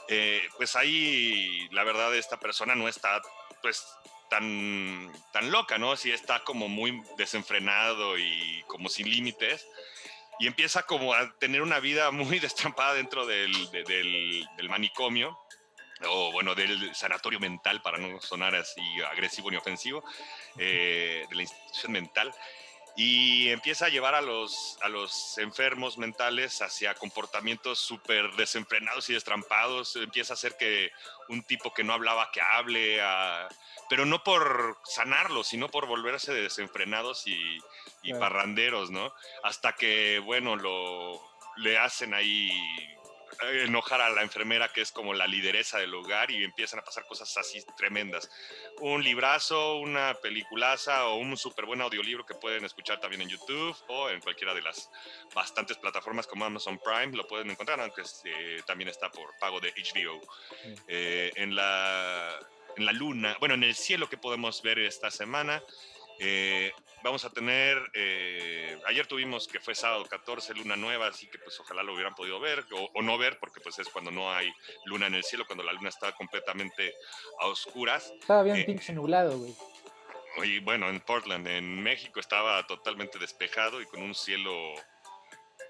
Eh, 0.07 0.41
pues 0.57 0.75
ahí, 0.75 1.67
la 1.71 1.83
verdad, 1.83 2.15
esta 2.15 2.39
persona 2.39 2.75
no 2.75 2.87
está, 2.87 3.21
pues, 3.61 3.85
tan, 4.29 5.11
tan 5.31 5.51
loca, 5.51 5.77
¿no? 5.77 5.95
Si 5.95 6.11
está 6.11 6.43
como 6.43 6.67
muy 6.67 7.01
desenfrenado 7.17 8.17
y 8.17 8.63
como 8.67 8.89
sin 8.89 9.09
límites. 9.09 9.67
Y 10.39 10.47
empieza 10.47 10.83
como 10.83 11.13
a 11.13 11.31
tener 11.37 11.61
una 11.61 11.79
vida 11.79 12.09
muy 12.11 12.39
destrampada 12.39 12.95
dentro 12.95 13.25
del, 13.25 13.69
del, 13.71 14.47
del 14.57 14.69
manicomio 14.69 15.37
o 16.07 16.31
bueno, 16.31 16.55
del 16.55 16.93
sanatorio 16.95 17.39
mental, 17.39 17.81
para 17.81 17.97
no 17.97 18.19
sonar 18.21 18.55
así 18.55 18.81
agresivo 19.09 19.51
ni 19.51 19.57
ofensivo, 19.57 20.03
eh, 20.57 21.25
de 21.29 21.35
la 21.35 21.41
institución 21.41 21.91
mental, 21.91 22.33
y 22.95 23.49
empieza 23.49 23.85
a 23.85 23.89
llevar 23.89 24.15
a 24.15 24.21
los, 24.21 24.77
a 24.81 24.89
los 24.89 25.37
enfermos 25.37 25.97
mentales 25.97 26.61
hacia 26.61 26.93
comportamientos 26.95 27.79
súper 27.79 28.31
desenfrenados 28.33 29.09
y 29.09 29.13
destrampados, 29.13 29.95
empieza 29.95 30.33
a 30.33 30.35
hacer 30.35 30.57
que 30.57 30.91
un 31.29 31.43
tipo 31.43 31.73
que 31.73 31.83
no 31.83 31.93
hablaba 31.93 32.31
que 32.31 32.41
hable, 32.41 32.99
pero 33.89 34.05
no 34.05 34.23
por 34.23 34.77
sanarlos, 34.83 35.47
sino 35.47 35.69
por 35.69 35.87
volverse 35.87 36.33
desenfrenados 36.33 37.27
y, 37.27 37.59
y 38.03 38.13
parranderos, 38.13 38.91
¿no? 38.91 39.13
Hasta 39.43 39.73
que, 39.73 40.19
bueno, 40.19 40.57
lo, 40.57 41.21
le 41.57 41.77
hacen 41.77 42.13
ahí 42.13 42.51
enojar 43.63 44.01
a 44.01 44.09
la 44.09 44.21
enfermera 44.21 44.69
que 44.69 44.81
es 44.81 44.91
como 44.91 45.13
la 45.13 45.27
lideresa 45.27 45.77
del 45.77 45.93
hogar 45.93 46.31
y 46.31 46.43
empiezan 46.43 46.79
a 46.79 46.83
pasar 46.83 47.05
cosas 47.05 47.35
así 47.37 47.63
tremendas. 47.77 48.29
Un 48.79 49.03
librazo, 49.03 49.77
una 49.77 50.13
peliculaza 50.15 51.07
o 51.07 51.15
un 51.15 51.37
súper 51.37 51.65
buen 51.65 51.81
audiolibro 51.81 52.25
que 52.25 52.35
pueden 52.35 52.65
escuchar 52.65 52.99
también 52.99 53.21
en 53.21 53.29
YouTube 53.29 53.75
o 53.87 54.09
en 54.09 54.19
cualquiera 54.21 54.53
de 54.53 54.61
las 54.61 54.89
bastantes 55.33 55.77
plataformas 55.77 56.27
como 56.27 56.45
Amazon 56.45 56.79
Prime, 56.79 57.15
lo 57.15 57.27
pueden 57.27 57.49
encontrar, 57.51 57.79
aunque 57.79 58.03
eh, 58.25 58.61
también 58.65 58.89
está 58.89 59.09
por 59.11 59.37
pago 59.39 59.59
de 59.59 59.71
HBO. 59.71 60.21
Eh, 60.87 61.31
en, 61.35 61.55
la, 61.55 62.39
en 62.77 62.85
la 62.85 62.91
luna, 62.91 63.37
bueno, 63.39 63.55
en 63.55 63.63
el 63.63 63.75
cielo 63.75 64.09
que 64.09 64.17
podemos 64.17 64.61
ver 64.61 64.79
esta 64.79 65.11
semana. 65.11 65.63
Eh, 66.23 66.71
vamos 67.03 67.25
a 67.25 67.31
tener, 67.31 67.81
eh, 67.95 68.79
ayer 68.85 69.07
tuvimos 69.07 69.47
que 69.47 69.59
fue 69.59 69.73
sábado 69.73 70.05
14, 70.05 70.53
luna 70.53 70.75
nueva, 70.75 71.07
así 71.07 71.27
que 71.27 71.39
pues 71.39 71.59
ojalá 71.59 71.81
lo 71.81 71.95
hubieran 71.95 72.13
podido 72.13 72.39
ver 72.39 72.63
o, 72.93 73.01
no 73.01 73.17
ver, 73.17 73.39
porque 73.39 73.59
pues 73.59 73.79
es 73.79 73.89
cuando 73.89 74.11
no 74.11 74.31
hay 74.31 74.53
luna 74.85 75.07
en 75.07 75.15
el 75.15 75.23
cielo, 75.23 75.47
cuando 75.47 75.63
la 75.63 75.73
luna 75.73 75.89
está 75.89 76.11
completamente 76.11 76.93
a 77.39 77.47
oscuras. 77.47 78.13
Estaba 78.19 78.43
bien 78.43 78.57
eh, 78.57 78.65
pinche 78.65 78.93
nublado, 78.93 79.35
güey. 79.35 79.55
Y 80.43 80.59
bueno, 80.59 80.89
en 80.89 80.99
Portland, 80.99 81.47
en 81.47 81.81
México 81.81 82.19
estaba 82.19 82.67
totalmente 82.67 83.17
despejado 83.17 83.81
y 83.81 83.87
con 83.87 84.03
un 84.03 84.13
cielo 84.13 84.75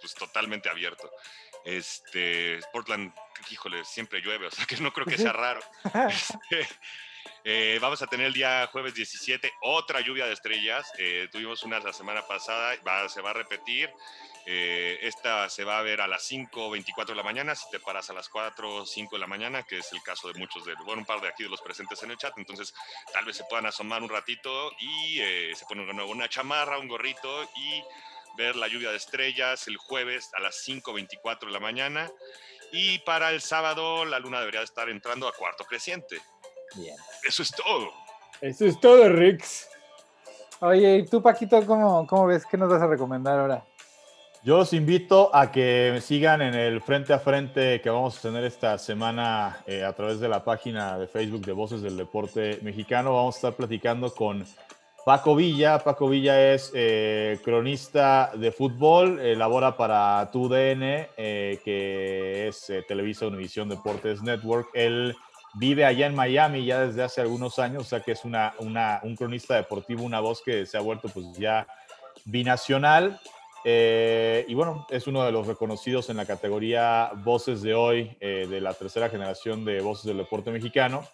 pues 0.02 0.14
totalmente 0.16 0.68
abierto. 0.68 1.10
Este, 1.64 2.60
Portland, 2.74 3.14
híjole, 3.50 3.86
siempre 3.86 4.20
llueve, 4.20 4.48
o 4.48 4.52
sea 4.52 4.66
que 4.66 4.76
no 4.78 4.92
creo 4.92 5.06
que 5.06 5.18
sea 5.18 5.32
raro. 5.34 5.62
Este, 6.10 6.68
eh, 7.44 7.80
vamos 7.82 8.02
a 8.02 8.08
tener 8.08 8.28
el 8.28 8.34
día 8.34 8.68
jueves 8.72 8.94
17 8.94 9.52
otra 9.62 10.02
lluvia 10.02 10.26
de 10.26 10.34
estrellas. 10.34 10.92
Eh, 10.98 11.28
tuvimos 11.32 11.64
una 11.64 11.80
la 11.80 11.94
semana 11.94 12.22
pasada, 12.28 12.76
se 13.10 13.22
va 13.22 13.32
a 13.32 13.34
repetir. 13.34 13.90
Eh, 14.46 15.00
esta 15.02 15.50
se 15.50 15.64
va 15.64 15.80
a 15.80 15.82
ver 15.82 16.02
a 16.02 16.08
las 16.08 16.30
5.24 16.32 17.08
de 17.08 17.16
la 17.16 17.24
mañana, 17.24 17.56
si 17.56 17.70
te 17.70 17.80
paras 17.80 18.10
a 18.10 18.14
las 18.14 18.28
4 18.30 18.76
o 18.76 18.86
5 18.86 19.16
de 19.16 19.20
la 19.20 19.28
mañana, 19.28 19.64
que 19.64 19.80
es 19.80 19.92
el 19.92 20.02
caso 20.02 20.32
de 20.32 20.40
muchos 20.40 20.66
de, 20.66 20.74
bueno, 20.86 21.02
un 21.02 21.06
par 21.06 21.22
de 21.22 21.28
aquí 21.28 21.44
de 21.44 21.50
los 21.50 21.62
presentes 21.62 22.02
en 22.04 22.12
el 22.12 22.18
chat. 22.18 22.34
Entonces, 22.38 22.74
tal 23.14 23.26
vez 23.26 23.38
se 23.38 23.44
puedan 23.46 23.66
asomar 23.66 24.02
un 24.02 24.10
ratito 24.10 24.72
y 24.80 25.18
se 25.56 25.66
pone 25.68 25.86
de 25.86 25.94
nuevo 25.94 26.12
una 26.12 26.30
chamarra, 26.30 26.80
un 26.80 26.88
gorrito 26.88 27.44
y 27.56 27.84
ver 28.38 28.56
la 28.56 28.68
lluvia 28.68 28.92
de 28.92 28.98
estrellas 28.98 29.68
el 29.68 29.78
jueves 29.78 30.30
a 30.34 30.40
las 30.40 30.68
5.24 30.68 31.46
de 31.46 31.52
la 31.52 31.60
mañana. 31.60 32.12
Y 32.72 33.00
para 33.00 33.32
el 33.32 33.42
sábado, 33.42 34.06
la 34.06 34.20
luna 34.20 34.40
debería 34.40 34.62
estar 34.62 34.90
entrando 34.90 35.28
a 35.28 35.34
cuarto 35.34 35.66
creciente. 35.66 36.22
Bien. 36.76 36.96
Eso 37.28 37.44
es 37.44 37.52
todo. 37.52 37.90
Eso 38.42 38.66
es 38.66 38.80
todo, 38.80 39.10
Rix. 39.10 39.70
Oye, 40.60 40.98
¿y 40.98 41.06
tú, 41.06 41.22
Paquito, 41.22 41.66
cómo, 41.66 42.06
cómo 42.08 42.28
ves? 42.28 42.46
¿Qué 42.46 42.58
nos 42.58 42.70
vas 42.70 42.82
a 42.82 42.88
recomendar 42.88 43.40
ahora? 43.40 43.66
Yo 44.44 44.58
los 44.58 44.74
invito 44.74 45.30
a 45.36 45.52
que 45.52 45.92
me 45.94 46.02
sigan 46.02 46.42
en 46.42 46.56
el 46.56 46.82
frente 46.82 47.14
a 47.14 47.20
frente 47.20 47.80
que 47.80 47.92
vamos 47.92 48.18
a 48.18 48.22
tener 48.24 48.44
esta 48.44 48.80
semana 48.80 49.60
eh, 49.68 49.84
a 49.84 49.94
través 49.94 50.20
de 50.20 50.28
la 50.28 50.44
página 50.44 50.98
de 50.98 51.08
Facebook 51.08 51.46
de 51.46 51.52
Voces 51.52 51.84
del 51.84 51.96
Deporte 51.96 52.58
Mexicano. 52.64 53.14
Vamos 53.14 53.36
a 53.36 53.38
estar 53.38 53.54
platicando 53.54 54.12
con 54.12 54.44
Paco 55.06 55.36
Villa. 55.36 55.78
Paco 55.78 56.10
Villa 56.10 56.54
es 56.54 56.72
eh, 56.74 57.40
cronista 57.44 58.32
de 58.34 58.52
fútbol, 58.52 59.20
labora 59.38 59.78
para 59.78 60.28
TUDN, 60.32 61.08
eh, 61.18 61.60
que 61.64 62.48
es 62.48 62.74
Televisa 62.88 63.28
Univisión 63.28 63.70
Deportes 63.70 64.24
Network. 64.24 64.70
Él 64.74 65.16
vive 65.54 65.86
allá 65.86 66.08
en 66.08 66.16
Miami 66.16 66.66
ya 66.66 66.82
desde 66.82 67.04
hace 67.04 67.22
algunos 67.22 67.60
años, 67.60 67.84
o 67.84 67.86
sea 67.86 68.02
que 68.02 68.14
es 68.14 68.24
una, 68.26 68.54
un 68.60 69.16
cronista 69.16 69.56
deportivo, 69.56 70.04
una 70.04 70.20
voz 70.20 70.42
que 70.42 70.66
se 70.66 70.78
ha 70.78 70.82
vuelto 70.82 71.10
pues 71.10 71.26
ya 71.38 71.68
binacional. 72.26 73.20
Eh, 73.64 74.44
y 74.48 74.56
bueno, 74.56 74.88
es 74.90 75.06
uno 75.06 75.24
de 75.24 75.32
los 75.32 75.46
reconocidos 75.46 76.10
en 76.10 76.18
la 76.18 76.26
categoría 76.26 77.12
Voces 77.24 77.62
de 77.62 77.76
hoy, 77.76 78.18
eh, 78.20 78.48
de 78.50 78.60
la 78.60 78.74
tercera 78.74 79.10
generación 79.10 79.66
de 79.66 79.82
Voces 79.82 80.06
del 80.06 80.18
Deporte 80.18 80.52
Mexicano. 80.52 81.06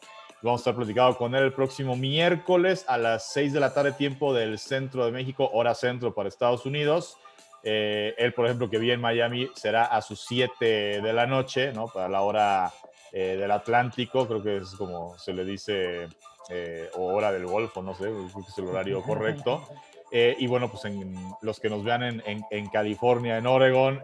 Vamos 0.42 0.62
a 0.62 0.62
estar 0.62 0.76
platicando 0.76 1.18
con 1.18 1.34
él 1.36 1.44
el 1.44 1.54
próximo 1.54 1.96
miércoles 1.96 2.86
a 2.88 2.98
las 2.98 3.32
6 3.34 3.54
de 3.54 3.60
la 3.60 3.74
tarde, 3.74 3.92
tiempo 3.94 4.34
del 4.34 4.60
centro 4.60 5.06
de 5.06 5.12
México, 5.12 5.50
hora 5.52 5.74
centro 5.74 6.14
para 6.14 6.30
Estados 6.30 6.66
Unidos. 6.66 7.18
Eh, 7.64 8.14
él, 8.18 8.34
por 8.34 8.46
ejemplo, 8.46 8.70
que 8.70 8.78
vive 8.78 8.94
en 8.94 9.02
Miami, 9.02 9.50
será 9.56 9.86
a 9.86 10.02
sus 10.02 10.22
7 10.22 11.02
de 11.02 11.14
la 11.14 11.26
noche, 11.26 11.74
¿no? 11.74 11.88
Para 11.88 12.08
la 12.08 12.22
hora 12.22 12.72
eh, 13.20 13.36
del 13.36 13.50
Atlántico, 13.50 14.28
creo 14.28 14.44
que 14.44 14.58
es 14.58 14.76
como 14.76 15.18
se 15.18 15.34
le 15.34 15.44
dice, 15.44 16.08
eh, 16.50 16.88
o 16.98 17.06
hora 17.06 17.32
del 17.32 17.48
Golfo, 17.48 17.82
no 17.82 17.96
sé, 17.96 18.04
creo 18.04 18.28
que 18.32 18.52
es 18.52 18.58
el 18.60 18.68
horario 18.68 19.02
correcto. 19.08 19.68
Eh, 20.12 20.36
y 20.38 20.46
bueno, 20.46 20.70
pues 20.70 20.86
en, 20.86 21.16
los 21.42 21.60
que 21.60 21.68
nos 21.68 21.84
vean 21.84 22.04
en, 22.04 22.46
en, 22.52 22.70
California, 22.70 23.40
en 23.40 23.48
Oregon, 23.48 24.04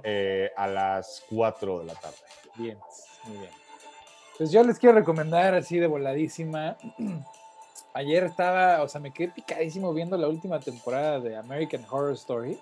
a 0.57 0.65
las 0.65 1.23
4 1.29 1.81
de 1.81 1.85
la 1.85 1.93
tarde. 1.93 2.17
Bien, 2.55 2.79
muy 3.25 3.37
bien. 3.37 3.51
Pues 4.35 4.51
yo 4.51 4.63
les 4.63 4.79
quiero 4.79 4.95
recomendar 4.95 5.53
así 5.53 5.77
de 5.77 5.85
voladísima. 5.85 6.75
Ayer 7.93 8.23
estaba, 8.23 8.81
o 8.81 8.87
sea, 8.87 8.99
me 8.99 9.13
quedé 9.13 9.27
picadísimo 9.27 9.93
viendo 9.93 10.17
la 10.17 10.27
última 10.27 10.59
temporada 10.59 11.19
de 11.19 11.37
American 11.37 11.85
Horror 11.87 12.13
Story. 12.13 12.59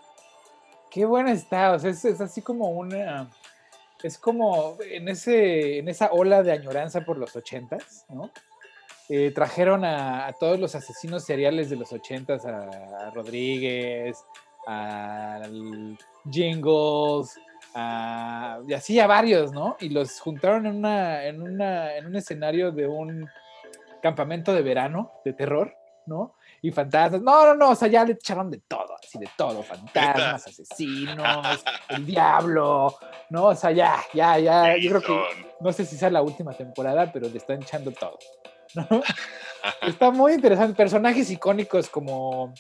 Qué 0.90 1.06
buena 1.06 1.32
está, 1.32 1.72
o 1.72 1.80
sea, 1.80 1.92
es 1.92 2.20
así 2.20 2.42
como 2.42 2.72
una 2.72 3.30
es 4.04 4.18
como 4.18 4.78
en, 4.90 5.08
ese, 5.08 5.80
en 5.80 5.88
esa 5.88 6.12
ola 6.12 6.44
de 6.44 6.52
añoranza 6.52 7.02
por 7.02 7.18
los 7.18 7.36
ochentas, 7.36 8.06
¿no? 8.10 8.32
Eh, 9.10 9.32
trajeron 9.32 9.84
a, 9.84 10.34
todos 10.40 10.60
los 10.60 10.74
asesinos 10.74 11.26
seriales 11.26 11.70
de 11.70 11.76
los 11.76 11.92
ochentas, 11.92 12.46
a, 12.46 13.12
Rodríguez, 13.14 14.18
a 14.68 15.42
Jingles, 16.30 17.38
y 18.68 18.74
así 18.74 19.00
a 19.00 19.08
varios, 19.08 19.52
¿no? 19.52 19.76
Y 19.80 19.90
los 19.90 20.20
juntaron 20.20 20.66
en, 20.66 20.78
una, 20.78 21.26
en, 21.26 21.42
una, 21.42 21.96
en 21.98 22.06
un 22.06 22.16
escenario 22.16 22.72
de 22.72 22.88
un 22.88 23.28
campamento 24.02 24.54
de 24.54 24.62
verano 24.62 25.12
de 25.26 25.34
terror, 25.34 25.76
¿no? 26.06 26.36
y 26.62 26.72
fantasmas. 26.72 27.22
No, 27.22 27.48
no, 27.48 27.56
no, 27.56 27.70
o 27.72 27.76
sea, 27.76 27.88
ya 27.88 28.06
le 28.06 28.14
echaron 28.14 28.50
de 28.50 28.60
todo, 28.60 28.91
así 29.12 29.20
de 29.20 29.30
todo, 29.36 29.62
fantasmas, 29.64 30.48
asesinos, 30.48 31.64
el 31.90 32.06
diablo, 32.06 32.98
¿no? 33.30 33.48
O 33.48 33.56
sea, 33.56 33.72
ya, 33.72 33.98
ya, 34.14 34.40
ya, 34.40 34.78
yo 34.78 34.90
creo 34.90 35.02
que, 35.02 35.46
no 35.60 35.74
sé 35.74 35.86
si 35.86 35.98
sea 35.98 36.10
la 36.10 36.22
última 36.22 36.54
temporada, 36.54 37.12
pero 37.12 37.28
le 37.28 37.38
están 37.38 37.62
echando 37.62 37.92
todo, 37.92 38.18
¿no? 38.76 38.88
Está 39.82 40.12
muy 40.12 40.34
interesante, 40.34 40.76
personajes 40.76 41.30
icónicos 41.30 41.90
como, 41.90 42.54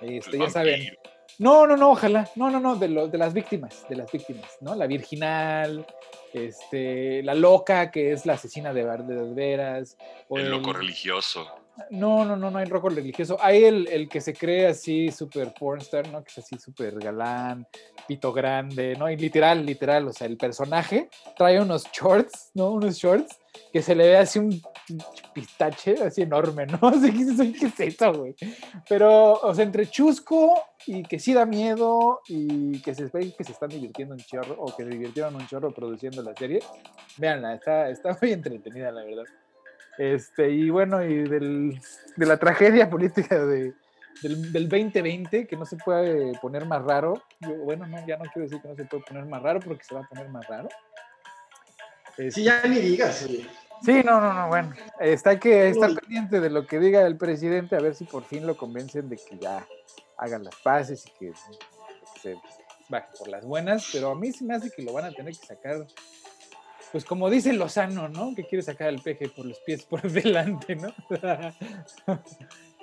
este, 0.00 0.38
ya 0.38 0.48
saben. 0.48 0.96
No, 1.38 1.66
no, 1.66 1.76
no, 1.76 1.92
ojalá, 1.92 2.28
no, 2.36 2.50
no, 2.50 2.60
no, 2.60 2.76
de, 2.76 2.88
lo, 2.88 3.08
de 3.08 3.18
las 3.18 3.32
víctimas, 3.32 3.86
de 3.88 3.96
las 3.96 4.12
víctimas, 4.12 4.58
¿no? 4.60 4.74
La 4.74 4.86
virginal, 4.86 5.86
este, 6.32 7.22
la 7.22 7.34
loca, 7.34 7.90
que 7.90 8.12
es 8.12 8.26
la 8.26 8.34
asesina 8.34 8.72
de, 8.74 8.84
de 8.84 9.34
veras. 9.34 9.96
el 10.30 10.50
loco 10.50 10.72
religioso. 10.72 11.59
No, 11.90 12.24
no, 12.24 12.36
no, 12.36 12.50
no 12.50 12.58
hay 12.58 12.66
rojo 12.66 12.88
religioso. 12.88 13.38
Hay 13.40 13.64
el, 13.64 13.88
el 13.88 14.08
que 14.08 14.20
se 14.20 14.34
cree 14.34 14.66
así 14.66 15.10
súper 15.10 15.52
pornstar, 15.54 16.08
¿no? 16.08 16.22
Que 16.22 16.30
es 16.30 16.38
así 16.38 16.58
súper 16.58 16.98
galán, 16.98 17.66
pito 18.06 18.32
grande, 18.32 18.94
¿no? 18.96 19.10
Y 19.10 19.16
literal, 19.16 19.64
literal, 19.64 20.08
o 20.08 20.12
sea, 20.12 20.26
el 20.26 20.36
personaje 20.36 21.08
trae 21.36 21.60
unos 21.60 21.84
shorts, 21.92 22.50
¿no? 22.54 22.70
Unos 22.70 22.96
shorts 22.96 23.38
que 23.72 23.82
se 23.82 23.94
le 23.94 24.08
ve 24.08 24.16
así 24.16 24.38
un 24.38 24.60
pistache 25.32 25.94
así 26.02 26.22
enorme, 26.22 26.66
¿no? 26.66 26.78
Así 26.88 27.12
que 27.12 27.52
¿qué 27.52 27.66
es 27.66 27.80
eso, 27.80 28.12
güey? 28.12 28.34
Pero, 28.88 29.34
o 29.34 29.54
sea, 29.54 29.64
entre 29.64 29.86
chusco 29.86 30.54
y 30.86 31.02
que 31.02 31.18
sí 31.18 31.34
da 31.34 31.46
miedo 31.46 32.20
y 32.28 32.80
que 32.82 32.94
se 32.94 33.06
ve 33.06 33.32
que 33.36 33.44
se 33.44 33.52
están 33.52 33.68
divirtiendo 33.68 34.14
un 34.14 34.20
chorro 34.20 34.56
o 34.58 34.74
que 34.76 34.84
se 34.84 34.90
divirtieron 34.90 35.34
un 35.36 35.46
chorro 35.46 35.72
produciendo 35.72 36.22
la 36.22 36.34
serie, 36.34 36.60
véanla, 37.16 37.54
está, 37.54 37.90
está 37.90 38.18
muy 38.20 38.32
entretenida, 38.32 38.90
la 38.90 39.04
verdad. 39.04 39.24
Este, 39.98 40.50
y 40.50 40.70
bueno, 40.70 41.02
y 41.04 41.28
del, 41.28 41.80
de 42.16 42.26
la 42.26 42.36
tragedia 42.36 42.88
política 42.90 43.44
de, 43.44 43.74
del, 44.22 44.52
del, 44.52 44.68
2020, 44.68 45.46
que 45.46 45.56
no 45.56 45.66
se 45.66 45.76
puede 45.76 46.38
poner 46.40 46.66
más 46.66 46.82
raro. 46.82 47.22
bueno, 47.64 47.86
no, 47.86 48.06
ya 48.06 48.16
no 48.16 48.24
quiero 48.24 48.48
decir 48.48 48.60
que 48.60 48.68
no 48.68 48.76
se 48.76 48.84
puede 48.84 49.02
poner 49.04 49.26
más 49.26 49.42
raro 49.42 49.60
porque 49.60 49.84
se 49.84 49.94
va 49.94 50.02
a 50.02 50.08
poner 50.08 50.28
más 50.28 50.46
raro. 50.46 50.68
sí, 52.30 52.44
ya 52.44 52.62
ni 52.66 52.76
digas. 52.76 53.26
Sí, 53.82 54.02
no, 54.04 54.20
no, 54.20 54.34
no, 54.34 54.48
bueno. 54.48 54.74
Está 54.98 55.38
que 55.38 55.70
estar 55.70 55.94
pendiente 55.94 56.40
de 56.40 56.50
lo 56.50 56.66
que 56.66 56.78
diga 56.78 57.06
el 57.06 57.16
presidente, 57.16 57.76
a 57.76 57.80
ver 57.80 57.94
si 57.94 58.04
por 58.04 58.24
fin 58.24 58.46
lo 58.46 58.56
convencen 58.56 59.08
de 59.08 59.16
que 59.16 59.38
ya 59.38 59.66
hagan 60.18 60.44
las 60.44 60.54
paces 60.56 61.06
y 61.06 61.10
que 61.18 61.32
se 62.20 62.36
baje 62.90 63.08
por 63.18 63.28
las 63.28 63.44
buenas, 63.44 63.88
pero 63.92 64.10
a 64.10 64.14
mí 64.14 64.32
sí 64.32 64.44
me 64.44 64.54
hace 64.54 64.70
que 64.70 64.82
lo 64.82 64.92
van 64.92 65.06
a 65.06 65.12
tener 65.12 65.34
que 65.34 65.46
sacar, 65.46 65.86
pues 66.92 67.04
como 67.04 67.30
dice 67.30 67.52
Lozano, 67.52 68.08
¿no? 68.08 68.34
Que 68.34 68.44
quiere 68.44 68.62
sacar 68.62 68.88
el 68.88 69.00
peje 69.00 69.28
por 69.28 69.46
los 69.46 69.58
pies 69.60 69.84
por 69.84 70.02
delante, 70.10 70.76
¿no? 70.76 70.92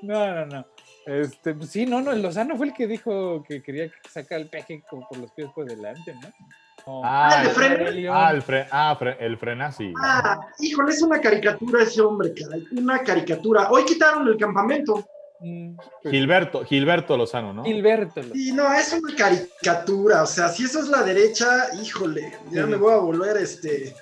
no, 0.01 0.35
no, 0.35 0.45
no. 0.45 0.65
Este, 1.05 1.53
pues 1.53 1.69
sí, 1.69 1.85
no, 1.85 2.01
no, 2.01 2.11
el 2.11 2.21
Lozano 2.21 2.57
fue 2.57 2.67
el 2.67 2.73
que 2.73 2.87
dijo 2.87 3.43
que 3.43 3.63
quería 3.63 3.89
sacar 4.09 4.41
el 4.41 4.49
peje 4.49 4.83
como 4.89 5.07
por 5.07 5.17
los 5.17 5.31
pies 5.31 5.49
por 5.55 5.65
delante, 5.65 6.13
¿no? 6.13 7.01
ah, 7.03 7.43
el, 7.43 7.49
frena. 7.51 8.11
Ah, 8.13 8.31
el, 8.31 8.41
fre 8.41 8.67
ah, 8.71 8.97
el 9.19 9.37
frena, 9.37 9.71
sí. 9.71 9.93
Ah, 10.01 10.39
híjole, 10.59 10.91
es 10.91 11.01
una 11.01 11.19
caricatura 11.19 11.83
ese 11.83 12.01
hombre, 12.01 12.33
caray. 12.33 12.65
Una 12.77 12.99
caricatura. 12.99 13.69
Hoy 13.71 13.85
quitaron 13.85 14.27
el 14.27 14.37
campamento. 14.37 15.07
Mm, 15.39 15.77
Gilberto, 16.03 16.65
Gilberto 16.65 17.15
Lozano, 17.15 17.53
¿no? 17.53 17.63
Gilberto. 17.63 18.21
Y 18.33 18.51
no, 18.51 18.73
es 18.73 18.91
una 18.93 19.15
caricatura, 19.15 20.23
o 20.23 20.25
sea, 20.25 20.49
si 20.49 20.63
eso 20.63 20.79
es 20.79 20.87
la 20.87 21.03
derecha, 21.03 21.67
híjole, 21.79 22.33
ya 22.51 22.65
me 22.65 22.75
voy 22.75 22.93
a 22.93 22.97
volver 22.97 23.37
este 23.37 23.95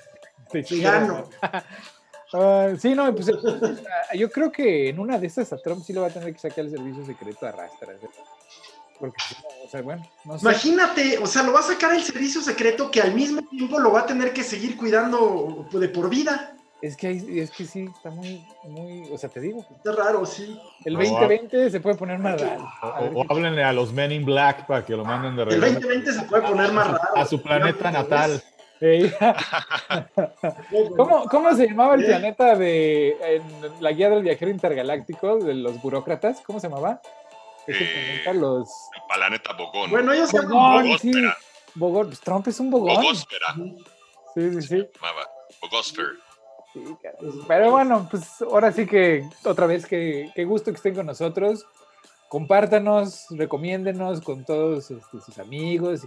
vegano. 0.52 1.28
sí, 2.78 2.94
no, 2.94 3.14
pues 3.14 3.26
yo 4.14 4.30
creo 4.30 4.50
que 4.50 4.88
en 4.88 4.98
una 4.98 5.18
de 5.18 5.26
estas 5.26 5.52
a 5.52 5.58
Trump 5.58 5.84
sí 5.84 5.92
lo 5.92 6.02
va 6.02 6.08
a 6.08 6.12
tener 6.12 6.32
que 6.32 6.40
sacar 6.40 6.64
el 6.64 6.70
servicio 6.70 7.04
secreto 7.04 7.46
a 7.46 7.52
rastras. 7.52 8.02
¿eh? 8.02 8.08
Porque, 8.98 9.22
o 9.62 9.68
sea, 9.68 9.82
bueno, 9.82 10.08
no 10.24 10.38
sé. 10.38 10.46
Imagínate, 10.46 11.18
o 11.18 11.26
sea, 11.26 11.42
lo 11.42 11.52
va 11.52 11.60
a 11.60 11.64
sacar 11.64 11.94
el 11.94 12.02
servicio 12.02 12.40
secreto 12.40 12.90
que 12.90 13.02
al 13.02 13.14
mismo 13.14 13.42
tiempo 13.42 13.78
lo 13.78 13.92
va 13.92 14.00
a 14.00 14.06
tener 14.06 14.32
que 14.32 14.42
seguir 14.42 14.74
cuidando 14.74 15.68
de 15.70 15.88
por 15.90 16.08
vida. 16.08 16.55
Es 16.82 16.96
que, 16.96 17.10
es 17.10 17.50
que 17.50 17.64
sí, 17.64 17.88
está 17.94 18.10
muy, 18.10 18.44
muy, 18.64 19.08
o 19.10 19.16
sea, 19.16 19.30
te 19.30 19.40
digo. 19.40 19.66
Está 19.76 19.92
raro, 19.92 20.26
sí. 20.26 20.60
El 20.84 20.94
2020 20.94 21.70
se 21.70 21.80
puede 21.80 21.96
poner 21.96 22.18
más 22.18 22.40
raro. 22.40 22.68
O, 23.14 23.24
háblenle 23.30 23.64
a 23.64 23.72
los 23.72 23.92
Men 23.92 24.12
in 24.12 24.24
Black 24.24 24.66
para 24.66 24.84
que 24.84 24.94
lo 24.94 25.04
manden 25.04 25.36
de 25.36 25.46
regreso. 25.46 25.66
El 25.66 25.74
2020 25.74 26.12
se 26.12 26.22
puede 26.22 26.42
poner 26.42 26.72
más 26.72 26.86
raro. 26.88 27.16
A 27.16 27.24
su 27.24 27.42
planeta 27.42 27.90
natal. 27.90 28.42
¿Cómo, 30.96 31.24
¿Cómo, 31.30 31.54
se 31.54 31.66
llamaba 31.66 31.94
el 31.94 32.04
planeta 32.04 32.54
de 32.56 33.16
en 33.22 33.42
la 33.80 33.92
guía 33.92 34.10
del 34.10 34.22
viajero 34.22 34.50
intergaláctico 34.50 35.38
de 35.38 35.54
los 35.54 35.80
burócratas? 35.80 36.42
¿Cómo 36.42 36.60
se 36.60 36.68
llamaba? 36.68 37.00
Ese 37.66 37.84
eh, 37.84 38.22
planeta, 38.22 38.34
los... 38.34 38.68
El 38.94 39.02
planeta 39.14 39.54
Bogón. 39.54 39.90
Bueno, 39.90 40.12
ellos 40.12 40.28
se 40.28 40.40
Bogón, 40.42 40.98
sí. 40.98 41.10
Bogón, 41.74 42.08
pues 42.08 42.20
Trump 42.20 42.46
es 42.48 42.60
un 42.60 42.70
Bogón. 42.70 42.96
Bogósfera. 42.96 43.54
Sí, 44.34 44.52
sí, 44.52 44.62
sí. 44.62 44.86
Bogósfera. 45.62 46.25
Pero 47.48 47.70
bueno, 47.70 48.06
pues 48.10 48.40
ahora 48.42 48.72
sí 48.72 48.86
que 48.86 49.28
otra 49.44 49.66
vez 49.66 49.86
que, 49.86 50.30
gusto 50.46 50.70
que 50.70 50.76
estén 50.76 50.94
con 50.94 51.06
nosotros. 51.06 51.66
Compártanos, 52.28 53.26
recomiéndenos 53.30 54.20
con 54.20 54.44
todos 54.44 54.90
este, 54.90 55.20
sus 55.20 55.38
amigos, 55.38 56.02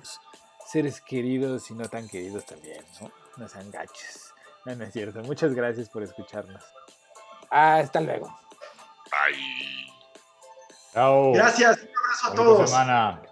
seres 0.67 1.01
queridos 1.01 1.71
y 1.71 1.75
no 1.75 1.87
tan 1.87 2.07
queridos 2.09 2.45
también, 2.45 2.83
¿no? 3.01 3.09
No 3.37 3.47
sean 3.47 3.71
gachos. 3.71 4.33
No, 4.65 4.75
no 4.75 4.83
es 4.83 4.93
cierto. 4.93 5.21
Muchas 5.21 5.53
gracias 5.53 5.89
por 5.89 6.03
escucharnos. 6.03 6.63
Hasta 7.49 8.01
luego. 8.01 8.27
Bye. 9.09 9.93
Chao. 10.93 11.31
Gracias. 11.33 11.77
Un 11.77 11.89
abrazo 11.89 12.27
a 12.27 12.35
todos. 12.35 12.69
Semana. 12.69 13.28